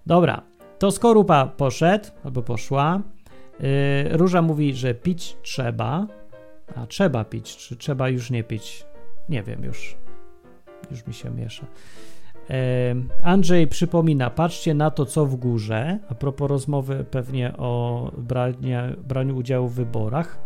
Dobra, 0.06 0.42
to 0.84 0.90
skorupa 0.90 1.46
poszedł, 1.46 2.08
albo 2.24 2.42
poszła. 2.42 3.00
Yy, 3.60 3.68
Róża 4.16 4.42
mówi, 4.42 4.74
że 4.74 4.94
pić 4.94 5.36
trzeba. 5.42 6.06
A 6.76 6.86
trzeba 6.86 7.24
pić, 7.24 7.56
czy 7.56 7.76
trzeba 7.76 8.08
już 8.08 8.30
nie 8.30 8.44
pić? 8.44 8.86
Nie 9.28 9.42
wiem 9.42 9.64
już. 9.64 9.96
Już 10.90 11.06
mi 11.06 11.14
się 11.14 11.30
miesza. 11.30 11.66
Yy, 12.48 12.56
Andrzej 13.22 13.66
przypomina, 13.66 14.30
patrzcie 14.30 14.74
na 14.74 14.90
to, 14.90 15.06
co 15.06 15.26
w 15.26 15.36
górze. 15.36 15.98
A 16.08 16.14
propos 16.14 16.48
rozmowy 16.48 17.04
pewnie 17.10 17.56
o 17.56 18.10
brania, 18.18 18.92
braniu 19.08 19.36
udziału 19.36 19.68
w 19.68 19.74
wyborach. 19.74 20.38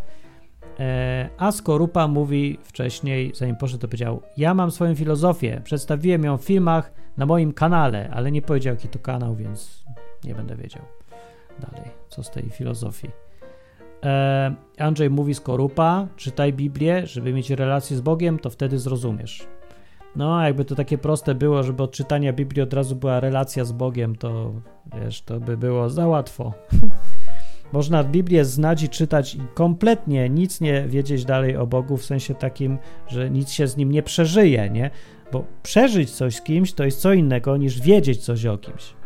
E, 0.81 1.29
a 1.39 1.53
Skorupa 1.53 2.09
mówi 2.09 2.59
wcześniej, 2.63 3.33
zanim 3.35 3.57
poszedł, 3.57 3.81
to 3.81 3.89
powiedział: 3.89 4.23
Ja 4.37 4.55
mam 4.55 4.71
swoją 4.71 4.95
filozofię, 4.95 5.61
przedstawiłem 5.65 6.25
ją 6.25 6.37
w 6.37 6.45
filmach 6.45 6.93
na 7.17 7.27
moim 7.27 7.53
kanale, 7.53 8.11
ale 8.11 8.33
nie 8.33 8.43
powiedział, 8.43 8.75
jaki 8.75 8.89
to 8.89 8.99
kanał, 8.99 9.37
więc 9.37 9.85
nie 10.25 10.35
będę 10.35 10.57
wiedział 10.57 10.83
dalej, 11.59 11.91
co 12.09 12.23
z 12.23 12.31
tej 12.31 12.51
filozofii. 12.51 13.11
E, 14.05 14.55
Andrzej 14.79 15.11
mówi 15.11 15.35
Skorupa: 15.35 16.07
czytaj 16.17 16.53
Biblię, 16.53 17.07
żeby 17.07 17.33
mieć 17.33 17.51
relację 17.51 17.97
z 17.97 18.01
Bogiem, 18.01 18.39
to 18.39 18.51
wtedy 18.51 18.79
zrozumiesz. 18.79 19.47
No, 20.17 20.43
jakby 20.43 20.65
to 20.65 20.75
takie 20.75 20.99
proste 20.99 21.35
było, 21.35 21.63
żeby 21.63 21.83
od 21.83 21.93
czytania 21.93 22.33
Biblii 22.33 22.63
od 22.63 22.75
razu 22.75 22.97
była 22.97 23.21
relacja 23.21 23.65
z 23.65 23.73
Bogiem, 23.73 24.17
to 24.17 24.53
wiesz, 25.03 25.23
to 25.23 25.41
by 25.41 25.57
było 25.57 25.91
za 25.91 26.07
łatwo. 26.07 26.53
Można 27.73 28.05
Biblię 28.05 28.45
znać 28.45 28.83
i 28.83 28.89
czytać 28.89 29.35
i 29.35 29.41
kompletnie 29.55 30.29
nic 30.29 30.61
nie 30.61 30.85
wiedzieć 30.89 31.25
dalej 31.25 31.57
o 31.57 31.67
Bogu, 31.67 31.97
w 31.97 32.05
sensie 32.05 32.35
takim, 32.35 32.79
że 33.07 33.31
nic 33.31 33.51
się 33.51 33.67
z 33.67 33.77
nim 33.77 33.93
nie 33.93 34.03
przeżyje, 34.03 34.71
nie? 34.71 34.91
Bo 35.33 35.45
przeżyć 35.63 36.11
coś 36.11 36.37
z 36.37 36.43
kimś 36.43 36.73
to 36.73 36.85
jest 36.85 37.01
co 37.01 37.13
innego 37.13 37.57
niż 37.57 37.81
wiedzieć 37.81 38.25
coś 38.25 38.47
o 38.47 38.59
kimś. 38.59 38.98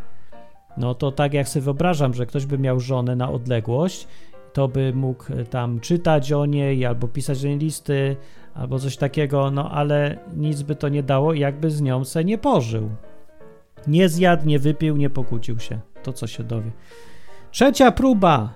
No 0.76 0.94
to 0.94 1.12
tak 1.12 1.34
jak 1.34 1.48
sobie 1.48 1.62
wyobrażam, 1.62 2.14
że 2.14 2.26
ktoś 2.26 2.46
by 2.46 2.58
miał 2.58 2.80
żonę 2.80 3.16
na 3.16 3.30
odległość, 3.30 4.08
to 4.52 4.68
by 4.68 4.92
mógł 4.94 5.24
tam 5.50 5.80
czytać 5.80 6.32
o 6.32 6.46
niej 6.46 6.86
albo 6.86 7.08
pisać 7.08 7.42
do 7.42 7.48
niej 7.48 7.58
listy, 7.58 8.16
albo 8.54 8.78
coś 8.78 8.96
takiego, 8.96 9.50
no 9.50 9.70
ale 9.70 10.18
nic 10.36 10.62
by 10.62 10.76
to 10.76 10.88
nie 10.88 11.02
dało, 11.02 11.34
jakby 11.34 11.70
z 11.70 11.80
nią 11.80 12.04
se 12.04 12.24
nie 12.24 12.38
pożył. 12.38 12.90
Nie 13.86 14.08
zjadł, 14.08 14.46
nie 14.46 14.58
wypił, 14.58 14.96
nie 14.96 15.10
pokłócił 15.10 15.58
się. 15.58 15.80
To 16.02 16.12
co 16.12 16.26
się 16.26 16.44
dowie. 16.44 16.70
Trzecia 17.50 17.92
próba. 17.92 18.54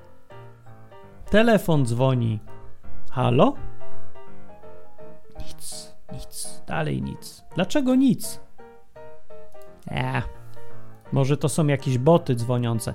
Telefon 1.31 1.87
dzwoni. 1.87 2.41
Halo? 3.11 3.55
Nic, 5.39 5.97
nic, 6.13 6.63
dalej 6.67 7.03
nic. 7.03 7.45
Dlaczego 7.55 7.95
nic? 7.95 8.41
Eee, 9.91 10.23
może 11.13 11.37
to 11.37 11.49
są 11.49 11.67
jakieś 11.67 11.99
boty 11.99 12.35
dzwoniące. 12.35 12.95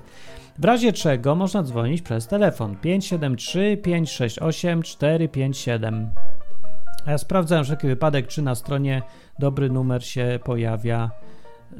W 0.58 0.64
razie 0.64 0.92
czego 0.92 1.34
można 1.34 1.62
dzwonić 1.62 2.02
przez 2.02 2.26
telefon 2.26 2.76
573 2.76 3.76
568 3.76 4.82
457. 4.82 6.10
A 7.06 7.10
ja 7.10 7.18
sprawdzam 7.18 7.64
wszelki 7.64 7.86
wypadek, 7.86 8.26
czy 8.26 8.42
na 8.42 8.54
stronie 8.54 9.02
dobry 9.38 9.70
numer 9.70 10.04
się 10.04 10.40
pojawia. 10.44 11.10
Yy, 11.72 11.78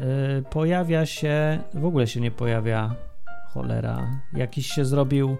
pojawia 0.50 1.06
się, 1.06 1.58
w 1.74 1.84
ogóle 1.84 2.06
się 2.06 2.20
nie 2.20 2.30
pojawia 2.30 2.94
Cholera, 3.48 4.20
jakiś 4.32 4.66
się 4.66 4.84
zrobił 4.84 5.36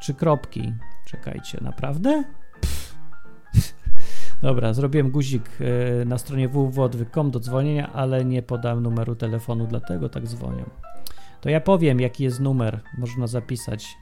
trzy 0.00 0.14
kropki. 0.14 0.72
Czekajcie, 1.06 1.58
naprawdę? 1.62 2.24
Dobra, 4.44 4.72
zrobiłem 4.72 5.10
guzik 5.10 5.50
e, 5.60 6.04
na 6.04 6.18
stronie 6.18 6.48
www.odwyk.com 6.48 7.30
do 7.30 7.40
dzwonienia, 7.40 7.92
ale 7.92 8.24
nie 8.24 8.42
podam 8.42 8.82
numeru 8.82 9.14
telefonu, 9.14 9.66
dlatego 9.66 10.08
tak 10.08 10.24
dzwonią. 10.24 10.64
To 11.40 11.48
ja 11.48 11.60
powiem, 11.60 12.00
jaki 12.00 12.24
jest 12.24 12.40
numer. 12.40 12.80
Można 12.98 13.26
zapisać, 13.26 13.96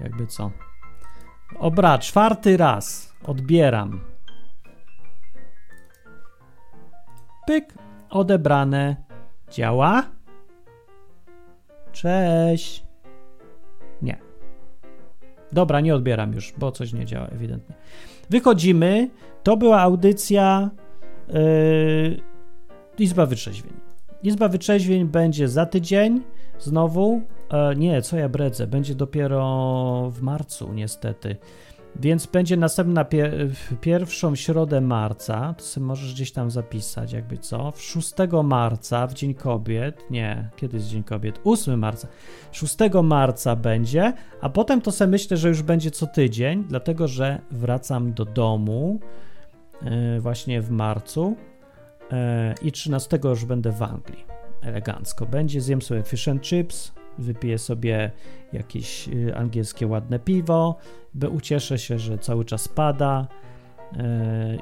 jakby 0.00 0.26
co. 0.26 0.50
Obra, 1.58 1.98
czwarty 1.98 2.56
raz. 2.56 3.14
Odbieram. 3.24 4.00
Pyk, 7.46 7.74
odebrane. 8.10 8.96
Działa? 9.50 10.02
Cześć. 11.92 12.84
Nie. 14.02 14.18
Dobra, 15.52 15.80
nie 15.80 15.94
odbieram 15.94 16.32
już, 16.32 16.52
bo 16.58 16.72
coś 16.72 16.92
nie 16.92 17.06
działa 17.06 17.26
ewidentnie. 17.26 17.74
Wychodzimy. 18.30 19.10
To 19.42 19.56
była 19.56 19.80
audycja 19.80 20.70
yy, 21.28 22.20
Izba 22.98 23.26
Wytrzeźwień. 23.26 23.72
Izba 24.22 24.48
Wytrzeźwień 24.48 25.04
będzie 25.04 25.48
za 25.48 25.66
tydzień 25.66 26.20
znowu. 26.58 27.22
E, 27.50 27.74
nie, 27.76 28.02
co 28.02 28.16
ja 28.16 28.28
bredzę, 28.28 28.66
będzie 28.66 28.94
dopiero 28.94 30.10
w 30.10 30.22
marcu 30.22 30.72
niestety. 30.72 31.36
Więc 31.96 32.26
będzie 32.26 32.56
następna 32.56 33.04
pier 33.04 33.50
pierwszą 33.80 34.34
środę 34.34 34.80
marca, 34.80 35.54
to 35.58 35.64
sobie 35.64 35.86
możesz 35.86 36.14
gdzieś 36.14 36.32
tam 36.32 36.50
zapisać, 36.50 37.12
jakby 37.12 37.38
co. 37.38 37.72
6 37.76 38.12
marca, 38.44 39.06
w 39.06 39.14
Dzień 39.14 39.34
Kobiet, 39.34 40.10
nie, 40.10 40.48
kiedy 40.56 40.76
jest 40.76 40.88
Dzień 40.88 41.02
Kobiet? 41.02 41.40
8 41.44 41.78
marca. 41.78 42.08
6 42.52 42.76
marca 43.02 43.56
będzie, 43.56 44.12
a 44.40 44.48
potem 44.48 44.80
to 44.80 44.92
sobie 44.92 45.10
myślę, 45.10 45.36
że 45.36 45.48
już 45.48 45.62
będzie 45.62 45.90
co 45.90 46.06
tydzień, 46.06 46.64
dlatego 46.68 47.08
że 47.08 47.40
wracam 47.50 48.12
do 48.12 48.24
domu 48.24 49.00
yy, 49.82 50.20
właśnie 50.20 50.60
w 50.60 50.70
marcu 50.70 51.36
yy, 52.10 52.18
i 52.62 52.72
13 52.72 53.18
już 53.24 53.44
będę 53.44 53.72
w 53.72 53.82
Anglii. 53.82 54.24
Elegancko 54.62 55.26
będzie, 55.26 55.60
zjem 55.60 55.82
sobie 55.82 56.02
fish 56.02 56.28
and 56.28 56.42
chips, 56.42 56.92
wypiję 57.18 57.58
sobie 57.58 58.10
jakieś 58.52 59.08
y, 59.08 59.36
angielskie 59.36 59.86
ładne 59.86 60.18
piwo, 60.18 60.76
by 61.14 61.28
ucieszę 61.28 61.78
się, 61.78 61.98
że 61.98 62.18
cały 62.18 62.44
czas 62.44 62.68
pada 62.68 63.28
yy, 63.92 64.02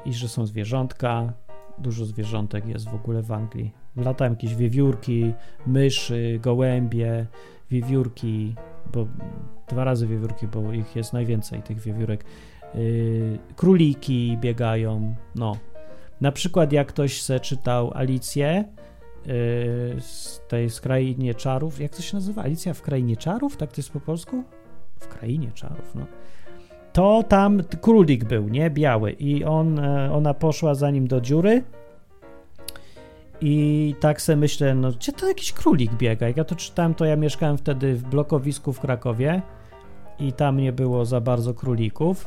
i 0.05 0.13
że 0.13 0.29
są 0.29 0.45
zwierzątka. 0.45 1.33
Dużo 1.77 2.05
zwierzątek 2.05 2.67
jest 2.67 2.89
w 2.89 2.95
ogóle 2.95 3.21
w 3.21 3.31
Anglii. 3.31 3.71
Latają 3.95 4.31
jakieś 4.31 4.55
wiewiórki, 4.55 5.33
myszy, 5.67 6.39
gołębie, 6.41 7.25
wiewiórki, 7.69 8.55
bo 8.93 9.07
dwa 9.67 9.83
razy 9.83 10.07
wiewiórki, 10.07 10.47
bo 10.47 10.73
ich 10.73 10.95
jest 10.95 11.13
najwięcej, 11.13 11.61
tych 11.61 11.79
wiewiórek. 11.79 12.25
Yy, 12.75 13.39
króliki 13.55 14.37
biegają, 14.41 15.15
no. 15.35 15.57
Na 16.21 16.31
przykład 16.31 16.71
jak 16.71 16.87
ktoś 16.87 17.21
se 17.21 17.39
czytał 17.39 17.91
Alicję, 17.93 18.65
z 19.99 20.41
tej 20.47 20.69
z 20.69 20.81
krainie 20.81 21.35
czarów. 21.35 21.79
Jak 21.79 21.95
to 21.95 22.01
się 22.01 22.17
nazywa? 22.17 22.41
Alicja 22.41 22.73
w 22.73 22.81
krainie 22.81 23.17
czarów? 23.17 23.57
Tak 23.57 23.71
to 23.71 23.77
jest 23.77 23.91
po 23.91 23.99
polsku? 23.99 24.43
W 24.99 25.07
krainie 25.07 25.51
czarów, 25.51 25.95
no. 25.95 26.05
To 26.93 27.23
tam 27.23 27.63
królik 27.81 28.23
był, 28.23 28.49
nie? 28.49 28.69
Biały. 28.69 29.11
I 29.11 29.43
on, 29.43 29.79
e, 29.79 30.13
ona 30.13 30.33
poszła 30.33 30.75
za 30.75 30.91
nim 30.91 31.07
do 31.07 31.21
dziury. 31.21 31.63
I 33.41 33.95
tak 33.99 34.21
sobie 34.21 34.35
myślę, 34.35 34.75
no 34.75 34.91
gdzie 34.91 35.11
to 35.11 35.27
jakiś 35.27 35.53
królik 35.53 35.93
biega? 35.93 36.27
Jak 36.27 36.37
ja 36.37 36.43
to 36.43 36.55
czytałem, 36.55 36.93
to 36.93 37.05
ja 37.05 37.15
mieszkałem 37.15 37.57
wtedy 37.57 37.95
w 37.95 38.03
blokowisku 38.03 38.73
w 38.73 38.79
Krakowie 38.79 39.41
i 40.19 40.33
tam 40.33 40.57
nie 40.57 40.73
było 40.73 41.05
za 41.05 41.21
bardzo 41.21 41.53
królików. 41.53 42.25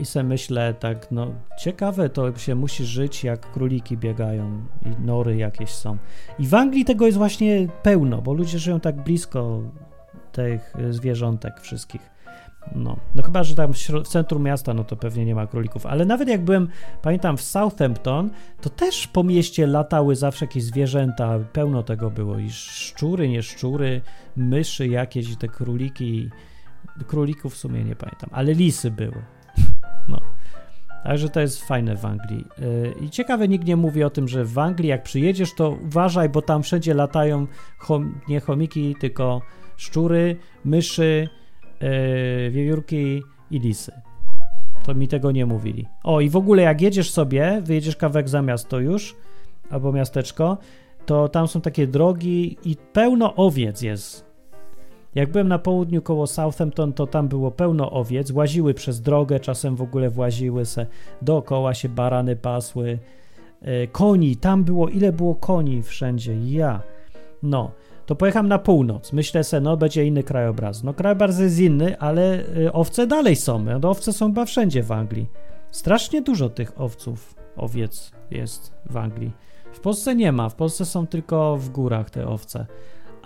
I 0.00 0.04
sobie 0.04 0.22
myślę 0.22 0.74
tak, 0.74 1.10
no 1.10 1.26
ciekawe 1.58 2.08
to 2.08 2.38
się 2.38 2.54
musi 2.54 2.84
żyć 2.84 3.24
jak 3.24 3.52
króliki 3.52 3.96
biegają 3.96 4.66
i 4.86 5.04
nory 5.04 5.36
jakieś 5.36 5.70
są. 5.70 5.96
I 6.38 6.46
w 6.46 6.54
Anglii 6.54 6.84
tego 6.84 7.06
jest 7.06 7.18
właśnie 7.18 7.68
pełno, 7.82 8.22
bo 8.22 8.32
ludzie 8.32 8.58
żyją 8.58 8.80
tak 8.80 9.02
blisko 9.02 9.62
tych 10.32 10.74
zwierzątek 10.90 11.60
wszystkich. 11.60 12.10
No, 12.74 12.96
no 13.14 13.22
chyba, 13.22 13.42
że 13.42 13.54
tam 13.54 13.72
w 14.04 14.08
centrum 14.08 14.42
miasta, 14.42 14.74
no 14.74 14.84
to 14.84 14.96
pewnie 14.96 15.24
nie 15.24 15.34
ma 15.34 15.46
królików, 15.46 15.86
ale 15.86 16.04
nawet 16.04 16.28
jak 16.28 16.44
byłem, 16.44 16.68
pamiętam 17.02 17.36
w 17.36 17.42
Southampton, 17.42 18.30
to 18.60 18.70
też 18.70 19.06
po 19.06 19.24
mieście 19.24 19.66
latały 19.66 20.16
zawsze 20.16 20.44
jakieś 20.44 20.64
zwierzęta, 20.64 21.38
pełno 21.52 21.82
tego 21.82 22.10
było 22.10 22.38
i 22.38 22.50
szczury, 22.50 23.28
nie 23.28 23.42
szczury, 23.42 24.00
myszy 24.36 24.88
jakieś 24.88 25.30
i 25.30 25.36
te 25.36 25.48
króliki 25.48 26.30
Królików 27.04 27.54
w 27.54 27.56
sumie 27.56 27.84
nie 27.84 27.96
pamiętam, 27.96 28.30
ale 28.32 28.54
lisy 28.54 28.90
były. 28.90 29.22
No. 30.08 30.20
Także 31.04 31.28
to 31.28 31.40
jest 31.40 31.64
fajne 31.64 31.96
w 31.96 32.04
Anglii. 32.04 32.44
Yy, 32.58 32.94
I 33.00 33.10
ciekawe, 33.10 33.48
nikt 33.48 33.66
nie 33.66 33.76
mówi 33.76 34.04
o 34.04 34.10
tym, 34.10 34.28
że 34.28 34.44
w 34.44 34.58
Anglii 34.58 34.88
jak 34.88 35.02
przyjedziesz, 35.02 35.54
to 35.54 35.70
uważaj, 35.70 36.28
bo 36.28 36.42
tam 36.42 36.62
wszędzie 36.62 36.94
latają 36.94 37.46
chom 37.78 38.20
nie 38.28 38.40
chomiki, 38.40 38.96
tylko 39.00 39.42
szczury, 39.76 40.36
myszy, 40.64 41.28
yy, 41.80 42.50
wiewiórki 42.50 43.22
i 43.50 43.58
lisy. 43.58 43.92
To 44.84 44.94
mi 44.94 45.08
tego 45.08 45.32
nie 45.32 45.46
mówili. 45.46 45.86
O, 46.04 46.20
i 46.20 46.28
w 46.30 46.36
ogóle 46.36 46.62
jak 46.62 46.80
jedziesz 46.80 47.10
sobie, 47.10 47.60
wyjedziesz 47.64 47.96
kawałek 47.96 48.28
za 48.28 48.42
miasto 48.42 48.80
już, 48.80 49.16
albo 49.70 49.92
miasteczko, 49.92 50.58
to 51.06 51.28
tam 51.28 51.48
są 51.48 51.60
takie 51.60 51.86
drogi 51.86 52.58
i 52.64 52.76
pełno 52.92 53.34
owiec 53.34 53.82
jest 53.82 54.27
jak 55.18 55.30
byłem 55.32 55.48
na 55.48 55.58
południu 55.58 56.02
koło 56.02 56.26
Southampton, 56.26 56.92
to 56.92 57.06
tam 57.06 57.28
było 57.28 57.50
pełno 57.50 57.90
owiec, 57.90 58.30
łaziły 58.30 58.74
przez 58.74 59.00
drogę, 59.00 59.40
czasem 59.40 59.76
w 59.76 59.82
ogóle 59.82 60.10
właziły 60.10 60.64
se, 60.64 60.86
dookoła 61.22 61.74
się 61.74 61.88
barany 61.88 62.36
pasły, 62.36 62.98
e, 63.62 63.86
koni, 63.86 64.36
tam 64.36 64.64
było, 64.64 64.88
ile 64.88 65.12
było 65.12 65.34
koni 65.34 65.82
wszędzie, 65.82 66.34
ja. 66.44 66.82
No, 67.42 67.70
to 68.06 68.14
pojechałem 68.14 68.48
na 68.48 68.58
północ, 68.58 69.12
myślę 69.12 69.44
se, 69.44 69.60
no 69.60 69.76
będzie 69.76 70.04
inny 70.04 70.22
krajobraz. 70.22 70.84
No 70.84 70.94
krajobraz 70.94 71.38
jest 71.38 71.58
inny, 71.58 71.98
ale 71.98 72.44
e, 72.66 72.72
owce 72.72 73.06
dalej 73.06 73.36
są, 73.36 73.64
no 73.80 73.90
owce 73.90 74.12
są 74.12 74.26
chyba 74.26 74.44
wszędzie 74.44 74.82
w 74.82 74.92
Anglii. 74.92 75.30
Strasznie 75.70 76.22
dużo 76.22 76.48
tych 76.48 76.80
owców, 76.80 77.34
owiec 77.56 78.12
jest 78.30 78.74
w 78.90 78.96
Anglii. 78.96 79.32
W 79.72 79.80
Polsce 79.80 80.14
nie 80.14 80.32
ma, 80.32 80.48
w 80.48 80.54
Polsce 80.54 80.84
są 80.84 81.06
tylko 81.06 81.56
w 81.56 81.68
górach 81.68 82.10
te 82.10 82.28
owce. 82.28 82.66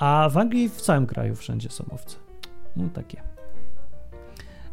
A 0.02 0.28
w 0.28 0.38
Anglii 0.38 0.68
w 0.68 0.80
całym 0.80 1.06
kraju 1.06 1.34
wszędzie 1.34 1.68
są 1.68 1.84
owce. 1.90 2.16
No 2.76 2.88
takie. 2.94 3.22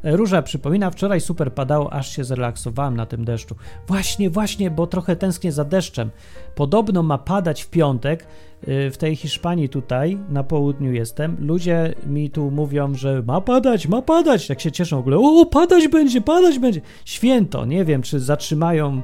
Róża 0.04 0.42
przypomina, 0.42 0.92
wczoraj 0.92 1.22
super 1.22 1.54
padało, 1.54 1.94
aż 1.94 2.16
się 2.16 2.24
zrelaksowałem 2.24 2.98
na 2.98 3.06
tym 3.06 3.26
deszczu. 3.26 3.56
Właśnie, 3.88 4.30
właśnie, 4.30 4.72
bo 4.72 4.88
trochę 4.88 5.16
tęsknię 5.16 5.52
za 5.52 5.66
deszczem. 5.66 6.10
Podobno 6.56 7.04
ma 7.04 7.18
padać 7.18 7.64
w 7.64 7.70
piątek. 7.70 8.28
Y, 8.68 8.92
w 8.92 8.98
tej 8.98 9.16
Hiszpanii 9.16 9.70
tutaj, 9.70 10.18
na 10.30 10.44
południu 10.44 10.94
jestem. 10.94 11.38
Ludzie 11.40 11.94
mi 12.06 12.30
tu 12.30 12.52
mówią, 12.52 12.96
że 12.96 13.24
ma 13.28 13.42
padać, 13.42 13.88
ma 13.88 14.02
padać. 14.02 14.48
Tak 14.48 14.62
się 14.62 14.72
cieszą 14.72 14.98
w 14.98 15.00
ogóle. 15.00 15.18
O, 15.18 15.46
padać 15.46 15.88
będzie, 15.88 16.22
padać 16.22 16.60
będzie. 16.60 16.82
Święto. 17.06 17.66
Nie 17.66 17.86
wiem, 17.86 18.02
czy 18.02 18.20
zatrzymają 18.20 19.02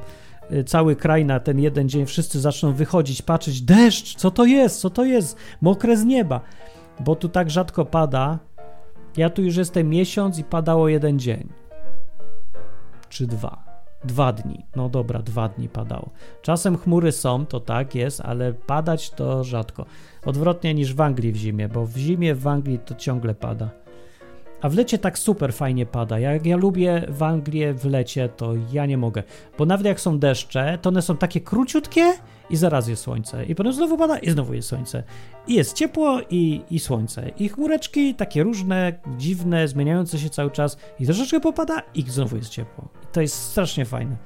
cały 0.66 0.96
kraj 0.96 1.24
na 1.24 1.40
ten 1.40 1.58
jeden 1.58 1.88
dzień, 1.88 2.06
wszyscy 2.06 2.40
zaczną 2.40 2.72
wychodzić, 2.72 3.22
patrzeć, 3.22 3.62
deszcz, 3.62 4.16
co 4.16 4.30
to 4.30 4.44
jest, 4.44 4.80
co 4.80 4.90
to 4.90 5.04
jest, 5.04 5.36
mokre 5.60 5.96
z 5.96 6.04
nieba, 6.04 6.40
bo 7.00 7.16
tu 7.16 7.28
tak 7.28 7.50
rzadko 7.50 7.84
pada. 7.84 8.38
Ja 9.16 9.30
tu 9.30 9.42
już 9.42 9.56
jestem 9.56 9.88
miesiąc 9.88 10.38
i 10.38 10.44
padało 10.44 10.88
jeden 10.88 11.18
dzień. 11.18 11.48
Czy 13.08 13.26
dwa. 13.26 13.66
Dwa 14.04 14.32
dni. 14.32 14.66
No 14.76 14.88
dobra, 14.88 15.22
dwa 15.22 15.48
dni 15.48 15.68
padało. 15.68 16.10
Czasem 16.42 16.76
chmury 16.76 17.12
są, 17.12 17.46
to 17.46 17.60
tak 17.60 17.94
jest, 17.94 18.20
ale 18.20 18.52
padać 18.52 19.10
to 19.10 19.44
rzadko. 19.44 19.86
Odwrotnie 20.24 20.74
niż 20.74 20.94
w 20.94 21.00
Anglii 21.00 21.32
w 21.32 21.36
zimie, 21.36 21.68
bo 21.68 21.86
w 21.86 21.96
zimie 21.96 22.34
w 22.34 22.46
Anglii 22.46 22.78
to 22.78 22.94
ciągle 22.94 23.34
pada. 23.34 23.70
A 24.60 24.68
w 24.68 24.74
lecie 24.74 24.98
tak 24.98 25.18
super 25.18 25.54
fajnie 25.54 25.86
pada. 25.86 26.18
Jak 26.18 26.46
ja 26.46 26.56
lubię 26.56 27.06
w 27.08 27.22
Anglię 27.22 27.74
w 27.74 27.84
lecie, 27.84 28.28
to 28.28 28.52
ja 28.72 28.86
nie 28.86 28.98
mogę. 28.98 29.22
Bo 29.58 29.66
nawet 29.66 29.86
jak 29.86 30.00
są 30.00 30.18
deszcze, 30.18 30.78
to 30.82 30.88
one 30.88 31.02
są 31.02 31.16
takie 31.16 31.40
króciutkie 31.40 32.12
i 32.50 32.56
zaraz 32.56 32.88
jest 32.88 33.02
słońce. 33.02 33.44
I 33.44 33.54
potem 33.54 33.72
znowu 33.72 33.98
pada 33.98 34.18
i 34.18 34.30
znowu 34.30 34.54
jest 34.54 34.68
słońce. 34.68 35.02
I 35.46 35.54
jest 35.54 35.72
ciepło 35.72 36.20
i, 36.30 36.62
i 36.70 36.78
słońce. 36.78 37.30
I 37.38 37.48
chmureczki 37.48 38.14
takie 38.14 38.42
różne, 38.42 38.92
dziwne, 39.18 39.68
zmieniające 39.68 40.18
się 40.18 40.30
cały 40.30 40.50
czas. 40.50 40.76
I 41.00 41.06
troszeczkę 41.06 41.40
popada 41.40 41.82
i 41.94 42.02
znowu 42.02 42.36
jest 42.36 42.50
ciepło. 42.50 42.88
I 43.04 43.06
to 43.12 43.20
jest 43.20 43.34
strasznie 43.34 43.84
fajne. 43.84 44.16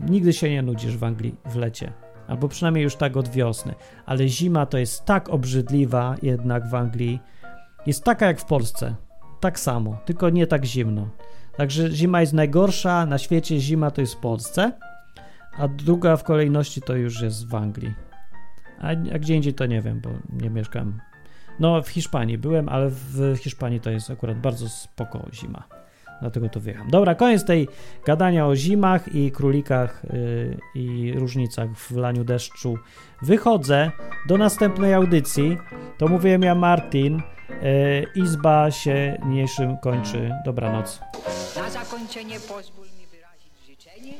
Nigdy 0.00 0.32
się 0.32 0.50
nie 0.50 0.62
nudzisz 0.62 0.96
w 0.96 1.04
Anglii 1.04 1.34
w 1.46 1.56
lecie. 1.56 1.92
Albo 2.28 2.48
przynajmniej 2.48 2.84
już 2.84 2.96
tak 2.96 3.16
od 3.16 3.28
wiosny. 3.28 3.74
Ale 4.06 4.28
zima 4.28 4.66
to 4.66 4.78
jest 4.78 5.04
tak 5.04 5.28
obrzydliwa 5.28 6.14
jednak 6.22 6.68
w 6.68 6.74
Anglii. 6.74 7.20
Jest 7.86 8.04
taka 8.04 8.26
jak 8.26 8.40
w 8.40 8.44
Polsce 8.44 8.94
tak 9.44 9.60
samo, 9.60 9.96
tylko 10.04 10.30
nie 10.30 10.46
tak 10.46 10.64
zimno. 10.64 11.08
Także 11.56 11.90
zima 11.90 12.20
jest 12.20 12.32
najgorsza 12.32 13.06
na 13.06 13.18
świecie, 13.18 13.60
zima 13.60 13.90
to 13.90 14.00
jest 14.00 14.14
w 14.14 14.16
Polsce, 14.16 14.72
a 15.58 15.68
druga 15.68 16.16
w 16.16 16.24
kolejności 16.24 16.82
to 16.82 16.96
już 16.96 17.22
jest 17.22 17.48
w 17.48 17.54
Anglii. 17.54 17.94
A, 18.80 18.88
a 18.88 19.18
gdzie 19.18 19.34
indziej 19.34 19.54
to 19.54 19.66
nie 19.66 19.82
wiem, 19.82 20.00
bo 20.00 20.10
nie 20.42 20.50
mieszkam. 20.50 21.00
No, 21.60 21.82
w 21.82 21.88
Hiszpanii 21.88 22.38
byłem, 22.38 22.68
ale 22.68 22.90
w 22.90 23.36
Hiszpanii 23.36 23.80
to 23.80 23.90
jest 23.90 24.10
akurat 24.10 24.40
bardzo 24.40 24.68
spoko 24.68 25.26
zima. 25.32 25.62
Dlatego 26.20 26.48
to 26.48 26.60
wyjechałem. 26.60 26.90
Dobra, 26.90 27.14
koniec 27.14 27.44
tej 27.44 27.68
gadania 28.06 28.46
o 28.46 28.56
zimach 28.56 29.14
i 29.14 29.32
królikach 29.32 30.02
yy, 30.12 30.56
i 30.74 31.12
różnicach 31.12 31.70
w 31.76 31.96
laniu 31.96 32.24
deszczu. 32.24 32.78
Wychodzę 33.22 33.90
do 34.28 34.38
następnej 34.38 34.94
audycji. 34.94 35.58
To 35.98 36.08
mówiłem 36.08 36.42
ja 36.42 36.54
Martin. 36.54 37.33
E, 37.50 38.02
izba 38.14 38.70
się 38.70 39.18
niniejszym 39.26 39.78
kończy. 39.78 40.30
Dobranoc. 40.44 41.00
Na 41.56 41.70
zakończenie 41.70 42.40
pozwól 42.40 42.86
mi 42.86 43.06
wyrazić 43.06 43.52
życzenie, 43.66 44.12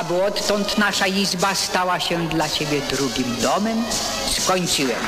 aby 0.00 0.24
odtąd 0.24 0.78
nasza 0.78 1.06
izba 1.06 1.54
stała 1.54 2.00
się 2.00 2.28
dla 2.28 2.48
Ciebie 2.48 2.80
drugim 2.90 3.36
domem. 3.42 3.84
Skończyłem. 4.30 5.00